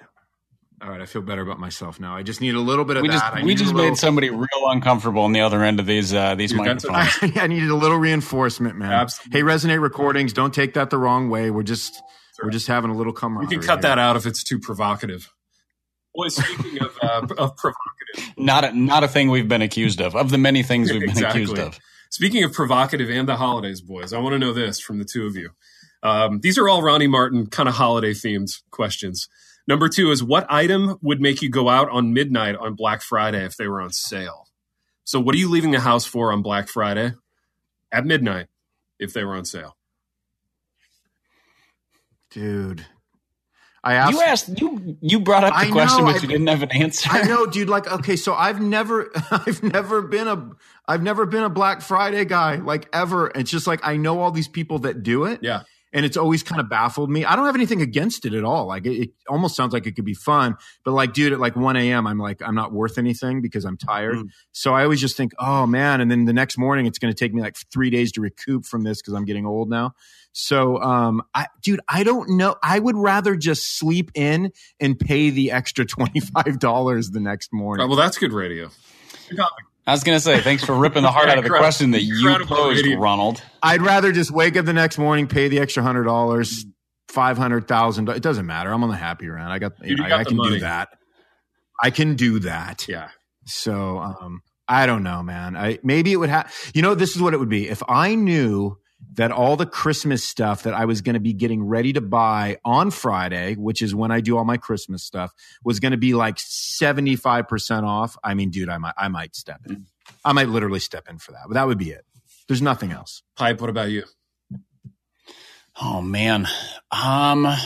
All 0.79 0.89
right, 0.91 1.01
I 1.01 1.05
feel 1.07 1.23
better 1.23 1.41
about 1.41 1.59
myself 1.59 1.99
now. 1.99 2.15
I 2.15 2.21
just 2.21 2.39
need 2.39 2.53
a 2.53 2.59
little 2.59 2.85
bit 2.85 2.97
of 2.97 3.01
we 3.01 3.07
that. 3.09 3.33
just 3.33 3.43
we 3.43 3.55
just 3.55 3.73
little- 3.73 3.89
made 3.89 3.97
somebody 3.97 4.29
real 4.29 4.47
uncomfortable 4.67 5.23
on 5.23 5.31
the 5.31 5.41
other 5.41 5.63
end 5.63 5.79
of 5.79 5.87
these 5.87 6.13
uh, 6.13 6.35
these 6.35 6.51
Dude, 6.51 6.63
that's 6.65 6.85
microphones. 6.87 7.35
I, 7.37 7.43
I 7.43 7.47
needed 7.47 7.69
a 7.69 7.75
little 7.75 7.97
reinforcement, 7.97 8.77
man. 8.77 8.91
Absolutely. 8.91 9.39
Hey, 9.39 9.43
Resonate 9.43 9.81
Recordings, 9.81 10.33
don't 10.33 10.53
take 10.53 10.75
that 10.75 10.91
the 10.91 10.99
wrong 10.99 11.29
way. 11.29 11.49
We're 11.49 11.63
just 11.63 11.99
we're 12.43 12.51
just 12.51 12.67
having 12.67 12.91
a 12.91 12.95
little 12.95 13.11
We 13.13 13.17
camaraderie. 13.19 13.57
can 13.57 13.65
cut 13.65 13.75
here. 13.77 13.81
that 13.89 13.97
out 13.97 14.17
if 14.17 14.27
it's 14.27 14.43
too 14.43 14.59
provocative. 14.59 15.33
Boy, 16.13 16.27
speaking 16.27 16.79
of 16.83 16.95
uh, 17.01 17.21
of 17.39 17.57
provocative, 17.57 18.37
Not 18.37 18.63
a, 18.65 18.71
not 18.77 19.03
a 19.03 19.07
thing 19.07 19.29
we've 19.31 19.47
been 19.47 19.63
accused 19.63 19.99
of. 19.99 20.15
Of 20.15 20.29
the 20.29 20.37
many 20.37 20.61
things 20.61 20.91
we've 20.91 21.01
been 21.01 21.09
Exactly. 21.09 21.41
accused 21.43 21.57
of. 21.59 21.79
speaking 22.11 22.43
of 22.43 22.53
provocative 22.53 23.09
and 23.09 23.27
the 23.27 23.35
holidays, 23.37 23.81
boys, 23.81 24.13
I 24.13 24.19
want 24.19 24.33
to 24.33 24.39
know 24.39 24.53
this 24.53 24.79
from 24.79 24.99
the 24.99 25.05
two 25.05 25.25
of 25.25 25.35
you. 25.35 25.49
Um, 26.03 26.39
these 26.41 26.59
are 26.59 26.69
all 26.69 26.83
Ronnie 26.83 27.07
Martin 27.07 27.47
kind 27.47 27.67
of 27.67 27.73
holiday 27.75 28.11
themed 28.11 28.51
questions. 28.69 29.27
Number 29.67 29.89
two 29.89 30.11
is 30.11 30.23
what 30.23 30.45
item 30.49 30.97
would 31.01 31.19
make 31.19 31.41
you 31.41 31.49
go 31.49 31.67
out 31.69 31.89
on 31.89 32.13
midnight 32.13 32.55
on 32.55 32.73
Black 32.75 33.01
Friday 33.01 33.43
if 33.45 33.57
they 33.57 33.67
were 33.67 33.81
on 33.81 33.91
sale? 33.91 34.45
So, 35.03 35.19
what 35.19 35.35
are 35.35 35.37
you 35.37 35.49
leaving 35.49 35.71
the 35.71 35.79
house 35.79 36.05
for 36.05 36.31
on 36.31 36.41
Black 36.41 36.67
Friday 36.69 37.13
at 37.91 38.05
midnight 38.05 38.47
if 38.99 39.13
they 39.13 39.23
were 39.23 39.35
on 39.35 39.45
sale? 39.45 39.75
dude. 42.29 42.85
I 43.83 43.93
asked. 43.93 44.11
You 44.13 44.21
asked 44.21 44.61
you 44.61 44.97
you 45.01 45.19
brought 45.19 45.43
up 45.45 45.53
the 45.53 45.59
I 45.59 45.71
question, 45.71 46.03
but 46.03 46.15
I- 46.15 46.19
you 46.19 46.27
didn't 46.27 46.47
have 46.47 46.61
an 46.63 46.71
answer. 46.71 47.09
I 47.11 47.23
know, 47.23 47.45
dude. 47.45 47.69
Like, 47.69 47.89
okay, 47.91 48.15
so 48.17 48.33
I've 48.33 48.59
never, 48.59 49.09
I've 49.31 49.63
never 49.63 50.01
been 50.01 50.27
a, 50.27 50.49
I've 50.87 51.03
never 51.03 51.25
been 51.25 51.43
a 51.43 51.49
Black 51.49 51.81
Friday 51.81 52.25
guy, 52.25 52.55
like 52.57 52.89
ever. 52.91 53.31
It's 53.33 53.49
just 53.49 53.65
like 53.65 53.79
I 53.83 53.95
know 53.95 54.19
all 54.19 54.31
these 54.31 54.47
people 54.49 54.79
that 54.79 55.03
do 55.03 55.25
it, 55.25 55.39
Yeah. 55.41 55.61
And 55.97 56.05
it's 56.05 56.15
always 56.15 56.43
kind 56.43 56.61
of 56.61 56.69
baffled 56.69 57.09
me. 57.09 57.25
I 57.25 57.35
don't 57.35 57.47
have 57.47 57.55
anything 57.55 57.81
against 57.81 58.27
it 58.27 58.35
at 58.35 58.43
all. 58.43 58.67
Like, 58.67 58.85
it, 58.85 59.01
it 59.01 59.09
almost 59.27 59.55
sounds 59.55 59.73
like 59.73 59.87
it 59.87 59.95
could 59.95 60.05
be 60.05 60.13
fun, 60.13 60.55
but 60.85 60.91
like, 60.91 61.11
dude, 61.11 61.33
at 61.33 61.39
like 61.39 61.55
one 61.55 61.75
a.m., 61.75 62.05
I'm 62.05 62.19
like, 62.19 62.39
I'm 62.45 62.53
not 62.53 62.71
worth 62.71 62.99
anything 62.99 63.41
because 63.41 63.65
I'm 63.65 63.77
tired. 63.77 64.17
Mm. 64.17 64.29
So 64.51 64.75
I 64.75 64.83
always 64.83 65.01
just 65.01 65.17
think, 65.17 65.33
oh 65.39 65.65
man, 65.65 65.99
and 65.99 66.11
then 66.11 66.25
the 66.25 66.33
next 66.33 66.55
morning, 66.55 66.85
it's 66.85 66.99
going 66.99 67.11
to 67.11 67.17
take 67.17 67.33
me 67.33 67.41
like 67.41 67.57
three 67.73 67.89
days 67.89 68.11
to 68.11 68.21
recoup 68.21 68.63
from 68.65 68.83
this 68.83 69.01
because 69.01 69.15
I'm 69.15 69.25
getting 69.25 69.47
old 69.47 69.71
now. 69.71 69.93
So, 70.33 70.79
um, 70.83 71.23
I, 71.33 71.47
dude, 71.63 71.79
I 71.89 72.03
don't 72.03 72.37
know. 72.37 72.57
I 72.61 72.77
would 72.77 72.95
rather 72.95 73.35
just 73.35 73.79
sleep 73.79 74.11
in 74.13 74.51
and 74.79 74.99
pay 74.99 75.31
the 75.31 75.51
extra 75.51 75.83
twenty 75.87 76.19
five 76.19 76.59
dollars 76.59 77.09
the 77.09 77.19
next 77.19 77.51
morning. 77.51 77.85
Uh, 77.85 77.87
well, 77.87 77.97
that's 77.97 78.19
good 78.19 78.33
radio. 78.33 78.69
Good 79.87 79.91
topic. 79.91 79.91
I 79.91 79.91
was 79.91 80.03
gonna 80.03 80.19
say 80.19 80.41
thanks 80.41 80.63
for 80.65 80.75
ripping 80.75 81.03
the 81.03 81.11
heart 81.11 81.29
out 81.29 81.37
of 81.37 81.43
the 81.43 81.49
question 81.49 81.91
that 81.91 82.03
you 82.03 82.45
posed, 82.45 82.85
radio. 82.85 82.99
Ronald. 82.99 83.41
I'd 83.63 83.81
rather 83.81 84.11
just 84.11 84.31
wake 84.31 84.57
up 84.57 84.65
the 84.65 84.73
next 84.73 84.97
morning, 84.97 85.27
pay 85.27 85.47
the 85.47 85.59
extra 85.59 85.81
hundred 85.83 86.03
dollars, 86.03 86.65
five 87.09 87.37
hundred 87.37 87.67
thousand. 87.67 88.09
It 88.09 88.21
doesn't 88.23 88.45
matter. 88.45 88.71
I'm 88.71 88.83
on 88.83 88.89
the 88.89 88.95
happy 88.97 89.27
round. 89.27 89.51
I 89.51 89.59
got, 89.59 89.73
Dude, 89.79 89.97
you 89.97 90.05
I, 90.05 90.09
got 90.09 90.19
I 90.19 90.23
the 90.23 90.29
can 90.29 90.37
money. 90.37 90.49
do 90.55 90.59
that. 90.59 90.89
I 91.81 91.89
can 91.91 92.15
do 92.15 92.39
that. 92.39 92.87
Yeah. 92.87 93.09
So, 93.45 93.99
um, 93.99 94.41
I 94.67 94.85
don't 94.85 95.03
know, 95.03 95.23
man. 95.23 95.55
I 95.55 95.79
maybe 95.83 96.11
it 96.11 96.17
would 96.17 96.29
have. 96.29 96.53
You 96.73 96.81
know, 96.81 96.95
this 96.95 97.15
is 97.15 97.21
what 97.21 97.33
it 97.33 97.39
would 97.39 97.49
be 97.49 97.69
if 97.69 97.81
I 97.87 98.15
knew 98.15 98.77
that 99.13 99.31
all 99.31 99.55
the 99.55 99.65
Christmas 99.65 100.23
stuff 100.23 100.63
that 100.63 100.73
I 100.73 100.85
was 100.85 101.01
going 101.01 101.13
to 101.13 101.19
be 101.19 101.33
getting 101.33 101.63
ready 101.63 101.93
to 101.93 102.01
buy 102.01 102.57
on 102.65 102.91
Friday, 102.91 103.55
which 103.55 103.81
is 103.81 103.93
when 103.93 104.11
I 104.11 104.21
do 104.21 104.37
all 104.37 104.45
my 104.45 104.57
Christmas 104.57 105.03
stuff, 105.03 105.31
was 105.63 105.79
going 105.79 105.91
to 105.91 105.97
be 105.97 106.13
like 106.13 106.35
seventy 106.39 107.15
five 107.15 107.47
percent 107.47 107.85
off. 107.85 108.17
I 108.23 108.33
mean, 108.33 108.49
dude, 108.49 108.69
I 108.69 108.77
might, 108.77 108.93
I 108.97 109.07
might 109.07 109.35
step 109.35 109.61
in. 109.67 109.85
I 110.25 110.33
might 110.33 110.49
literally 110.49 110.79
step 110.79 111.07
in 111.09 111.19
for 111.19 111.31
that, 111.33 111.41
but 111.47 111.53
that 111.55 111.67
would 111.67 111.77
be 111.77 111.91
it. 111.91 112.05
There's 112.47 112.61
nothing 112.61 112.91
else. 112.91 113.23
Pipe, 113.35 113.59
what 113.61 113.69
about 113.69 113.89
you? 113.89 114.03
Oh 115.79 116.01
man. 116.01 116.47
Um 116.91 117.45
I 117.45 117.59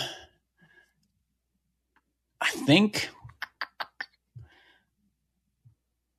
think 2.65 3.09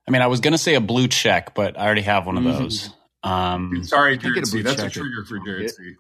I 0.06 0.10
mean 0.10 0.22
I 0.22 0.26
was 0.28 0.40
gonna 0.40 0.58
say 0.58 0.74
a 0.74 0.80
blue 0.80 1.08
check, 1.08 1.54
but 1.54 1.78
I 1.78 1.84
already 1.84 2.02
have 2.02 2.26
one 2.26 2.38
of 2.38 2.44
Mhm. 2.44 2.58
those. 2.58 2.90
Um 3.22 3.84
Sorry, 3.84 4.18
Can't 4.18 4.34
Jared 4.34 4.44
a 4.44 4.46
C. 4.46 4.62
That's 4.62 4.78
a 4.82 4.82
checker. 4.88 5.00
trigger 5.00 5.24
for 5.26 5.38
Jared 5.44 5.70
C. 5.70 5.96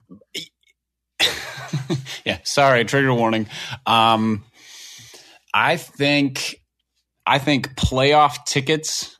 yeah, 2.24 2.38
sorry, 2.44 2.84
trigger 2.84 3.14
warning. 3.14 3.46
Um 3.86 4.44
I 5.54 5.76
think 5.76 6.56
I 7.26 7.38
think 7.38 7.74
playoff 7.76 8.44
tickets 8.46 9.16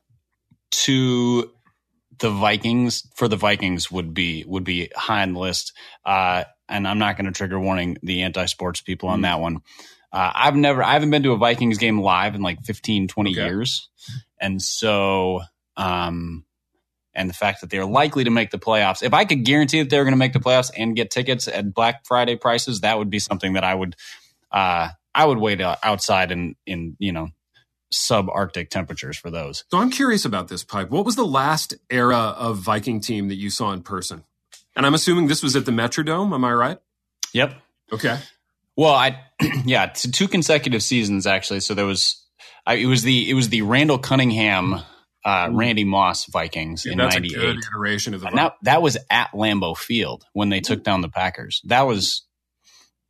to 0.72 1.50
the 2.18 2.30
Vikings 2.30 3.02
for 3.14 3.28
the 3.28 3.36
Vikings 3.36 3.90
would 3.90 4.14
be 4.14 4.44
would 4.46 4.64
be 4.64 4.90
high 4.94 5.22
on 5.22 5.34
the 5.34 5.38
list. 5.40 5.72
Uh, 6.04 6.44
and 6.68 6.88
I'm 6.88 6.98
not 6.98 7.16
going 7.16 7.26
to 7.26 7.32
trigger 7.32 7.60
warning 7.60 7.98
the 8.02 8.22
anti-sports 8.22 8.80
people 8.80 9.08
on 9.10 9.22
that 9.22 9.40
one. 9.40 9.58
Uh, 10.12 10.30
I've 10.34 10.56
never 10.56 10.82
I 10.82 10.92
haven't 10.94 11.10
been 11.10 11.22
to 11.24 11.32
a 11.32 11.36
Vikings 11.36 11.78
game 11.78 12.00
live 12.00 12.34
in 12.34 12.40
like 12.42 12.62
15 12.62 13.08
20 13.08 13.30
Okay. 13.30 13.40
years. 13.44 13.88
And 14.40 14.60
so 14.62 15.42
um 15.76 16.44
and 17.14 17.28
the 17.28 17.34
fact 17.34 17.60
that 17.60 17.70
they're 17.70 17.86
likely 17.86 18.24
to 18.24 18.30
make 18.30 18.50
the 18.50 18.58
playoffs. 18.58 19.02
If 19.02 19.14
I 19.14 19.24
could 19.24 19.44
guarantee 19.44 19.80
that 19.80 19.90
they're 19.90 20.04
going 20.04 20.12
to 20.12 20.18
make 20.18 20.32
the 20.32 20.40
playoffs 20.40 20.70
and 20.76 20.96
get 20.96 21.10
tickets 21.10 21.48
at 21.48 21.74
Black 21.74 22.06
Friday 22.06 22.36
prices, 22.36 22.80
that 22.80 22.98
would 22.98 23.10
be 23.10 23.18
something 23.18 23.54
that 23.54 23.64
I 23.64 23.74
would 23.74 23.96
uh 24.50 24.88
I 25.14 25.24
would 25.26 25.38
wait 25.38 25.60
outside 25.60 26.32
in 26.32 26.56
in, 26.66 26.96
you 26.98 27.12
know, 27.12 27.28
subarctic 27.92 28.70
temperatures 28.70 29.18
for 29.18 29.30
those. 29.30 29.64
So 29.70 29.78
I'm 29.78 29.90
curious 29.90 30.24
about 30.24 30.48
this, 30.48 30.64
Pipe. 30.64 30.90
What 30.90 31.04
was 31.04 31.16
the 31.16 31.26
last 31.26 31.74
era 31.90 32.16
of 32.16 32.58
Viking 32.58 33.00
team 33.00 33.28
that 33.28 33.36
you 33.36 33.50
saw 33.50 33.72
in 33.72 33.82
person? 33.82 34.24
And 34.74 34.86
I'm 34.86 34.94
assuming 34.94 35.26
this 35.26 35.42
was 35.42 35.54
at 35.54 35.66
the 35.66 35.72
Metrodome. 35.72 36.34
Am 36.34 36.44
I 36.44 36.52
right? 36.52 36.78
Yep. 37.34 37.54
Okay. 37.92 38.18
Well, 38.76 38.94
I 38.94 39.20
yeah, 39.64 39.86
two 39.86 40.28
consecutive 40.28 40.82
seasons 40.82 41.26
actually. 41.26 41.60
So 41.60 41.74
there 41.74 41.86
was 41.86 42.24
I, 42.66 42.74
it 42.74 42.86
was 42.86 43.02
the 43.02 43.28
it 43.28 43.34
was 43.34 43.48
the 43.50 43.62
Randall 43.62 43.98
Cunningham 43.98 44.80
uh, 45.24 45.48
Randy 45.52 45.84
Moss 45.84 46.26
Vikings 46.26 46.84
Yeah, 46.84 46.92
in 46.92 46.98
that's 46.98 47.16
a 47.16 47.20
'98. 47.20 47.36
good 47.36 47.56
iteration 47.58 48.14
of 48.14 48.20
the 48.22 48.28
And 48.28 48.38
that 48.38 48.54
that 48.62 48.82
was 48.82 48.96
at 49.10 49.30
Lambeau 49.32 49.76
Field 49.76 50.24
when 50.32 50.48
they 50.48 50.60
took 50.60 50.82
down 50.82 51.00
the 51.00 51.08
Packers. 51.08 51.60
That 51.64 51.82
was 51.82 52.26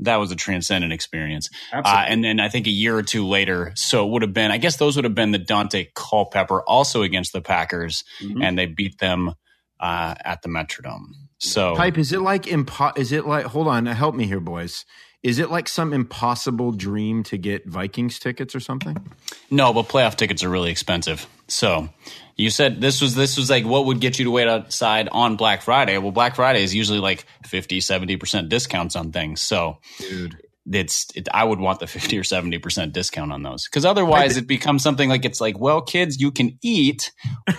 that 0.00 0.16
was 0.16 0.32
a 0.32 0.36
transcendent 0.36 0.92
experience. 0.92 1.48
Uh, 1.72 2.04
and 2.08 2.24
then 2.24 2.40
I 2.40 2.48
think 2.48 2.66
a 2.66 2.70
year 2.70 2.96
or 2.96 3.02
two 3.04 3.24
later, 3.26 3.72
so 3.76 4.04
it 4.06 4.10
would 4.10 4.22
have 4.22 4.32
been 4.32 4.50
I 4.50 4.58
guess 4.58 4.76
those 4.76 4.96
would 4.96 5.04
have 5.04 5.14
been 5.14 5.30
the 5.30 5.38
Daunte 5.38 5.88
Culpepper 5.94 6.62
also 6.62 7.02
against 7.02 7.32
the 7.32 7.40
Packers, 7.40 8.02
Mhm. 8.20 8.42
and 8.42 8.58
they 8.58 8.66
beat 8.66 8.98
them 8.98 9.34
uh, 9.80 10.14
at 10.24 10.42
the 10.42 10.48
Metrodome. 10.48 11.06
So 11.38 11.74
Pipe, 11.76 11.98
is 11.98 12.12
it 12.12 12.20
like 12.20 12.44
impo- 12.44 12.96
is 12.96 13.10
it 13.12 13.26
like 13.26 13.46
hold 13.46 13.68
on, 13.68 13.86
help 13.86 14.14
me 14.14 14.26
here, 14.26 14.38
boys. 14.40 14.84
Is 15.22 15.38
it 15.38 15.50
like 15.50 15.68
some 15.68 15.92
impossible 15.92 16.72
dream 16.72 17.22
to 17.24 17.36
get 17.38 17.64
Vikings 17.66 18.18
tickets 18.18 18.56
or 18.56 18.60
something? 18.60 18.96
No, 19.50 19.72
but 19.72 19.86
playoff 19.88 20.16
tickets 20.16 20.42
are 20.42 20.48
really 20.50 20.70
expensive. 20.72 21.26
So 21.46 21.88
you 22.34 22.50
said 22.50 22.80
this 22.80 23.00
was 23.00 23.14
this 23.14 23.36
was 23.36 23.48
like 23.48 23.64
what 23.64 23.86
would 23.86 24.00
get 24.00 24.18
you 24.18 24.24
to 24.24 24.30
wait 24.32 24.48
outside 24.48 25.08
on 25.12 25.36
Black 25.36 25.62
Friday? 25.62 25.96
Well, 25.98 26.10
Black 26.10 26.34
Friday 26.34 26.64
is 26.64 26.74
usually 26.74 26.98
like 26.98 27.24
50, 27.46 27.78
70% 27.78 28.48
discounts 28.48 28.96
on 28.96 29.12
things. 29.12 29.40
So 29.42 29.78
Dude. 29.98 30.38
it's 30.72 31.06
it, 31.14 31.28
I 31.32 31.44
would 31.44 31.60
want 31.60 31.78
the 31.78 31.86
50 31.86 32.18
or 32.18 32.22
70% 32.24 32.92
discount 32.92 33.32
on 33.32 33.42
those. 33.44 33.68
Cuz 33.68 33.84
otherwise 33.84 34.36
it 34.36 34.48
becomes 34.48 34.82
something 34.82 35.08
like 35.08 35.24
it's 35.24 35.40
like, 35.40 35.56
well, 35.56 35.82
kids, 35.82 36.20
you 36.20 36.32
can 36.32 36.58
eat 36.62 37.12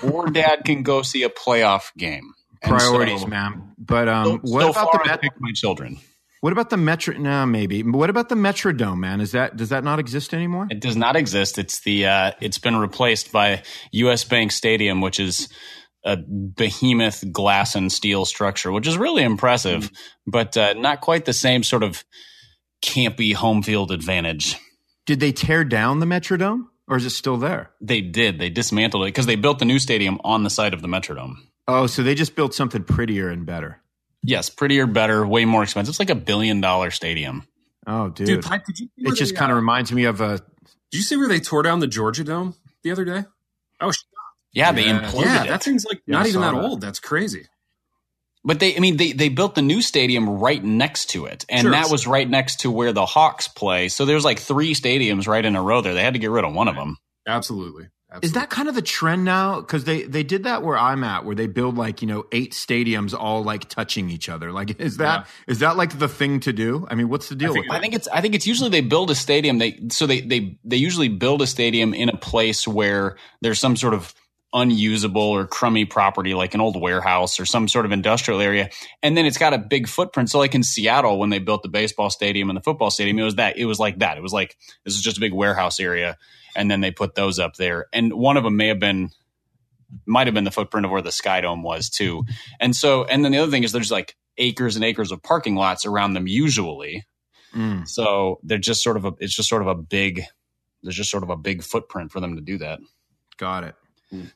or 0.03 0.27
dad 0.31 0.65
can 0.65 0.83
go 0.83 1.01
see 1.01 1.23
a 1.23 1.29
playoff 1.29 1.95
game. 1.97 2.33
And 2.61 2.71
so- 2.81 2.89
Priorities, 2.89 3.25
man. 3.25 3.71
But 3.77 4.09
um 4.09 4.25
So, 4.25 4.31
what 4.51 4.61
so 4.63 4.69
about 4.71 4.91
far, 4.91 5.01
the 5.05 5.11
I 5.11 5.15
Met- 5.21 5.31
my 5.39 5.51
children. 5.53 5.97
What 6.43 6.51
about 6.51 6.69
the 6.69 6.75
Metro 6.75 7.15
no, 7.17 7.45
maybe. 7.45 7.83
What 7.83 8.09
about 8.09 8.27
the 8.27 8.35
Metrodome, 8.35 8.99
man? 8.99 9.21
Is 9.21 9.31
that 9.31 9.55
does 9.55 9.69
that 9.69 9.85
not 9.85 9.97
exist 9.97 10.33
anymore? 10.33 10.67
It 10.69 10.81
does 10.81 10.97
not 10.97 11.15
exist. 11.15 11.57
It's 11.57 11.79
the 11.79 12.05
uh, 12.05 12.31
it's 12.41 12.57
been 12.57 12.75
replaced 12.75 13.31
by 13.31 13.63
U.S. 13.93 14.25
Bank 14.25 14.51
Stadium, 14.51 14.99
which 14.99 15.21
is 15.21 15.47
a 16.03 16.17
behemoth 16.17 17.23
glass 17.31 17.75
and 17.75 17.89
steel 17.89 18.25
structure, 18.25 18.73
which 18.73 18.87
is 18.87 18.97
really 18.97 19.23
impressive, 19.23 19.89
but 20.27 20.57
uh, 20.57 20.73
not 20.73 20.99
quite 20.99 21.23
the 21.23 21.31
same 21.31 21.63
sort 21.63 21.81
of 21.81 22.03
campy 22.83 23.33
home 23.33 23.63
field 23.63 23.89
advantage. 23.89 24.57
Did 25.05 25.21
they 25.21 25.31
tear 25.31 25.63
down 25.63 26.01
the 26.01 26.05
Metrodome? 26.05 26.65
Or 26.89 26.97
is 26.97 27.05
it 27.05 27.11
still 27.11 27.37
there? 27.37 27.71
They 27.79 28.01
did. 28.01 28.37
They 28.37 28.49
dismantled 28.49 29.03
it 29.03 29.13
because 29.13 29.27
they 29.27 29.37
built 29.37 29.59
the 29.59 29.65
new 29.65 29.79
stadium 29.79 30.19
on 30.25 30.43
the 30.43 30.49
site 30.49 30.73
of 30.73 30.81
the 30.81 30.89
Metrodome. 30.89 31.35
Oh, 31.69 31.87
so 31.87 32.03
they 32.03 32.15
just 32.15 32.35
built 32.35 32.53
something 32.53 32.83
prettier 32.83 33.29
and 33.29 33.45
better. 33.45 33.81
Yes, 34.23 34.49
prettier, 34.49 34.87
better, 34.87 35.25
way 35.27 35.45
more 35.45 35.63
expensive. 35.63 35.91
It's 35.91 35.99
like 35.99 36.09
a 36.09 36.15
billion 36.15 36.61
dollar 36.61 36.91
stadium. 36.91 37.43
Oh, 37.85 38.09
dude. 38.09 38.27
Dude, 38.27 38.43
Pipe, 38.43 38.63
did 38.65 38.79
you 38.79 38.85
see 38.87 38.91
it 38.97 39.05
where 39.07 39.15
just 39.15 39.33
they, 39.33 39.37
kind 39.37 39.51
uh, 39.51 39.55
of 39.55 39.57
reminds 39.57 39.91
me 39.91 40.05
of 40.05 40.21
a 40.21 40.37
Did 40.91 40.97
you 40.97 41.01
see 41.01 41.17
where 41.17 41.27
they 41.27 41.39
tore 41.39 41.63
down 41.63 41.79
the 41.79 41.87
Georgia 41.87 42.23
Dome 42.23 42.55
the 42.83 42.91
other 42.91 43.03
day? 43.05 43.25
Oh, 43.81 43.87
was 43.87 44.05
Yeah, 44.53 44.71
they 44.71 44.85
Yeah. 44.85 45.01
imploded 45.01 45.25
yeah, 45.25 45.43
it. 45.43 45.47
that 45.49 45.63
thing's 45.63 45.85
like 45.85 46.01
Yeah, 46.07 46.17
not 46.17 46.25
I 46.25 46.29
even 46.29 46.41
that, 46.41 46.53
that. 46.53 46.63
old. 46.63 46.81
That's 46.81 46.99
crazy. 46.99 47.47
But 48.45 48.59
they, 48.59 48.75
I 48.75 48.79
mean, 48.79 48.97
they, 48.97 49.13
they 49.13 49.29
built 49.29 49.55
the 49.55 49.61
new 49.61 49.81
stadium 49.81 50.29
right 50.29 50.63
next 50.63 51.11
to 51.11 51.25
it. 51.25 51.45
And 51.49 51.61
Sure. 51.61 51.71
that 51.71 51.89
was 51.89 52.07
right 52.07 52.29
next 52.29 52.61
to 52.61 52.71
where 52.71 52.91
the 52.93 53.05
Hawks 53.05 53.47
play. 53.47 53.87
So 53.89 54.05
there's 54.05 54.25
like 54.25 54.39
three 54.39 54.73
stadiums 54.73 55.27
right 55.27 55.43
in 55.43 55.55
a 55.55 55.61
row 55.61 55.81
there. 55.81 55.93
They 55.93 56.03
had 56.03 56.13
to 56.13 56.19
get 56.19 56.29
rid 56.29 56.43
of 56.45 56.53
one 56.53 56.67
of 56.67 56.75
them. 56.75 56.97
Absolutely. 57.27 57.87
Absolutely. 58.13 58.27
Is 58.27 58.33
that 58.33 58.51
kind 58.51 58.69
of 58.69 58.75
the 58.75 58.83
trend 58.83 59.25
now? 59.25 59.59
Because 59.59 59.85
they 59.85 60.03
they 60.03 60.21
did 60.21 60.43
that 60.43 60.61
where 60.61 60.77
I'm 60.77 61.03
at, 61.03 61.25
where 61.25 61.33
they 61.33 61.47
build 61.47 61.77
like 61.77 62.03
you 62.03 62.07
know 62.07 62.25
eight 62.31 62.51
stadiums 62.51 63.17
all 63.17 63.43
like 63.43 63.67
touching 63.69 64.11
each 64.11 64.29
other. 64.29 64.51
Like, 64.51 64.79
is 64.79 64.97
that 64.97 65.25
is 65.47 65.59
that 65.59 65.77
like 65.77 65.97
the 65.97 66.07
thing 66.07 66.39
to 66.41 66.53
do? 66.53 66.85
I 66.91 66.93
mean, 66.93 67.09
what's 67.09 67.29
the 67.29 67.35
deal 67.35 67.53
think 67.53 67.65
with 67.65 67.75
I 67.75 67.79
think 67.79 67.95
it's, 67.95 68.07
I 68.09 68.21
think 68.21 68.35
it's 68.35 68.45
usually 68.45 68.69
they 68.69 68.81
build 68.81 69.09
a 69.09 69.15
stadium. 69.15 69.57
They, 69.57 69.79
so 69.89 70.05
they, 70.05 70.21
they, 70.21 70.59
they 70.63 70.77
usually 70.77 71.09
build 71.09 71.41
a 71.41 71.47
stadium 71.47 71.95
in 71.95 72.09
a 72.09 72.15
place 72.15 72.67
where 72.67 73.17
there's 73.41 73.59
some 73.59 73.75
sort 73.75 73.95
of 73.95 74.13
unusable 74.53 75.19
or 75.19 75.47
crummy 75.47 75.83
property 75.83 76.35
like 76.35 76.53
an 76.53 76.61
old 76.61 76.79
warehouse 76.79 77.39
or 77.39 77.45
some 77.45 77.67
sort 77.67 77.85
of 77.85 77.91
industrial 77.91 78.39
area 78.39 78.69
and 79.01 79.17
then 79.17 79.25
it's 79.25 79.39
got 79.39 79.51
a 79.51 79.57
big 79.57 79.87
footprint 79.87 80.29
so 80.29 80.37
like 80.37 80.53
in 80.53 80.61
seattle 80.61 81.17
when 81.17 81.31
they 81.31 81.39
built 81.39 81.63
the 81.63 81.67
baseball 81.67 82.11
stadium 82.11 82.51
and 82.51 82.57
the 82.57 82.61
football 82.61 82.91
stadium 82.91 83.17
it 83.17 83.23
was 83.23 83.33
that 83.33 83.57
it 83.57 83.65
was 83.65 83.79
like 83.79 83.97
that 83.97 84.15
it 84.15 84.21
was 84.21 84.31
like 84.31 84.55
this 84.85 84.93
is 84.93 85.01
just 85.01 85.17
a 85.17 85.19
big 85.19 85.33
warehouse 85.33 85.79
area 85.79 86.19
and 86.55 86.69
then 86.71 86.81
they 86.81 86.91
put 86.91 87.15
those 87.15 87.39
up 87.39 87.55
there 87.55 87.87
and 87.93 88.13
one 88.13 88.37
of 88.37 88.43
them 88.43 88.57
may 88.57 88.67
have 88.67 88.79
been 88.79 89.09
might 90.05 90.27
have 90.27 90.33
been 90.33 90.43
the 90.43 90.51
footprint 90.51 90.85
of 90.85 90.91
where 90.91 91.01
the 91.01 91.11
sky 91.11 91.41
dome 91.41 91.63
was 91.63 91.89
too 91.89 92.23
and 92.59 92.75
so 92.75 93.03
and 93.05 93.23
then 93.25 93.31
the 93.31 93.37
other 93.39 93.51
thing 93.51 93.63
is 93.63 93.71
there's 93.71 93.91
like 93.91 94.15
acres 94.37 94.75
and 94.75 94.85
acres 94.85 95.11
of 95.11 95.21
parking 95.23 95.55
lots 95.55 95.85
around 95.85 96.13
them 96.13 96.27
usually 96.27 97.05
Mm. 97.55 97.87
so 97.87 98.39
they're 98.43 98.57
just 98.57 98.81
sort 98.83 98.97
of 98.97 99.05
a 99.05 99.13
it's 99.19 99.35
just 99.35 99.47
sort 99.47 99.61
of 99.61 99.67
a 99.67 99.75
big 99.75 100.23
there's 100.83 100.95
just 100.95 101.11
sort 101.11 101.23
of 101.23 101.29
a 101.29 101.37
big 101.37 101.61
footprint 101.63 102.11
for 102.11 102.19
them 102.19 102.35
to 102.35 102.41
do 102.41 102.57
that 102.59 102.79
Got 103.37 103.63
it. 103.63 103.75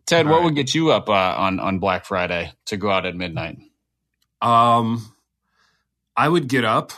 Ted, 0.08 0.26
All 0.26 0.32
what 0.32 0.38
right. 0.40 0.46
would 0.46 0.56
get 0.56 0.74
you 0.76 0.92
up 0.92 1.08
uh, 1.10 1.14
on 1.38 1.60
on 1.60 1.80
Black 1.80 2.06
Friday 2.06 2.52
to 2.66 2.78
go 2.78 2.90
out 2.90 3.06
at 3.06 3.16
midnight? 3.16 3.60
Um, 4.42 5.14
I 6.16 6.28
would 6.30 6.48
get 6.48 6.66
up 6.66 6.94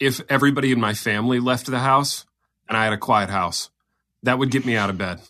if 0.00 0.20
everybody 0.28 0.72
in 0.72 0.80
my 0.80 0.94
family 0.94 1.40
left 1.40 1.66
the 1.66 1.80
house 1.80 2.24
and 2.68 2.76
I 2.76 2.84
had 2.84 2.92
a 2.92 2.98
quiet 2.98 3.30
house. 3.30 3.70
That 4.26 4.38
would 4.38 4.50
get 4.50 4.66
me 4.66 4.76
out 4.76 4.90
of 4.90 4.98
bed. 4.98 5.20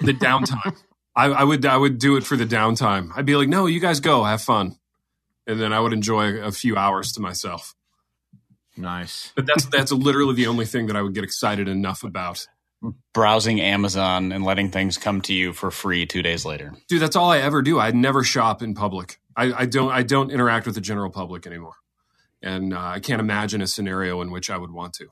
the 0.00 0.12
downtime. 0.12 0.76
I, 1.14 1.26
I 1.26 1.44
would 1.44 1.64
I 1.64 1.76
would 1.76 1.98
do 1.98 2.16
it 2.16 2.24
for 2.24 2.36
the 2.36 2.44
downtime. 2.44 3.10
I'd 3.14 3.26
be 3.26 3.36
like, 3.36 3.48
no, 3.48 3.66
you 3.66 3.80
guys 3.80 4.00
go, 4.00 4.24
have 4.24 4.42
fun, 4.42 4.76
and 5.46 5.60
then 5.60 5.72
I 5.72 5.80
would 5.80 5.92
enjoy 5.92 6.38
a 6.38 6.50
few 6.50 6.76
hours 6.76 7.12
to 7.12 7.20
myself. 7.20 7.74
Nice. 8.76 9.32
But 9.34 9.46
that's 9.46 9.66
that's 9.66 9.92
literally 9.92 10.34
the 10.34 10.46
only 10.46 10.66
thing 10.66 10.86
that 10.86 10.96
I 10.96 11.02
would 11.02 11.14
get 11.14 11.24
excited 11.24 11.68
enough 11.68 12.04
about. 12.04 12.46
Browsing 13.14 13.60
Amazon 13.60 14.32
and 14.32 14.44
letting 14.44 14.70
things 14.70 14.98
come 14.98 15.22
to 15.22 15.34
you 15.34 15.52
for 15.54 15.70
free 15.70 16.04
two 16.04 16.22
days 16.22 16.44
later. 16.44 16.74
Dude, 16.88 17.00
that's 17.00 17.16
all 17.16 17.30
I 17.30 17.38
ever 17.38 17.62
do. 17.62 17.78
I 17.78 17.90
never 17.90 18.22
shop 18.22 18.62
in 18.62 18.74
public. 18.74 19.18
I, 19.34 19.52
I 19.52 19.66
don't 19.66 19.90
I 19.90 20.02
don't 20.02 20.30
interact 20.30 20.66
with 20.66 20.74
the 20.74 20.80
general 20.82 21.10
public 21.10 21.46
anymore, 21.46 21.74
and 22.42 22.74
uh, 22.74 22.80
I 22.80 23.00
can't 23.00 23.20
imagine 23.20 23.62
a 23.62 23.66
scenario 23.66 24.20
in 24.20 24.30
which 24.30 24.50
I 24.50 24.56
would 24.58 24.70
want 24.70 24.94
to. 24.94 25.08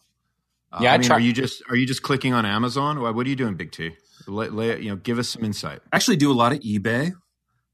Uh, 0.75 0.79
Yeah, 0.83 0.91
I 0.91 0.95
I 0.95 0.99
mean, 0.99 1.07
try- 1.07 1.17
are 1.17 1.21
you 1.21 1.33
just 1.33 1.63
are 1.71 1.77
you 1.77 1.87
just 1.87 2.03
clicking 2.03 2.35
on 2.35 2.45
Amazon? 2.45 3.01
What 3.01 3.15
what 3.15 3.27
are 3.27 3.31
you 3.31 3.37
doing, 3.37 3.55
Big 3.55 3.71
T? 3.73 3.93
Lay, 4.27 4.49
lay, 4.49 4.81
you 4.81 4.91
know, 4.91 4.97
give 4.97 5.19
us 5.19 5.29
some 5.29 5.45
insight. 5.45 5.81
I 5.93 5.97
actually 5.97 6.17
do 6.17 6.31
a 6.31 6.35
lot 6.43 6.53
of 6.53 6.61
eBay. 6.61 7.13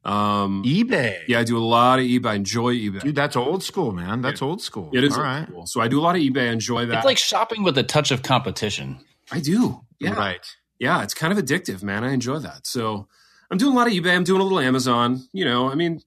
Um, 0.05 0.63
eBay. 0.65 1.19
yeah, 1.29 1.41
I 1.41 1.45
do 1.45 1.59
a 1.59 1.61
lot 1.77 1.99
of 1.99 2.05
eBay. 2.07 2.27
I 2.27 2.35
enjoy 2.35 2.75
eBay. 2.75 3.01
Dude, 3.03 3.15
that's 3.15 3.37
old 3.37 3.63
school, 3.63 3.93
man. 3.93 4.23
That's 4.23 4.41
old 4.41 4.63
school. 4.63 4.91
it 4.95 5.05
is 5.05 5.13
all 5.13 5.19
old 5.21 5.27
right. 5.27 5.47
school. 5.47 5.67
So 5.67 5.81
I 5.81 5.89
do 5.89 6.01
a 6.01 6.03
lot 6.03 6.17
of 6.17 6.23
eBay. 6.23 6.49
I 6.49 6.53
enjoy 6.53 6.87
that. 6.87 6.99
It's 6.99 7.05
like 7.07 7.19
shopping 7.19 7.63
with 7.63 7.77
a 7.79 7.83
touch 7.83 8.11
of 8.11 8.23
competition. 8.23 8.99
I 9.31 9.41
do. 9.41 9.83
Yeah, 10.01 10.15
Right. 10.15 10.45
yeah. 10.79 11.03
It's 11.03 11.13
kind 11.15 11.33
of 11.37 11.39
addictive, 11.45 11.83
man. 11.83 12.03
I 12.03 12.13
enjoy 12.13 12.39
that. 12.39 12.67
So 12.67 13.07
I'm 13.51 13.59
doing 13.59 13.75
a 13.75 13.77
lot 13.77 13.87
of 13.89 13.93
eBay. 13.93 14.17
I'm 14.17 14.25
doing 14.25 14.41
a 14.41 14.45
little 14.45 14.59
Amazon. 14.61 15.23
You 15.33 15.45
know, 15.45 15.71
I 15.71 15.75
mean, 15.75 16.01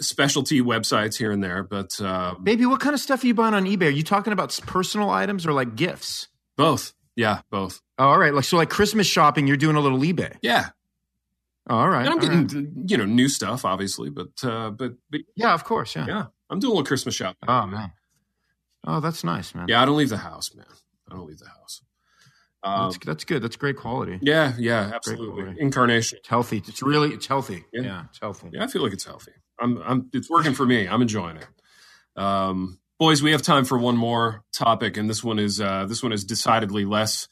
specialty 0.00 0.60
websites 0.60 1.16
here 1.16 1.30
and 1.32 1.42
there, 1.42 1.62
but 1.62 1.90
uh, 2.00 2.34
Baby, 2.42 2.66
what 2.66 2.80
kind 2.80 2.94
of 2.94 3.00
stuff 3.00 3.22
are 3.22 3.26
you 3.26 3.34
buying 3.34 3.54
on 3.54 3.64
eBay? 3.64 3.86
Are 3.86 3.90
you 3.90 4.02
talking 4.02 4.32
about 4.32 4.58
personal 4.66 5.10
items 5.10 5.46
or 5.46 5.52
like 5.52 5.76
gifts? 5.76 6.28
both. 6.56 6.92
Yeah, 7.16 7.42
both. 7.50 7.80
Oh, 7.96 8.08
all 8.08 8.18
right. 8.18 8.34
Like 8.34 8.44
so, 8.44 8.56
like 8.56 8.70
Christmas 8.70 9.06
shopping, 9.06 9.46
you're 9.46 9.56
doing 9.56 9.76
a 9.76 9.80
little 9.80 10.00
eBay. 10.00 10.36
Yeah, 10.42 10.70
Oh, 11.70 11.76
all 11.76 11.88
right. 11.88 12.04
and 12.04 12.08
I'm 12.08 12.18
all 12.18 12.26
right. 12.36 12.46
getting 12.48 12.84
you 12.88 12.96
know 12.96 13.04
new 13.04 13.28
stuff, 13.28 13.64
obviously, 13.64 14.10
but 14.10 14.30
uh, 14.42 14.70
but 14.70 14.94
but 15.10 15.20
Yeah, 15.36 15.54
of 15.54 15.62
course. 15.64 15.94
Yeah. 15.94 16.06
yeah, 16.08 16.24
I'm 16.50 16.58
doing 16.58 16.72
a 16.72 16.74
little 16.74 16.84
Christmas 16.86 17.14
shopping. 17.14 17.48
Oh 17.48 17.66
man. 17.66 17.92
Oh, 18.86 18.98
that's 19.00 19.22
nice, 19.24 19.54
man. 19.54 19.66
Yeah, 19.68 19.80
I 19.80 19.84
don't 19.86 19.96
leave 19.96 20.08
the 20.10 20.16
house, 20.18 20.52
man. 20.54 20.66
I 21.10 21.14
don't 21.14 21.26
leave 21.26 21.38
the 21.38 21.48
house. 21.48 21.82
Um, 22.64 22.90
That's, 22.90 23.04
that's 23.04 23.24
good. 23.24 23.42
That's 23.42 23.56
great 23.56 23.76
quality. 23.76 24.18
yeah, 24.22 24.54
yeah, 24.58 24.90
absolutely. 24.94 25.54
Incarnation. 25.60 26.18
It's 26.18 26.28
healthy. 26.28 26.62
It's 26.66 26.82
really 26.82 27.10
it's 27.10 27.26
healthy. 27.26 27.64
Yeah. 27.72 27.82
Yeah, 27.82 28.02
it's 28.08 28.18
healthy. 28.20 28.48
Yeah, 28.52 28.64
I 28.64 28.66
feel 28.66 28.82
like 28.82 28.92
it's 28.92 29.04
healthy. 29.04 29.32
I'm, 29.60 29.78
I'm, 29.82 30.10
it's 30.12 30.30
working 30.30 30.54
for 30.54 30.66
me. 30.66 30.86
I'm 30.86 31.02
enjoying 31.02 31.36
it. 31.36 31.46
Um, 32.16 32.78
boys, 32.98 33.22
we 33.22 33.32
have 33.32 33.42
time 33.42 33.64
for 33.64 33.78
one 33.78 33.96
more 33.96 34.42
topic, 34.52 34.96
and 34.96 35.08
this 35.08 35.22
one 35.22 35.38
is, 35.38 35.60
uh, 35.60 35.86
this 35.86 36.02
one 36.02 36.12
is 36.12 36.24
decidedly 36.24 36.84
less, 36.84 37.28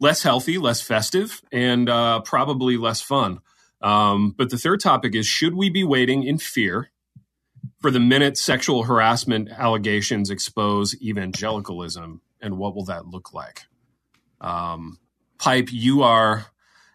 less 0.00 0.22
healthy, 0.22 0.58
less 0.58 0.80
festive, 0.80 1.40
and 1.50 1.88
uh, 1.88 2.20
probably 2.22 2.76
less 2.76 3.00
fun. 3.00 3.40
Um, 3.80 4.34
but 4.36 4.50
the 4.50 4.58
third 4.58 4.80
topic 4.80 5.14
is: 5.14 5.26
Should 5.26 5.54
we 5.54 5.68
be 5.68 5.84
waiting 5.84 6.22
in 6.22 6.38
fear 6.38 6.90
for 7.80 7.90
the 7.90 8.00
minute 8.00 8.38
sexual 8.38 8.84
harassment 8.84 9.50
allegations 9.50 10.30
expose 10.30 10.94
evangelicalism, 11.02 12.20
and 12.40 12.58
what 12.58 12.76
will 12.76 12.84
that 12.84 13.06
look 13.06 13.32
like? 13.34 13.62
Um, 14.40 14.98
Pipe, 15.38 15.72
you 15.72 16.02
are 16.02 16.46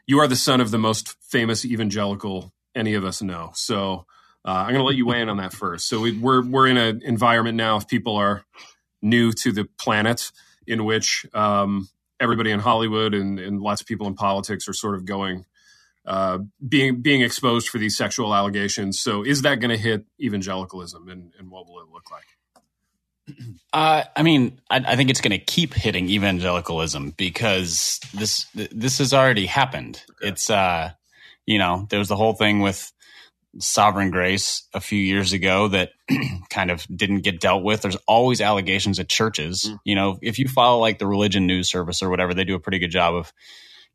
you 0.05 0.19
are 0.19 0.27
the 0.27 0.37
son 0.37 0.61
of 0.61 0.71
the 0.71 0.77
most 0.77 1.15
famous 1.21 1.65
evangelical 1.65 2.53
any 2.73 2.93
of 2.93 3.03
us 3.03 3.21
know. 3.21 3.51
So 3.53 4.05
uh, 4.47 4.51
I'm 4.51 4.69
going 4.69 4.79
to 4.79 4.83
let 4.83 4.95
you 4.95 5.05
weigh 5.05 5.21
in 5.21 5.27
on 5.27 5.37
that 5.37 5.51
first. 5.53 5.89
So 5.89 5.99
we, 5.99 6.17
we're 6.17 6.41
we're 6.41 6.67
in 6.67 6.77
an 6.77 7.01
environment 7.03 7.57
now 7.57 7.75
if 7.75 7.87
people 7.87 8.15
are 8.15 8.45
new 9.01 9.33
to 9.33 9.51
the 9.51 9.65
planet 9.77 10.31
in 10.65 10.85
which 10.85 11.25
um, 11.33 11.89
everybody 12.19 12.51
in 12.51 12.59
Hollywood 12.61 13.13
and, 13.13 13.39
and 13.39 13.59
lots 13.59 13.81
of 13.81 13.87
people 13.87 14.07
in 14.07 14.15
politics 14.15 14.67
are 14.69 14.73
sort 14.73 14.95
of 14.95 15.05
going 15.05 15.45
uh, 16.05 16.39
being 16.65 17.01
being 17.01 17.21
exposed 17.21 17.67
for 17.67 17.77
these 17.77 17.97
sexual 17.97 18.33
allegations. 18.33 19.01
So 19.01 19.23
is 19.23 19.41
that 19.41 19.59
going 19.59 19.71
to 19.71 19.77
hit 19.77 20.05
evangelicalism, 20.17 21.09
and, 21.09 21.33
and 21.37 21.51
what 21.51 21.67
will 21.67 21.81
it 21.81 21.89
look 21.91 22.09
like? 22.09 22.23
Uh, 23.73 24.03
I 24.15 24.23
mean, 24.23 24.61
I, 24.69 24.77
I 24.77 24.95
think 24.95 25.09
it's 25.09 25.19
going 25.19 25.37
to 25.37 25.45
keep 25.45 25.73
hitting 25.73 26.07
evangelicalism 26.07 27.11
because 27.17 27.99
this 28.13 28.45
this 28.53 28.99
has 28.99 29.13
already 29.13 29.45
happened. 29.45 30.01
It's 30.21 30.49
uh, 30.49 30.91
you 31.45 31.57
know, 31.57 31.87
there 31.89 31.99
was 31.99 32.07
the 32.07 32.15
whole 32.15 32.33
thing 32.33 32.61
with 32.61 32.93
sovereign 33.59 34.11
grace 34.11 34.67
a 34.73 34.79
few 34.79 34.99
years 34.99 35.33
ago 35.33 35.67
that 35.69 35.91
kind 36.49 36.71
of 36.71 36.85
didn't 36.95 37.21
get 37.21 37.39
dealt 37.39 37.63
with. 37.63 37.81
There's 37.81 37.97
always 38.07 38.41
allegations 38.41 38.99
at 38.99 39.09
churches. 39.09 39.65
Mm. 39.67 39.79
You 39.83 39.95
know, 39.95 40.19
if 40.21 40.39
you 40.39 40.47
follow 40.47 40.79
like 40.79 40.99
the 40.99 41.07
religion 41.07 41.47
news 41.47 41.69
service 41.69 42.01
or 42.01 42.09
whatever, 42.09 42.33
they 42.33 42.43
do 42.43 42.55
a 42.55 42.59
pretty 42.59 42.79
good 42.79 42.91
job 42.91 43.15
of 43.15 43.33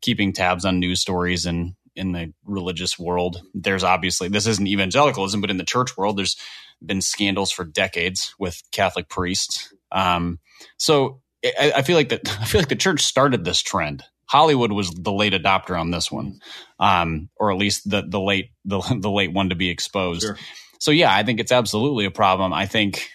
keeping 0.01 0.33
tabs 0.33 0.65
on 0.65 0.79
news 0.79 0.99
stories 0.99 1.45
and 1.45 1.75
in 1.95 2.11
the 2.11 2.33
religious 2.43 2.97
world. 2.97 3.41
There's 3.53 3.83
obviously 3.83 4.27
this 4.27 4.47
isn't 4.47 4.67
evangelicalism, 4.67 5.41
but 5.41 5.49
in 5.49 5.57
the 5.57 5.63
church 5.63 5.95
world, 5.95 6.17
there's 6.17 6.35
been 6.83 7.01
scandals 7.01 7.51
for 7.51 7.63
decades 7.63 8.33
with 8.39 8.61
Catholic 8.71 9.09
priests. 9.09 9.73
Um, 9.91 10.39
so 10.77 11.21
I, 11.43 11.73
I 11.77 11.81
feel 11.83 11.95
like 11.95 12.09
that 12.09 12.37
I 12.41 12.45
feel 12.45 12.61
like 12.61 12.69
the 12.69 12.75
church 12.75 13.01
started 13.01 13.45
this 13.45 13.61
trend. 13.61 14.03
Hollywood 14.27 14.71
was 14.71 14.89
the 14.91 15.11
late 15.11 15.33
adopter 15.33 15.79
on 15.79 15.91
this 15.91 16.11
one, 16.11 16.39
um, 16.79 17.29
or 17.37 17.51
at 17.51 17.57
least 17.57 17.89
the 17.89 18.03
the 18.07 18.19
late 18.19 18.51
the, 18.65 18.81
the 18.99 19.11
late 19.11 19.33
one 19.33 19.49
to 19.49 19.55
be 19.55 19.69
exposed. 19.69 20.23
Sure. 20.23 20.37
So 20.79 20.91
yeah, 20.91 21.13
I 21.15 21.23
think 21.23 21.39
it's 21.39 21.51
absolutely 21.51 22.05
a 22.05 22.11
problem. 22.11 22.53
I 22.53 22.65
think, 22.65 23.09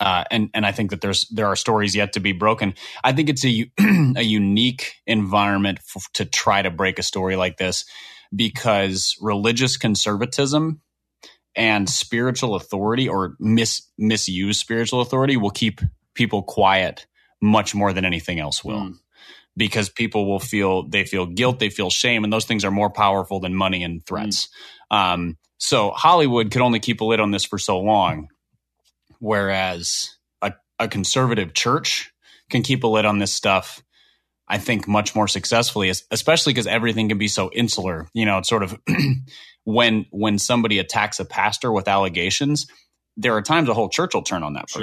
uh, 0.00 0.24
and 0.30 0.50
and 0.54 0.66
I 0.66 0.72
think 0.72 0.90
that 0.90 1.00
there's 1.00 1.28
there 1.30 1.46
are 1.46 1.56
stories 1.56 1.96
yet 1.96 2.14
to 2.14 2.20
be 2.20 2.32
broken. 2.32 2.74
I 3.04 3.12
think 3.12 3.30
it's 3.30 3.44
a 3.44 3.70
a 4.16 4.22
unique 4.22 4.94
environment 5.06 5.80
f- 5.96 6.10
to 6.14 6.24
try 6.24 6.62
to 6.62 6.70
break 6.70 6.98
a 6.98 7.02
story 7.04 7.36
like 7.36 7.58
this 7.58 7.84
because 8.34 9.16
religious 9.20 9.76
conservatism 9.76 10.80
and 11.54 11.88
spiritual 11.88 12.54
authority 12.54 13.08
or 13.08 13.36
mis 13.38 13.82
misuse 13.98 14.58
spiritual 14.58 15.00
authority 15.00 15.36
will 15.36 15.50
keep 15.50 15.80
people 16.14 16.42
quiet 16.42 17.06
much 17.42 17.74
more 17.74 17.92
than 17.92 18.04
anything 18.04 18.40
else 18.40 18.64
will 18.64 18.80
Mm. 18.80 18.98
Because 19.56 19.88
people 19.88 20.26
will 20.26 20.38
feel 20.38 20.88
they 20.88 21.04
feel 21.04 21.26
guilt 21.26 21.58
they 21.58 21.70
feel 21.70 21.90
shame 21.90 22.24
and 22.24 22.32
those 22.32 22.44
things 22.44 22.64
are 22.64 22.70
more 22.70 22.90
powerful 22.90 23.40
than 23.40 23.54
money 23.54 23.82
and 23.82 24.04
threats. 24.06 24.48
Um, 24.90 25.36
so 25.58 25.90
hollywood 25.90 26.50
could 26.50 26.62
only 26.62 26.80
keep 26.80 27.00
a 27.00 27.04
lid 27.04 27.20
on 27.20 27.30
this 27.30 27.44
for 27.44 27.58
so 27.58 27.78
long 27.80 28.28
whereas 29.18 30.16
a, 30.40 30.52
a 30.78 30.88
conservative 30.88 31.54
church 31.54 32.12
can 32.50 32.62
keep 32.62 32.82
a 32.84 32.86
lid 32.86 33.04
on 33.04 33.18
this 33.18 33.32
stuff 33.32 33.82
i 34.48 34.58
think 34.58 34.88
much 34.88 35.14
more 35.14 35.28
successfully 35.28 35.90
especially 36.10 36.52
because 36.52 36.66
everything 36.66 37.08
can 37.08 37.18
be 37.18 37.28
so 37.28 37.50
insular. 37.52 38.08
You 38.12 38.26
know 38.26 38.38
it's 38.38 38.48
sort 38.48 38.62
of 38.62 38.78
when 39.64 40.06
when 40.10 40.38
somebody 40.38 40.78
attacks 40.78 41.20
a 41.20 41.24
pastor 41.24 41.70
with 41.70 41.88
allegations 41.88 42.66
there 43.16 43.36
are 43.36 43.42
times 43.42 43.68
a 43.68 43.74
whole 43.74 43.88
church 43.88 44.14
will 44.14 44.22
turn 44.22 44.42
on 44.42 44.54
that 44.54 44.68
Sure. 44.68 44.82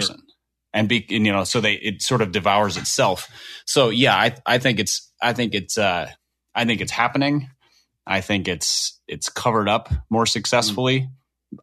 And 0.73 0.88
be 0.89 1.05
and, 1.12 1.25
you 1.25 1.32
know 1.32 1.43
so 1.43 1.62
they 1.62 1.73
it 1.75 2.01
sort 2.01 2.21
of 2.21 2.32
devours 2.32 2.77
itself 2.77 3.27
so 3.65 3.89
yeah 3.89 4.15
i 4.15 4.36
i 4.45 4.58
think 4.58 4.79
it's 4.79 5.12
i 5.21 5.34
think 5.34 5.53
it's 5.55 5.77
uh 5.77 6.10
i 6.55 6.65
think 6.65 6.82
it's 6.82 6.91
happening 6.91 7.49
i 8.08 8.21
think 8.21 8.47
it's 8.47 8.99
it's 9.08 9.29
covered 9.29 9.67
up 9.69 9.89
more 10.10 10.25
successfully 10.25 11.10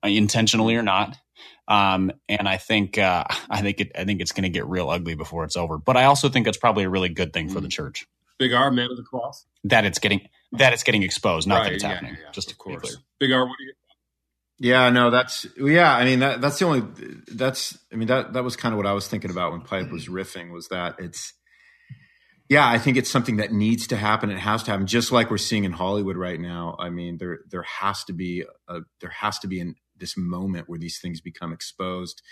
uh, 0.05 0.09
intentionally 0.09 0.75
or 0.77 0.83
not 0.83 1.17
um 1.69 2.11
and 2.29 2.49
i 2.49 2.57
think 2.57 2.99
uh 2.99 3.25
i 3.51 3.61
think 3.61 3.81
it 3.81 3.93
i 3.97 4.05
think 4.05 4.21
it's 4.21 4.33
going 4.33 4.43
to 4.45 4.49
get 4.49 4.67
real 4.67 4.89
ugly 4.91 5.15
before 5.15 5.45
it's 5.45 5.57
over 5.57 5.79
but 5.79 5.97
i 5.97 6.05
also 6.05 6.29
think 6.29 6.47
it's 6.47 6.59
probably 6.59 6.85
a 6.85 6.89
really 6.91 7.09
good 7.09 7.33
thing 7.33 7.49
for 7.49 7.61
the 7.61 7.69
Mm. 7.69 7.73
church 7.73 8.07
Big 8.39 8.53
R, 8.53 8.71
man 8.71 8.91
of 8.91 8.99
the 8.99 9.03
cross. 9.03 9.47
that 9.65 9.85
it's 9.87 9.99
getting 9.99 10.29
that 10.53 10.73
it's 10.75 10.83
getting 10.83 11.03
exposed 11.03 11.49
not 11.49 11.65
that 11.65 11.73
it's 11.73 11.83
happening 11.83 12.15
yeah, 12.15 12.25
yeah, 12.27 12.31
just 12.33 12.49
to 12.49 12.55
of 12.55 12.59
course. 12.59 12.99
Big 13.19 13.33
R, 13.33 13.47
what 13.47 13.57
do 13.59 13.65
you? 13.65 13.73
Yeah, 14.59 14.91
no, 14.91 15.11
that's 15.11 15.47
yeah. 15.59 15.95
I 15.95 16.05
mean, 16.05 16.21
that 16.21 16.41
that's 16.41 16.59
the 16.59 16.65
only 16.67 16.83
that's. 17.35 17.79
I 17.93 17.97
mean, 17.97 18.09
that 18.09 18.33
that 18.35 18.45
was 18.45 18.57
kind 18.57 18.73
of 18.73 18.79
what 18.79 18.87
I 18.87 18.93
was 18.95 19.09
thinking 19.09 19.31
about 19.31 19.53
when 19.53 19.61
Pipe 19.63 19.91
was 19.91 20.09
riffing. 20.09 20.51
Was 20.53 20.69
that 20.69 20.97
it's 20.99 21.35
Yeah, 22.49 22.69
I 22.69 22.79
think 22.79 22.97
it's 22.97 23.11
something 23.11 23.39
that 23.39 23.53
needs 23.53 23.89
to 23.89 23.97
happen. 23.97 24.31
It 24.31 24.39
has 24.39 24.63
to 24.65 24.71
happen, 24.71 24.87
just 24.87 25.11
like 25.11 25.31
we're 25.31 25.39
seeing 25.39 25.65
in 25.65 25.73
Hollywood 25.73 26.17
right 26.17 26.39
now. 26.39 26.77
I 26.79 26.91
mean, 26.91 27.19
there 27.19 27.41
there 27.51 27.65
has 27.65 28.05
to 28.05 28.13
be 28.13 28.45
a 28.69 28.81
there 29.01 29.11
has 29.11 29.39
to 29.41 29.49
be 29.49 29.61
an, 29.61 29.75
this 29.97 30.17
moment 30.17 30.69
where 30.69 30.79
these 30.79 31.01
things 31.01 31.21
become 31.21 31.53
exposed. 31.53 32.23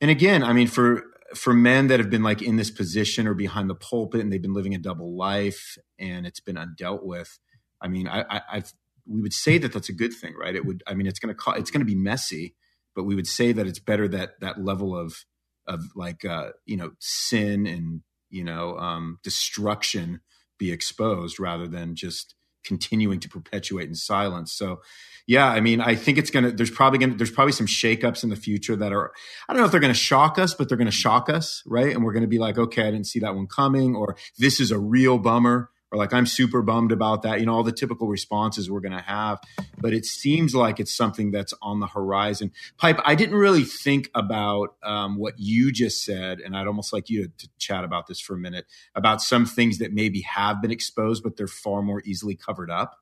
And 0.00 0.10
again, 0.10 0.42
I 0.42 0.52
mean, 0.52 0.66
for 0.66 1.04
for 1.34 1.54
men 1.54 1.86
that 1.88 2.00
have 2.00 2.10
been 2.10 2.24
like 2.24 2.42
in 2.42 2.56
this 2.56 2.70
position 2.70 3.26
or 3.28 3.34
behind 3.34 3.70
the 3.70 3.74
pulpit 3.76 4.20
and 4.20 4.32
they've 4.32 4.42
been 4.42 4.54
living 4.54 4.74
a 4.74 4.78
double 4.78 5.16
life 5.16 5.78
and 5.98 6.26
it's 6.26 6.40
been 6.40 6.56
undealt 6.56 7.04
with. 7.04 7.38
I 7.80 7.88
mean, 7.88 8.08
I, 8.08 8.24
I 8.28 8.42
I've, 8.52 8.72
we 9.06 9.20
would 9.20 9.32
say 9.32 9.58
that 9.58 9.72
that's 9.72 9.88
a 9.88 9.94
good 9.94 10.12
thing, 10.12 10.34
right? 10.34 10.54
It 10.54 10.64
would. 10.64 10.82
I 10.86 10.94
mean, 10.94 11.06
it's 11.06 11.18
going 11.18 11.34
to 11.34 11.50
it's 11.52 11.70
going 11.70 11.80
to 11.80 11.86
be 11.86 11.94
messy, 11.94 12.54
but 12.94 13.04
we 13.04 13.14
would 13.14 13.26
say 13.26 13.52
that 13.52 13.66
it's 13.66 13.78
better 13.78 14.08
that 14.08 14.40
that 14.40 14.62
level 14.62 14.96
of 14.96 15.24
of 15.66 15.84
like 15.94 16.24
uh, 16.24 16.50
you 16.64 16.76
know 16.76 16.92
sin 17.00 17.66
and 17.66 18.02
you 18.30 18.44
know 18.44 18.76
um, 18.78 19.18
destruction 19.22 20.20
be 20.58 20.72
exposed 20.72 21.38
rather 21.38 21.68
than 21.68 21.94
just 21.94 22.34
continuing 22.64 23.20
to 23.20 23.28
perpetuate 23.28 23.88
in 23.88 23.94
silence. 23.94 24.52
So 24.52 24.80
yeah, 25.26 25.46
I 25.48 25.60
mean, 25.60 25.80
I 25.80 25.94
think 25.94 26.18
it's 26.18 26.30
gonna. 26.30 26.52
There's 26.52 26.70
probably 26.70 26.98
gonna. 26.98 27.14
There's 27.14 27.30
probably 27.30 27.52
some 27.52 27.66
shakeups 27.66 28.22
in 28.22 28.30
the 28.30 28.36
future 28.36 28.76
that 28.76 28.92
are. 28.92 29.12
I 29.48 29.52
don't 29.52 29.60
know 29.60 29.66
if 29.66 29.72
they're 29.72 29.80
gonna 29.80 29.94
shock 29.94 30.38
us, 30.38 30.54
but 30.54 30.68
they're 30.68 30.78
gonna 30.78 30.90
shock 30.90 31.28
us, 31.28 31.62
right? 31.66 31.94
And 31.94 32.04
we're 32.04 32.12
gonna 32.12 32.26
be 32.26 32.38
like, 32.38 32.58
okay, 32.58 32.82
I 32.82 32.90
didn't 32.90 33.06
see 33.06 33.18
that 33.20 33.34
one 33.34 33.46
coming, 33.46 33.96
or 33.96 34.16
this 34.38 34.60
is 34.60 34.70
a 34.70 34.78
real 34.78 35.18
bummer, 35.18 35.70
or 35.92 35.98
like 35.98 36.12
I'm 36.12 36.26
super 36.26 36.62
bummed 36.62 36.92
about 36.92 37.22
that. 37.22 37.40
You 37.40 37.46
know, 37.46 37.54
all 37.54 37.62
the 37.62 37.72
typical 37.72 38.08
responses 38.08 38.70
we're 38.70 38.80
gonna 38.80 39.02
have. 39.02 39.40
But 39.78 39.92
it 39.92 40.04
seems 40.04 40.54
like 40.54 40.80
it's 40.80 40.94
something 40.94 41.30
that's 41.30 41.54
on 41.62 41.80
the 41.80 41.86
horizon. 41.86 42.52
Pipe, 42.78 43.00
I 43.04 43.14
didn't 43.14 43.36
really 43.36 43.64
think 43.64 44.10
about 44.14 44.76
um, 44.82 45.16
what 45.16 45.34
you 45.38 45.70
just 45.70 46.04
said, 46.04 46.40
and 46.40 46.56
I'd 46.56 46.66
almost 46.66 46.92
like 46.92 47.08
you 47.08 47.24
to, 47.24 47.32
to 47.38 47.48
chat 47.58 47.84
about 47.84 48.06
this 48.06 48.20
for 48.20 48.34
a 48.34 48.38
minute 48.38 48.66
about 48.94 49.20
some 49.20 49.46
things 49.46 49.78
that 49.78 49.92
maybe 49.92 50.22
have 50.22 50.60
been 50.60 50.70
exposed, 50.70 51.22
but 51.22 51.36
they're 51.36 51.46
far 51.46 51.82
more 51.82 52.02
easily 52.04 52.34
covered 52.34 52.70
up. 52.70 52.98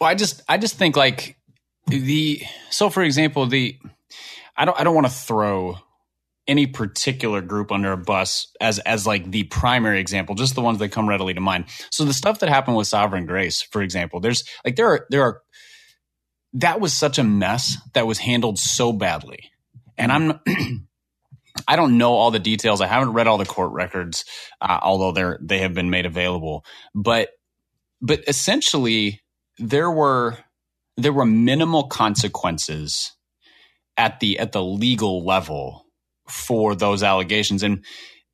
Well, 0.00 0.10
I 0.10 0.14
just 0.14 0.42
I 0.48 0.58
just 0.58 0.76
think 0.76 0.96
like 0.96 1.38
the 1.86 2.42
so 2.70 2.90
for 2.90 3.02
example 3.02 3.46
the 3.46 3.78
I 4.56 4.64
don't 4.64 4.78
I 4.78 4.84
don't 4.84 4.94
want 4.94 5.06
to 5.06 5.12
throw 5.12 5.78
any 6.48 6.66
particular 6.66 7.40
group 7.40 7.72
under 7.72 7.92
a 7.92 7.96
bus 7.96 8.52
as 8.60 8.78
as 8.80 9.06
like 9.06 9.30
the 9.30 9.44
primary 9.44 10.00
example, 10.00 10.34
just 10.34 10.54
the 10.54 10.62
ones 10.62 10.78
that 10.78 10.90
come 10.90 11.08
readily 11.08 11.34
to 11.34 11.40
mind. 11.40 11.66
So 11.90 12.04
the 12.04 12.14
stuff 12.14 12.40
that 12.40 12.48
happened 12.48 12.76
with 12.76 12.86
Sovereign 12.86 13.26
Grace, 13.26 13.62
for 13.62 13.82
example, 13.82 14.20
there's 14.20 14.44
like 14.64 14.76
there 14.76 14.86
are 14.88 15.06
there 15.10 15.22
are 15.22 15.42
that 16.54 16.80
was 16.80 16.92
such 16.92 17.18
a 17.18 17.24
mess 17.24 17.76
that 17.94 18.06
was 18.06 18.18
handled 18.18 18.58
so 18.58 18.92
badly. 18.92 19.50
And 19.98 20.12
I'm 20.12 20.40
I 21.68 21.76
don't 21.76 21.98
know 21.98 22.12
all 22.12 22.30
the 22.30 22.38
details. 22.38 22.80
I 22.80 22.86
haven't 22.86 23.12
read 23.12 23.26
all 23.26 23.38
the 23.38 23.46
court 23.46 23.72
records, 23.72 24.24
uh, 24.60 24.78
although 24.82 25.12
they're 25.12 25.38
they 25.42 25.58
have 25.58 25.74
been 25.74 25.90
made 25.90 26.06
available. 26.06 26.64
But 26.94 27.30
but 28.00 28.24
essentially, 28.28 29.22
there 29.58 29.90
were 29.90 30.38
there 30.96 31.12
were 31.12 31.26
minimal 31.26 31.88
consequences 31.88 33.12
at 33.96 34.20
the 34.20 34.38
at 34.38 34.52
the 34.52 34.62
legal 34.62 35.24
level 35.24 35.85
for 36.28 36.74
those 36.74 37.02
allegations. 37.02 37.62
And 37.62 37.84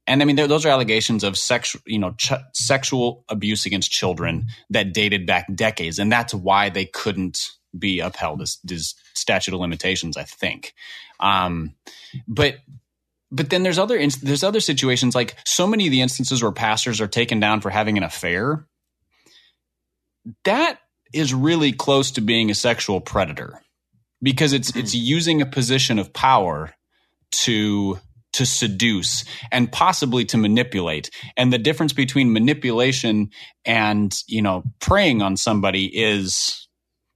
and 0.07 0.23
I 0.23 0.25
mean 0.25 0.37
those 0.37 0.67
are 0.67 0.71
allegations 0.71 1.25
of 1.25 1.37
sexual 1.39 1.83
you 1.87 1.99
know 1.99 2.13
ch- 2.13 2.33
sexual 2.55 3.25
abuse 3.29 3.67
against 3.67 3.91
children 3.91 4.47
that 4.71 4.93
dated 4.93 5.27
back 5.27 5.47
decades. 5.55 5.99
And 5.99 6.11
that's 6.11 6.35
why 6.35 6.69
they 6.69 6.87
couldn't 6.87 7.39
be 7.79 8.01
upheld 8.01 8.43
as, 8.43 8.59
as 8.71 8.95
statute 9.15 9.55
of 9.55 9.61
limitations 9.61 10.17
I 10.17 10.25
think. 10.25 10.75
Um, 11.21 11.75
but 12.27 12.57
but 13.31 13.49
then 13.49 13.63
there's 13.63 13.79
other 13.79 13.99
there's 14.23 14.45
other 14.45 14.61
situations 14.61 15.15
like 15.15 15.37
so 15.45 15.67
many 15.67 15.87
of 15.87 15.91
the 15.91 16.03
instances 16.03 16.43
where 16.43 16.53
pastors 16.53 17.01
are 17.01 17.09
taken 17.09 17.41
down 17.41 17.61
for 17.61 17.71
having 17.71 17.97
an 17.97 18.05
affair 18.05 18.67
that 20.45 20.79
is 21.13 21.35
really 21.35 21.73
close 21.73 22.11
to 22.13 22.21
being 22.21 22.51
a 22.51 22.55
sexual 22.55 23.01
predator 23.01 23.61
because 24.23 24.53
it's 24.53 24.71
mm-hmm. 24.71 24.81
it's 24.81 24.95
using 24.95 25.43
a 25.43 25.47
position 25.47 25.99
of 25.99 26.13
power 26.13 26.75
to 27.33 27.99
to 28.33 28.47
seduce 28.47 29.27
and 29.51 29.71
possibly 29.71 30.25
to 30.25 30.39
manipulate. 30.39 31.11
And 31.37 31.53
the 31.53 31.59
difference 31.59 31.93
between 31.93 32.33
manipulation 32.33 33.31
and 33.65 34.17
you 34.27 34.43
know 34.43 34.63
preying 34.81 35.23
on 35.23 35.37
somebody 35.37 35.87
is 35.87 36.69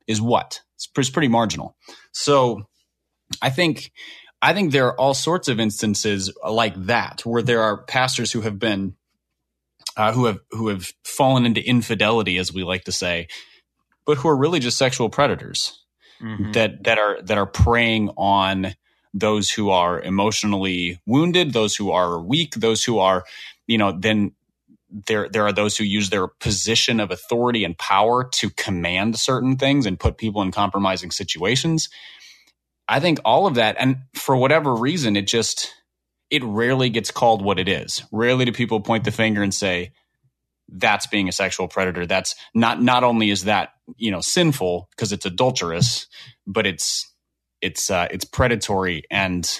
is 0.06 0.20
what? 0.20 0.60
It's, 0.74 0.88
it's 0.96 1.10
pretty 1.10 1.28
marginal. 1.28 1.76
So 2.12 2.66
i 3.42 3.50
think 3.50 3.92
i 4.42 4.52
think 4.52 4.72
there 4.72 4.86
are 4.86 5.00
all 5.00 5.14
sorts 5.14 5.48
of 5.48 5.60
instances 5.60 6.32
like 6.48 6.74
that 6.86 7.24
where 7.24 7.42
there 7.42 7.62
are 7.62 7.84
pastors 7.84 8.32
who 8.32 8.40
have 8.40 8.58
been 8.58 8.94
uh, 9.96 10.12
who 10.12 10.26
have 10.26 10.40
who 10.50 10.68
have 10.68 10.92
fallen 11.04 11.46
into 11.46 11.66
infidelity 11.66 12.36
as 12.38 12.52
we 12.52 12.62
like 12.62 12.84
to 12.84 12.92
say 12.92 13.26
but 14.04 14.18
who 14.18 14.28
are 14.28 14.36
really 14.36 14.60
just 14.60 14.78
sexual 14.78 15.08
predators 15.08 15.84
mm-hmm. 16.20 16.52
that 16.52 16.84
that 16.84 16.98
are 16.98 17.20
that 17.22 17.38
are 17.38 17.46
preying 17.46 18.10
on 18.16 18.74
those 19.18 19.50
who 19.50 19.70
are 19.70 20.00
emotionally 20.00 21.00
wounded, 21.06 21.52
those 21.52 21.76
who 21.76 21.90
are 21.90 22.20
weak, 22.20 22.54
those 22.56 22.84
who 22.84 22.98
are, 22.98 23.24
you 23.66 23.78
know, 23.78 23.92
then 23.92 24.32
there 25.06 25.28
there 25.28 25.44
are 25.46 25.52
those 25.52 25.76
who 25.76 25.84
use 25.84 26.10
their 26.10 26.28
position 26.28 27.00
of 27.00 27.10
authority 27.10 27.64
and 27.64 27.76
power 27.78 28.24
to 28.24 28.50
command 28.50 29.18
certain 29.18 29.56
things 29.56 29.86
and 29.86 29.98
put 30.00 30.18
people 30.18 30.42
in 30.42 30.52
compromising 30.52 31.10
situations. 31.10 31.88
I 32.88 33.00
think 33.00 33.18
all 33.24 33.46
of 33.46 33.56
that 33.56 33.76
and 33.78 33.98
for 34.14 34.36
whatever 34.36 34.74
reason 34.74 35.16
it 35.16 35.26
just 35.26 35.72
it 36.30 36.44
rarely 36.44 36.90
gets 36.90 37.10
called 37.10 37.42
what 37.42 37.58
it 37.58 37.68
is. 37.68 38.04
Rarely 38.12 38.44
do 38.44 38.52
people 38.52 38.80
point 38.80 39.04
the 39.04 39.12
finger 39.12 39.42
and 39.42 39.54
say, 39.54 39.92
that's 40.68 41.06
being 41.06 41.28
a 41.28 41.32
sexual 41.32 41.68
predator. 41.68 42.06
That's 42.06 42.34
not 42.54 42.82
not 42.82 43.04
only 43.04 43.30
is 43.30 43.44
that 43.44 43.70
you 43.96 44.10
know 44.10 44.20
sinful 44.20 44.88
because 44.90 45.12
it's 45.12 45.26
adulterous, 45.26 46.06
but 46.46 46.66
it's 46.66 47.12
it's 47.66 47.90
uh, 47.90 48.06
it's 48.10 48.24
predatory 48.24 49.02
and 49.10 49.50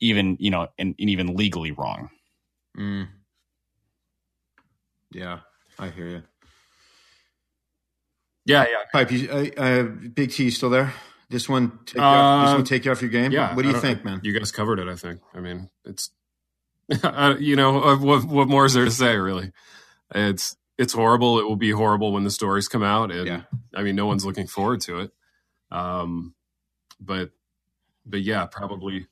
even 0.00 0.36
you 0.38 0.50
know 0.50 0.68
and, 0.78 0.94
and 0.98 1.10
even 1.10 1.34
legally 1.34 1.72
wrong. 1.72 2.10
Mm. 2.78 3.08
Yeah, 5.12 5.40
I 5.78 5.88
hear 5.88 6.08
you. 6.08 6.22
Yeah, 8.46 8.64
yeah. 8.64 8.76
Pipe, 8.92 9.10
you, 9.10 9.30
uh, 9.30 9.60
uh, 9.60 9.82
Big 9.84 10.32
T, 10.32 10.44
you 10.44 10.50
still 10.50 10.68
there? 10.68 10.92
This 11.30 11.48
one, 11.48 11.78
take 11.86 11.94
you 11.94 12.02
off, 12.02 12.46
this 12.46 12.52
one, 12.52 12.60
uh, 12.60 12.64
take 12.64 12.84
you 12.84 12.90
off 12.90 13.00
your 13.00 13.10
game. 13.10 13.32
Yeah. 13.32 13.54
What 13.54 13.62
do 13.62 13.68
you 13.68 13.78
think, 13.78 14.04
man? 14.04 14.20
You 14.22 14.38
guys 14.38 14.52
covered 14.52 14.78
it. 14.78 14.88
I 14.88 14.94
think. 14.96 15.20
I 15.34 15.40
mean, 15.40 15.70
it's 15.86 16.10
you 17.40 17.56
know 17.56 17.82
uh, 17.82 17.96
what 17.96 18.24
what 18.24 18.48
more 18.48 18.66
is 18.66 18.74
there 18.74 18.84
to 18.84 18.90
say, 18.90 19.16
really? 19.16 19.52
It's 20.14 20.56
it's 20.76 20.92
horrible. 20.92 21.38
It 21.38 21.44
will 21.44 21.56
be 21.56 21.70
horrible 21.70 22.12
when 22.12 22.24
the 22.24 22.30
stories 22.30 22.68
come 22.68 22.82
out, 22.82 23.10
and 23.10 23.26
yeah. 23.26 23.42
I 23.74 23.82
mean, 23.82 23.96
no 23.96 24.04
one's 24.04 24.26
looking 24.26 24.46
forward 24.46 24.82
to 24.82 25.00
it. 25.00 25.10
Um, 25.70 26.34
but 27.00 27.30
but 28.06 28.22
yeah, 28.22 28.46
probably 28.46 29.06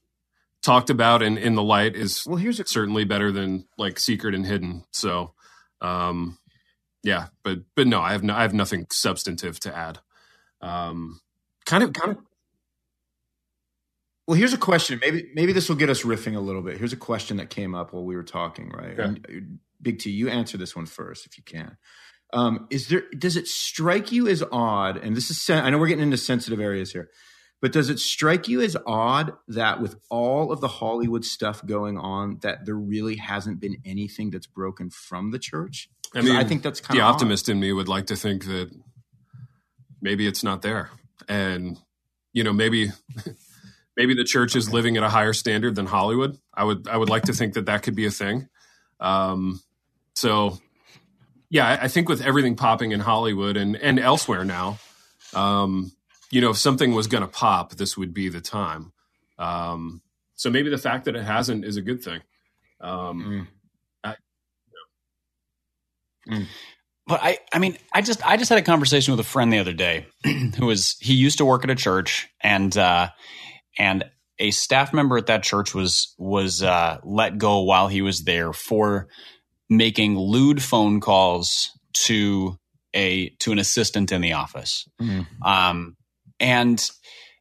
talked 0.62 0.90
about 0.90 1.22
and 1.22 1.38
in 1.38 1.55
the 1.55 1.62
light 1.62 1.97
is 1.97 2.24
well. 2.26 2.36
Here's 2.36 2.61
a- 2.61 2.66
certainly 2.66 3.05
better 3.05 3.32
than 3.32 3.66
like 3.76 3.99
secret 3.99 4.34
and 4.34 4.47
hidden. 4.47 4.84
So, 4.93 5.34
um, 5.80 6.38
yeah, 7.03 7.28
but 7.43 7.61
but 7.74 7.86
no, 7.86 8.01
I 8.01 8.12
have 8.12 8.22
no, 8.22 8.34
I 8.34 8.43
have 8.43 8.55
nothing 8.55 8.86
substantive 8.90 9.59
to 9.61 9.76
add. 9.76 9.99
Um, 10.61 11.20
kind 11.66 11.82
of 11.82 11.93
kind 11.93 12.12
of. 12.12 12.18
Well, 14.26 14.38
here's 14.38 14.53
a 14.53 14.59
question. 14.59 15.01
Maybe 15.03 15.28
maybe 15.34 15.53
this 15.53 15.68
will 15.68 15.76
get 15.76 15.90
us 15.90 16.03
riffing 16.03 16.36
a 16.36 16.40
little 16.40 16.62
bit. 16.62 16.78
Here's 16.78 16.93
a 16.93 16.97
question 16.97 17.38
that 17.38 17.51
came 17.51 17.74
up 17.74 17.93
while 17.93 18.05
we 18.05 18.14
were 18.14 18.22
talking. 18.22 18.70
Right, 18.70 18.99
and, 18.99 19.59
Big 19.80 19.99
T, 19.99 20.11
you 20.11 20.28
answer 20.28 20.57
this 20.57 20.76
one 20.76 20.86
first 20.86 21.26
if 21.26 21.36
you 21.36 21.43
can. 21.43 21.76
Um, 22.32 22.66
is 22.70 22.88
there 22.88 23.03
does 23.18 23.36
it 23.36 23.49
strike 23.49 24.12
you 24.12 24.28
as 24.28 24.43
odd? 24.53 24.97
And 24.97 25.16
this 25.16 25.28
is 25.28 25.51
I 25.51 25.68
know 25.70 25.78
we're 25.78 25.88
getting 25.88 26.05
into 26.05 26.16
sensitive 26.16 26.61
areas 26.61 26.93
here, 26.93 27.11
but 27.63 27.71
does 27.71 27.89
it 27.89 28.01
strike 28.01 28.49
you 28.49 28.61
as 28.61 28.77
odd 28.87 29.35
that 29.47 29.81
with 29.81 29.95
all 30.11 30.51
of 30.51 30.61
the 30.61 30.67
Hollywood 30.67 31.25
stuff 31.25 31.65
going 31.65 31.97
on, 31.97 32.39
that 32.43 32.67
there 32.67 32.75
really 32.75 33.17
hasn't 33.17 33.61
been 33.61 33.77
anything 33.85 34.31
that's 34.31 34.49
broken 34.49 34.91
from 34.91 35.31
the 35.31 35.39
church? 35.39 35.89
I 36.13 36.23
mean, 36.23 36.35
I 36.35 36.43
think 36.43 36.65
that's 36.65 36.81
kind 36.81 36.99
of 36.99 37.03
the 37.03 37.09
of 37.09 37.15
optimist 37.15 37.49
odd. 37.49 37.53
in 37.53 37.61
me 37.61 37.73
would 37.73 37.89
like 37.89 38.07
to 38.07 38.17
think 38.17 38.47
that 38.47 38.69
maybe 40.01 40.27
it's 40.27 40.43
not 40.43 40.61
there, 40.61 40.91
and 41.29 41.79
you 42.35 42.45
know 42.45 42.53
maybe. 42.53 42.91
maybe 43.95 44.15
the 44.15 44.25
church 44.25 44.57
is 44.57 44.73
living 44.73 44.97
at 44.97 45.03
a 45.03 45.09
higher 45.11 45.35
standard 45.35 45.75
than 45.75 45.85
Hollywood. 45.85 46.39
I 46.55 46.65
would 46.65 46.89
I 46.89 46.97
would 46.97 47.11
like 47.11 47.25
to 47.25 47.35
think 47.35 47.55
that 47.55 47.67
that 47.67 47.83
could 47.83 47.95
be 47.95 48.07
a 48.07 48.11
thing. 48.11 48.49
Um, 49.01 49.61
so, 50.15 50.59
yeah, 51.51 51.79
I 51.79 51.89
think 51.89 52.09
with 52.09 52.23
everything 52.23 52.57
popping 52.57 52.93
in 52.93 53.01
Hollywood 53.01 53.59
and 53.59 53.77
and 53.77 54.01
elsewhere 54.01 54.47
now, 54.47 54.79
um, 55.35 55.93
you 56.33 56.41
know, 56.41 56.51
if 56.51 56.57
something 56.57 56.93
was 56.93 57.07
going 57.07 57.22
to 57.22 57.28
pop, 57.28 57.74
this 57.74 57.97
would 57.97 58.12
be 58.12 58.28
the 58.28 58.41
time. 58.41 58.93
Um, 59.39 60.03
so 60.35 60.51
maybe 60.51 60.70
the 60.70 60.78
fact 60.78 61.05
that 61.05 61.14
it 61.14 61.22
hasn't 61.22 61.64
is 61.64 61.76
a 61.76 61.83
good 61.83 62.03
thing. 62.03 62.22
Um, 62.80 63.22
mm. 63.24 63.47
I, 64.03 64.16
you 66.26 66.33
know. 66.33 66.39
mm. 66.39 66.47
But 67.07 67.20
I, 67.22 67.39
I 67.53 67.59
mean, 67.59 67.76
I 67.93 68.01
just, 68.01 68.26
I 68.26 68.37
just 68.37 68.49
had 68.49 68.59
a 68.59 68.62
conversation 68.62 69.12
with 69.12 69.20
a 69.20 69.28
friend 69.28 69.53
the 69.53 69.59
other 69.59 69.72
day, 69.72 70.07
who 70.57 70.66
was, 70.66 70.97
he 71.01 71.14
used 71.14 71.39
to 71.39 71.45
work 71.45 71.64
at 71.64 71.70
a 71.70 71.74
church, 71.74 72.28
and, 72.41 72.76
uh, 72.76 73.11
and 73.78 74.05
a 74.39 74.51
staff 74.51 74.93
member 74.93 75.16
at 75.16 75.26
that 75.26 75.43
church 75.43 75.74
was 75.74 76.14
was 76.18 76.62
uh, 76.62 76.99
let 77.05 77.39
go 77.39 77.61
while 77.61 77.89
he 77.89 78.03
was 78.03 78.24
there 78.24 78.53
for 78.53 79.07
making 79.70 80.18
lewd 80.18 80.61
phone 80.62 81.01
calls 81.01 81.70
to 81.93 82.59
a 82.95 83.30
to 83.39 83.53
an 83.53 83.59
assistant 83.59 84.11
in 84.11 84.20
the 84.20 84.33
office. 84.33 84.89
Mm. 85.01 85.26
Um, 85.45 85.97
and 86.43 86.90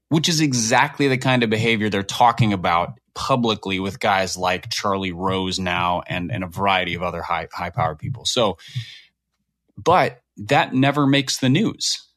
which 0.10 0.30
is 0.30 0.40
exactly 0.40 1.08
the 1.08 1.18
kind 1.18 1.44
of 1.44 1.50
behavior 1.50 1.90
they're 1.90 2.04
talking 2.04 2.54
about 2.54 3.00
publicly 3.14 3.80
with 3.80 4.00
guys 4.00 4.38
like 4.38 4.70
Charlie 4.70 5.12
Rose 5.12 5.60
now 5.60 6.02
and, 6.08 6.32
and 6.32 6.44
a 6.44 6.48
variety 6.48 6.94
of 6.94 7.04
other 7.04 7.22
high 7.22 7.48
high 7.52 7.70
power 7.72 7.96
people. 7.96 8.26
So, 8.26 8.58
but 9.78 10.22
that 10.38 10.74
never 10.74 11.08
makes 11.08 11.40
the 11.40 11.50
news. 11.50 12.08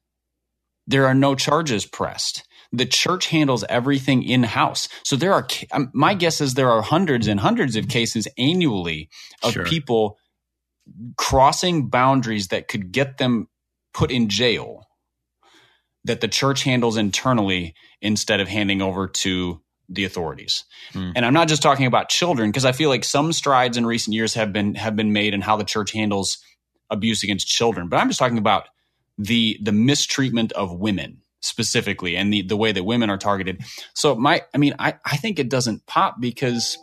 There 0.87 1.07
are 1.07 1.15
no 1.15 1.35
charges 1.35 1.87
pressed. 1.87 2.47
The 2.73 2.87
church 2.87 3.29
handles 3.29 3.65
everything 3.69 4.23
in 4.23 4.43
house. 4.43 4.89
So 5.05 5.17
there 5.17 5.33
are, 5.33 5.47
um, 5.73 5.91
my 5.95 6.15
guess 6.15 6.41
is 6.41 6.55
there 6.55 6.71
are 6.71 6.83
hundreds 6.83 7.29
and 7.29 7.39
hundreds 7.39 7.77
of 7.77 7.89
cases 7.89 8.29
annually 8.37 9.09
of 9.43 9.53
sure. 9.53 9.65
people 9.65 10.19
crossing 11.17 11.89
boundaries 11.89 12.49
that 12.49 12.69
could 12.69 12.93
get 12.93 13.19
them 13.19 13.49
put 13.93 14.11
in 14.11 14.29
jail 14.29 14.84
that 16.05 16.21
the 16.21 16.29
church 16.29 16.63
handles 16.65 16.97
internally 16.97 17.75
instead 18.01 18.41
of 18.41 18.49
handing 18.49 18.83
over 18.83 19.09
to 19.09 19.61
the 19.89 20.05
authorities. 20.05 20.65
Mm. 20.93 21.13
And 21.17 21.27
I'm 21.27 21.35
not 21.35 21.49
just 21.49 21.63
talking 21.63 21.87
about 21.87 22.09
children 22.09 22.51
because 22.51 22.65
I 22.65 22.73
feel 22.73 22.89
like 22.89 23.05
some 23.05 23.33
strides 23.33 23.77
in 23.77 23.85
recent 23.87 24.15
years 24.15 24.35
have 24.35 24.53
been 24.53 24.75
have 24.75 24.97
been 24.97 25.13
made 25.13 25.35
in 25.35 25.41
how 25.41 25.57
the 25.57 25.65
church 25.65 25.93
handles 25.93 26.39
abuse 26.91 27.23
against 27.23 27.47
children, 27.47 27.89
but 27.89 27.99
I'm 27.99 28.09
just 28.09 28.19
talking 28.19 28.39
about 28.39 28.69
the 29.19 29.59
the 29.63 29.73
mistreatment 29.73 30.53
of 30.53 30.73
women 30.73 31.23
specifically 31.41 32.17
and 32.17 32.33
the 32.33 32.43
the 32.43 32.57
way 32.57 32.73
that 32.73 32.85
women 32.85 33.11
are 33.11 33.19
targeted. 33.19 33.63
So 33.95 34.15
my 34.15 34.43
I 34.55 34.59
mean 34.59 34.75
I 34.79 34.95
I 35.05 35.17
think 35.17 35.39
it 35.39 35.49
doesn't 35.51 35.87
pop 35.87 36.17
because 36.21 36.79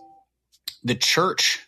the 0.83 0.95
church 0.95 1.67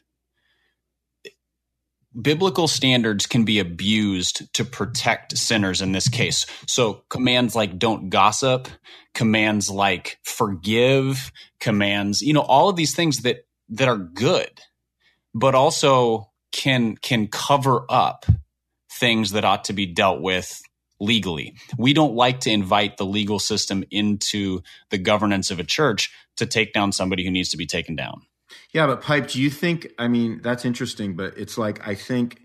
biblical 2.20 2.68
standards 2.68 3.26
can 3.26 3.43
be 3.43 3.59
abused 3.59 4.53
to 4.53 4.66
protect 4.66 5.38
sinners 5.38 5.82
in 5.82 5.91
this 5.91 6.07
case. 6.07 6.45
So 6.68 7.03
commands 7.09 7.55
like 7.55 7.80
don't 7.80 8.09
gossip, 8.09 8.68
commands 9.14 9.70
like 9.70 10.20
forgive, 10.24 11.32
commands, 11.59 12.22
you 12.22 12.34
know, 12.34 12.41
all 12.41 12.70
of 12.70 12.76
these 12.76 12.95
things 12.95 13.20
that 13.20 13.45
that 13.70 13.88
are 13.88 13.97
good, 13.97 14.61
but 15.34 15.55
also 15.55 16.32
can 16.51 16.95
can 16.97 17.28
cover 17.28 17.86
up 17.89 18.26
things 18.91 19.32
that 19.32 19.45
ought 19.45 19.66
to 19.66 19.74
be 19.74 19.86
dealt 19.86 20.22
with 20.22 20.61
legally. 20.99 21.55
We 21.78 21.93
don't 21.93 22.16
like 22.16 22.41
to 22.41 22.51
invite 22.51 22.97
the 22.97 23.05
legal 23.05 23.39
system 23.39 23.84
into 23.91 24.61
the 24.89 24.97
governance 24.97 25.51
of 25.51 25.59
a 25.59 25.64
church 25.64 26.11
to 26.38 26.45
take 26.45 26.74
down 26.74 26.91
somebody 26.91 27.26
who 27.26 27.32
needs 27.32 27.49
to 27.49 27.57
be 27.57 27.66
taken 27.66 27.95
down. 27.95 28.22
Yeah, 28.74 28.88
but 28.88 29.01
Pipe, 29.01 29.28
do 29.28 29.39
you 29.41 29.51
think? 29.51 29.88
I 29.99 30.07
mean, 30.07 30.41
that's 30.41 30.65
interesting, 30.65 31.15
but 31.15 31.38
it's 31.38 31.57
like 31.57 31.88
I 31.88 31.95
think. 31.95 32.39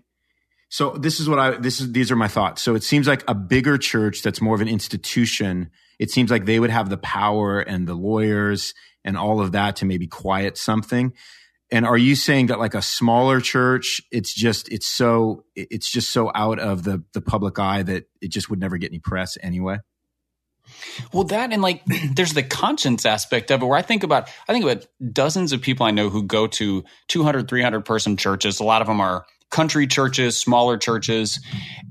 So 0.69 0.91
this 0.91 1.19
is 1.19 1.27
what 1.27 1.39
I 1.39 1.57
this 1.57 1.81
is 1.81 1.91
these 1.91 2.11
are 2.11 2.15
my 2.15 2.27
thoughts. 2.27 2.61
So 2.61 2.75
it 2.75 2.83
seems 2.83 3.07
like 3.07 3.23
a 3.27 3.33
bigger 3.33 3.77
church 3.79 4.21
that's 4.21 4.39
more 4.39 4.53
of 4.53 4.61
an 4.61 4.67
institution. 4.67 5.71
It 5.97 6.11
seems 6.11 6.29
like 6.29 6.45
they 6.45 6.59
would 6.59 6.69
have 6.69 6.89
the 6.89 6.97
power 6.97 7.59
and 7.59 7.87
the 7.87 7.95
lawyers 7.95 8.75
and 9.03 9.17
all 9.17 9.41
of 9.41 9.53
that 9.53 9.77
to 9.77 9.85
maybe 9.85 10.05
quiet 10.05 10.57
something. 10.57 11.13
And 11.71 11.85
are 11.85 11.97
you 11.97 12.15
saying 12.15 12.47
that 12.47 12.59
like 12.59 12.75
a 12.75 12.81
smaller 12.81 13.41
church, 13.41 13.99
it's 14.11 14.33
just 14.33 14.71
it's 14.71 14.87
so 14.87 15.45
it's 15.55 15.91
just 15.91 16.11
so 16.11 16.31
out 16.35 16.59
of 16.59 16.83
the 16.83 17.03
the 17.13 17.21
public 17.21 17.57
eye 17.57 17.81
that 17.83 18.05
it 18.21 18.29
just 18.29 18.51
would 18.51 18.59
never 18.59 18.77
get 18.77 18.91
any 18.91 18.99
press 18.99 19.37
anyway? 19.41 19.79
Well, 21.13 21.23
that 21.25 21.51
and 21.51 21.61
like 21.61 21.83
there's 22.13 22.33
the 22.33 22.43
conscience 22.43 23.05
aspect 23.05 23.51
of 23.51 23.61
it 23.61 23.65
where 23.65 23.77
I 23.77 23.81
think 23.81 24.03
about 24.03 24.29
I 24.47 24.53
think 24.53 24.65
about 24.65 24.85
dozens 25.11 25.51
of 25.51 25.61
people 25.61 25.85
I 25.85 25.91
know 25.91 26.09
who 26.09 26.23
go 26.23 26.47
to 26.47 26.83
200 27.07 27.47
300 27.47 27.81
person 27.81 28.17
churches. 28.17 28.59
A 28.59 28.63
lot 28.63 28.81
of 28.81 28.87
them 28.87 28.99
are 29.01 29.25
country 29.49 29.87
churches, 29.87 30.37
smaller 30.37 30.77
churches. 30.77 31.39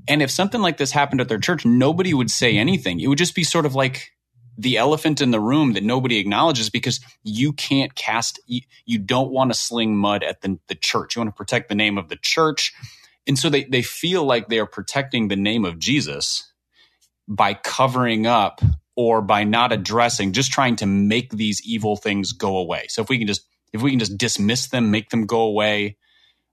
And 0.07 0.21
if 0.21 0.31
something 0.31 0.61
like 0.61 0.77
this 0.77 0.91
happened 0.91 1.21
at 1.21 1.29
their 1.29 1.39
church, 1.39 1.65
nobody 1.65 2.13
would 2.13 2.31
say 2.31 2.57
anything. 2.57 2.99
It 2.99 3.07
would 3.07 3.17
just 3.17 3.35
be 3.35 3.43
sort 3.43 3.65
of 3.65 3.75
like 3.75 4.11
the 4.57 4.77
elephant 4.77 5.21
in 5.21 5.31
the 5.31 5.39
room 5.39 5.73
that 5.73 5.83
nobody 5.83 6.17
acknowledges 6.17 6.69
because 6.69 6.99
you 7.23 7.53
can't 7.53 7.95
cast 7.95 8.39
you, 8.45 8.61
you 8.85 8.99
don't 8.99 9.31
want 9.31 9.51
to 9.51 9.57
sling 9.57 9.95
mud 9.95 10.21
at 10.23 10.41
the, 10.41 10.59
the 10.67 10.75
church. 10.75 11.15
You 11.15 11.21
want 11.21 11.33
to 11.33 11.37
protect 11.37 11.69
the 11.69 11.75
name 11.75 11.97
of 11.97 12.09
the 12.09 12.17
church. 12.17 12.73
And 13.25 13.37
so 13.39 13.49
they, 13.49 13.63
they 13.65 13.81
feel 13.81 14.25
like 14.25 14.47
they 14.47 14.59
are 14.59 14.65
protecting 14.65 15.27
the 15.27 15.35
name 15.35 15.63
of 15.63 15.79
Jesus 15.79 16.51
by 17.29 17.53
covering 17.53 18.25
up 18.25 18.61
or 18.95 19.21
by 19.21 19.45
not 19.45 19.71
addressing, 19.71 20.33
just 20.33 20.51
trying 20.51 20.75
to 20.77 20.85
make 20.85 21.31
these 21.31 21.61
evil 21.63 21.95
things 21.95 22.33
go 22.33 22.57
away. 22.57 22.87
So 22.89 23.01
if 23.01 23.07
we 23.07 23.17
can 23.17 23.27
just 23.27 23.47
if 23.71 23.81
we 23.81 23.91
can 23.91 23.99
just 23.99 24.17
dismiss 24.17 24.67
them, 24.67 24.91
make 24.91 25.09
them 25.09 25.25
go 25.27 25.41
away. 25.41 25.97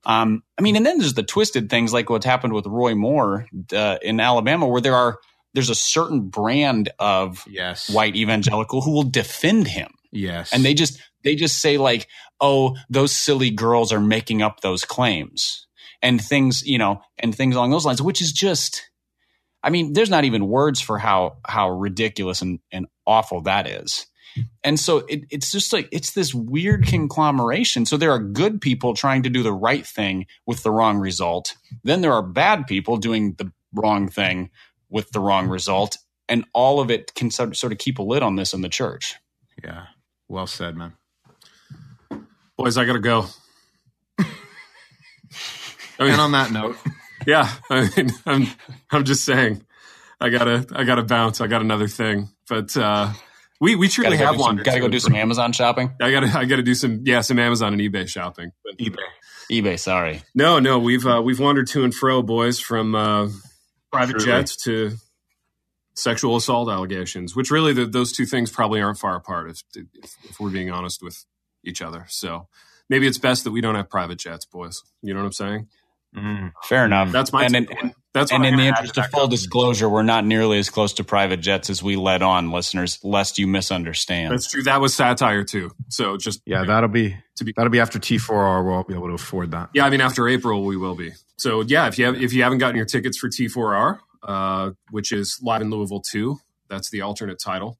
Um, 0.05 0.43
I 0.57 0.63
mean, 0.63 0.77
and 0.77 0.87
then 0.87 0.99
there's 0.99 1.15
the 1.15 1.23
twisted 1.23 1.71
things 1.71 1.93
like 1.93 2.11
what's 2.11 2.27
happened 2.27 2.53
with 2.53 2.67
Roy 2.67 2.95
Moore 2.95 3.47
uh, 3.73 3.97
in 4.03 4.21
Alabama, 4.21 4.69
where 4.69 4.81
there 4.81 4.95
are 4.95 5.19
there's 5.55 5.71
a 5.71 5.75
certain 5.75 6.29
brand 6.29 6.91
of 6.99 7.43
yes. 7.49 7.89
white 7.89 8.15
evangelical 8.15 8.83
who 8.83 8.93
will 8.93 9.03
defend 9.03 9.67
him. 9.67 9.89
Yes, 10.13 10.53
and 10.53 10.65
they 10.65 10.75
just 10.75 11.01
they 11.25 11.35
just 11.35 11.61
say 11.61 11.79
like, 11.79 12.07
oh, 12.41 12.77
those 12.89 13.17
silly 13.17 13.51
girls 13.51 13.93
are 13.93 14.01
making 14.01 14.43
up 14.43 14.61
those 14.61 14.85
claims 14.85 15.67
and 16.03 16.23
things, 16.23 16.63
you 16.65 16.79
know, 16.79 17.01
and 17.19 17.35
things 17.35 17.57
along 17.57 17.71
those 17.71 17.85
lines, 17.85 18.01
which 18.01 18.21
is 18.21 18.31
just 18.31 18.89
I 19.67 19.71
mean, 19.71 19.95
there's 19.95 20.11
not 20.11 20.23
even 20.25 20.47
words 20.47 20.81
for 20.81 20.97
how 20.97 21.39
how 21.45 21.71
ridiculous 21.71 22.41
and, 22.41 22.61
and 22.71 22.87
awful 23.05 23.41
that 23.43 23.67
is. 23.67 24.07
And 24.63 24.79
so 24.79 24.99
it, 25.09 25.25
it's 25.29 25.51
just 25.51 25.73
like 25.73 25.89
it's 25.91 26.13
this 26.13 26.33
weird 26.33 26.87
conglomeration. 26.87 27.85
So 27.85 27.97
there 27.97 28.13
are 28.13 28.21
good 28.21 28.61
people 28.61 28.95
trying 28.95 29.25
to 29.25 29.31
do 29.31 29.43
the 29.43 29.53
right 29.53 29.85
thing 29.85 30.27
with 30.47 30.63
the 30.63 30.71
wrong 30.71 30.99
result. 30.99 31.57
Then 31.83 32.01
there 32.01 32.13
are 32.13 32.23
bad 32.23 32.69
people 32.69 32.97
doing 32.97 33.35
the 33.39 33.51
wrong 33.75 34.09
thing 34.09 34.51
with 34.89 35.11
the 35.11 35.21
wrong 35.21 35.49
result. 35.49 35.99
And 36.29 36.45
all 36.53 36.79
of 36.79 36.89
it 36.91 37.13
can 37.15 37.33
sort 37.33 37.65
of 37.65 37.79
keep 37.79 37.99
a 37.99 38.03
lid 38.03 38.23
on 38.23 38.37
this 38.37 38.55
in 38.55 38.61
the 38.61 38.69
church. 38.69 39.17
Yeah. 39.65 39.87
Well 40.29 40.47
said, 40.47 40.77
man. 40.77 40.93
Boys, 42.57 42.79
I 42.79 42.85
got 42.85 42.93
to 42.93 43.01
go. 43.01 43.27
And 45.99 46.21
on 46.21 46.33
that 46.33 46.53
note, 46.53 46.77
yeah, 47.27 47.51
I 47.71 47.91
mean, 47.97 48.11
I'm 48.27 48.47
I'm 48.91 49.05
just 49.05 49.25
saying, 49.25 49.65
I 50.21 50.29
gotta 50.29 50.67
I 50.75 50.85
gotta 50.85 51.03
bounce. 51.03 51.41
I 51.41 51.47
got 51.47 51.63
another 51.63 51.89
thing, 51.89 52.29
but 52.49 52.77
uh, 52.77 53.13
we 53.61 53.77
we 53.77 53.89
truly 53.89 54.17
have 54.17 54.39
one. 54.39 54.57
Got 54.57 54.75
to 54.75 54.81
go 54.81 54.89
do 54.89 55.01
some 55.01 55.15
Amazon 55.15 55.53
shopping. 55.53 55.93
I 56.01 56.11
gotta 56.11 56.29
I 56.29 56.45
gotta 56.45 56.63
do 56.63 56.75
some 56.75 57.03
yeah 57.05 57.21
some 57.21 57.39
Amazon 57.39 57.73
and 57.73 57.83
eBay 57.83 58.09
shopping. 58.09 58.53
But, 58.65 58.79
eBay, 58.79 58.97
eBay. 59.51 59.79
Sorry, 59.79 60.23
no, 60.35 60.59
no. 60.59 60.79
We've 60.79 61.07
uh, 61.07 61.23
we've 61.25 61.41
wandered 61.41 61.67
to 61.69 61.85
and 61.85 61.95
fro, 61.95 62.23
boys, 62.23 62.61
from 62.61 62.95
uh, 62.95 63.29
private 63.91 64.19
truly. 64.19 64.27
jets 64.27 64.57
to 64.65 64.93
sexual 65.95 66.37
assault 66.37 66.69
allegations, 66.69 67.35
which 67.35 67.51
really 67.51 67.73
the, 67.73 67.87
those 67.87 68.13
two 68.13 68.27
things 68.27 68.51
probably 68.51 68.81
aren't 68.81 68.99
far 68.99 69.17
apart 69.17 69.51
if, 69.51 69.63
if, 69.75 70.15
if 70.25 70.39
we're 70.39 70.51
being 70.51 70.71
honest 70.71 71.03
with 71.03 71.25
each 71.65 71.81
other. 71.81 72.05
So 72.09 72.49
maybe 72.89 73.07
it's 73.07 73.19
best 73.19 73.45
that 73.45 73.51
we 73.51 73.61
don't 73.61 73.75
have 73.75 73.89
private 73.89 74.19
jets, 74.19 74.45
boys. 74.45 74.83
You 75.03 75.15
know 75.15 75.21
what 75.21 75.27
I'm 75.27 75.33
saying? 75.33 75.69
Mm, 76.17 76.53
fair 76.65 76.87
enough. 76.87 77.13
That's 77.13 77.31
my 77.31 77.45
and, 77.45 77.55
in, 77.55 77.95
that's 78.15 78.33
and 78.33 78.47
in 78.47 78.57
the 78.57 78.63
interest 78.63 78.97
of 78.97 79.07
full 79.11 79.29
disclosure, 79.29 79.87
we're 79.87 80.03
not 80.03 80.25
nearly 80.25 80.59
as 80.59 80.71
close 80.71 80.95
to 80.95 81.05
private 81.05 81.41
jets 81.41 81.69
as 81.69 81.83
we 81.83 81.97
let 81.97 82.23
on, 82.23 82.51
listeners, 82.51 82.99
lest 83.05 83.39
you 83.39 83.47
misunderstand. 83.47 84.33
That's 84.33 84.51
true. 84.51 84.63
That 84.63 84.81
was 84.81 84.95
satire 84.95 85.45
too. 85.45 85.73
So 85.89 86.17
just 86.17 86.41
yeah, 86.47 86.65
that'll 86.65 86.89
be 86.89 87.15
to 87.37 87.45
be 87.45 87.53
that'll 87.55 87.71
be 87.71 87.81
after 87.81 87.99
T4R. 87.99 88.65
We'll 88.65 88.85
be 88.85 88.95
able 88.95 89.09
to 89.09 89.15
afford 89.15 89.51
that. 89.51 89.69
Yeah, 89.75 89.85
I 89.85 89.91
mean 89.91 90.01
after 90.01 90.27
April 90.27 90.65
we 90.65 90.79
will 90.79 90.95
be. 90.95 91.13
So 91.37 91.61
yeah, 91.61 91.87
if 91.87 91.99
you 91.99 92.07
have 92.07 92.17
if 92.17 92.33
you 92.33 92.43
haven't 92.43 92.59
gotten 92.59 92.77
your 92.77 92.87
tickets 92.87 93.19
for 93.19 93.29
T4R, 93.29 93.99
uh, 94.23 94.71
which 94.91 95.13
is 95.13 95.39
live 95.43 95.61
in 95.61 95.69
Louisville 95.69 96.01
two, 96.01 96.39
that's 96.71 96.89
the 96.89 97.03
alternate 97.03 97.39
title. 97.39 97.79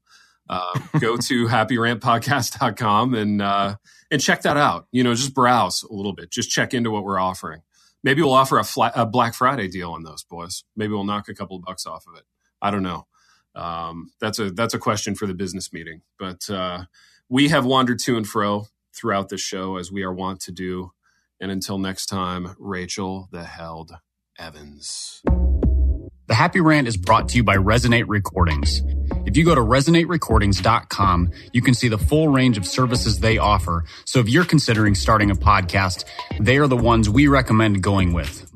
Uh, 0.49 0.79
go 1.01 1.17
to 1.17 1.47
happyrantpodcast.com 1.47 3.15
and 3.15 3.41
uh, 3.41 3.77
and 4.11 4.21
check 4.21 4.43
that 4.43 4.59
out. 4.59 4.89
You 4.93 5.05
know, 5.05 5.15
just 5.15 5.33
browse 5.33 5.83
a 5.83 5.95
little 5.95 6.13
bit, 6.13 6.31
just 6.31 6.51
check 6.51 6.75
into 6.75 6.91
what 6.91 7.05
we're 7.05 7.19
offering. 7.19 7.63
Maybe 8.07 8.23
we'll 8.23 8.35
offer 8.35 8.57
a, 8.57 8.63
flat, 8.63 8.93
a 8.95 9.05
Black 9.05 9.35
Friday 9.35 9.67
deal 9.67 9.91
on 9.91 10.05
those 10.05 10.23
boys. 10.23 10.63
Maybe 10.77 10.93
we'll 10.93 11.03
knock 11.03 11.29
a 11.29 11.35
couple 11.35 11.57
of 11.57 11.65
bucks 11.65 11.87
off 11.87 12.07
of 12.07 12.15
it. 12.15 12.23
I 12.63 12.71
don't 12.71 12.85
know. 12.85 13.09
Um, 13.57 14.13
that's 14.21 14.39
a 14.39 14.53
that's 14.53 14.75
a 14.75 14.79
question 14.79 15.17
for 15.17 15.27
the 15.27 15.35
business 15.35 15.73
meeting. 15.73 16.03
But 16.17 16.49
uh, 16.49 16.85
we 17.29 17.49
have 17.49 17.67
wandered 17.67 17.99
to 18.05 18.17
and 18.17 18.25
fro 18.25 18.67
throughout 18.95 19.29
the 19.29 19.37
show 19.37 19.77
as 19.77 19.91
we 19.91 20.05
are 20.05 20.15
wont 20.15 20.39
to 20.43 20.53
do. 20.53 20.93
And 21.41 21.51
until 21.51 21.79
next 21.79 22.07
time, 22.07 22.55
Rachel 22.61 23.29
the 23.33 23.43
Held 23.43 23.97
Evans. 24.39 25.21
The 26.27 26.35
Happy 26.35 26.61
Rant 26.61 26.89
is 26.89 26.97
brought 26.97 27.29
to 27.29 27.37
you 27.37 27.45
by 27.45 27.57
Resonate 27.57 28.07
Recordings. 28.09 28.83
If 29.27 29.37
you 29.37 29.45
go 29.45 29.55
to 29.55 29.61
resonaterecordings.com, 29.61 31.31
you 31.53 31.63
can 31.63 31.73
see 31.73 31.87
the 31.87 31.99
full 31.99 32.29
range 32.29 32.59
of 32.59 32.67
services 32.67 33.21
they 33.21 33.39
offer. 33.39 33.85
So 34.07 34.19
if 34.19 34.29
you're 34.29 34.45
considering 34.45 34.97
starting 34.97 35.31
a 35.31 35.37
podcast, 35.37 36.05
they 36.41 36.59
are 36.59 36.67
the 36.67 36.77
ones 36.77 37.09
we 37.09 37.29
recommend 37.29 37.81
going 37.81 38.13
with. 38.13 38.56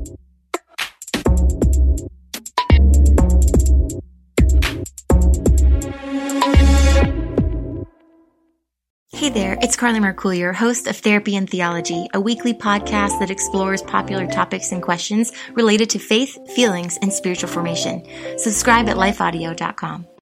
Hey 9.21 9.29
there, 9.29 9.55
it's 9.61 9.75
Carly 9.75 9.99
Mercourier, 9.99 10.51
host 10.51 10.87
of 10.87 10.97
Therapy 10.97 11.35
and 11.35 11.47
Theology, 11.47 12.07
a 12.11 12.19
weekly 12.19 12.55
podcast 12.55 13.19
that 13.19 13.29
explores 13.29 13.83
popular 13.83 14.25
topics 14.25 14.71
and 14.71 14.81
questions 14.81 15.31
related 15.53 15.91
to 15.91 15.99
faith, 15.99 16.39
feelings, 16.55 16.97
and 17.03 17.13
spiritual 17.13 17.47
formation. 17.47 18.03
Subscribe 18.39 18.89
at 18.89 18.97
lifeaudio.com. 18.97 20.07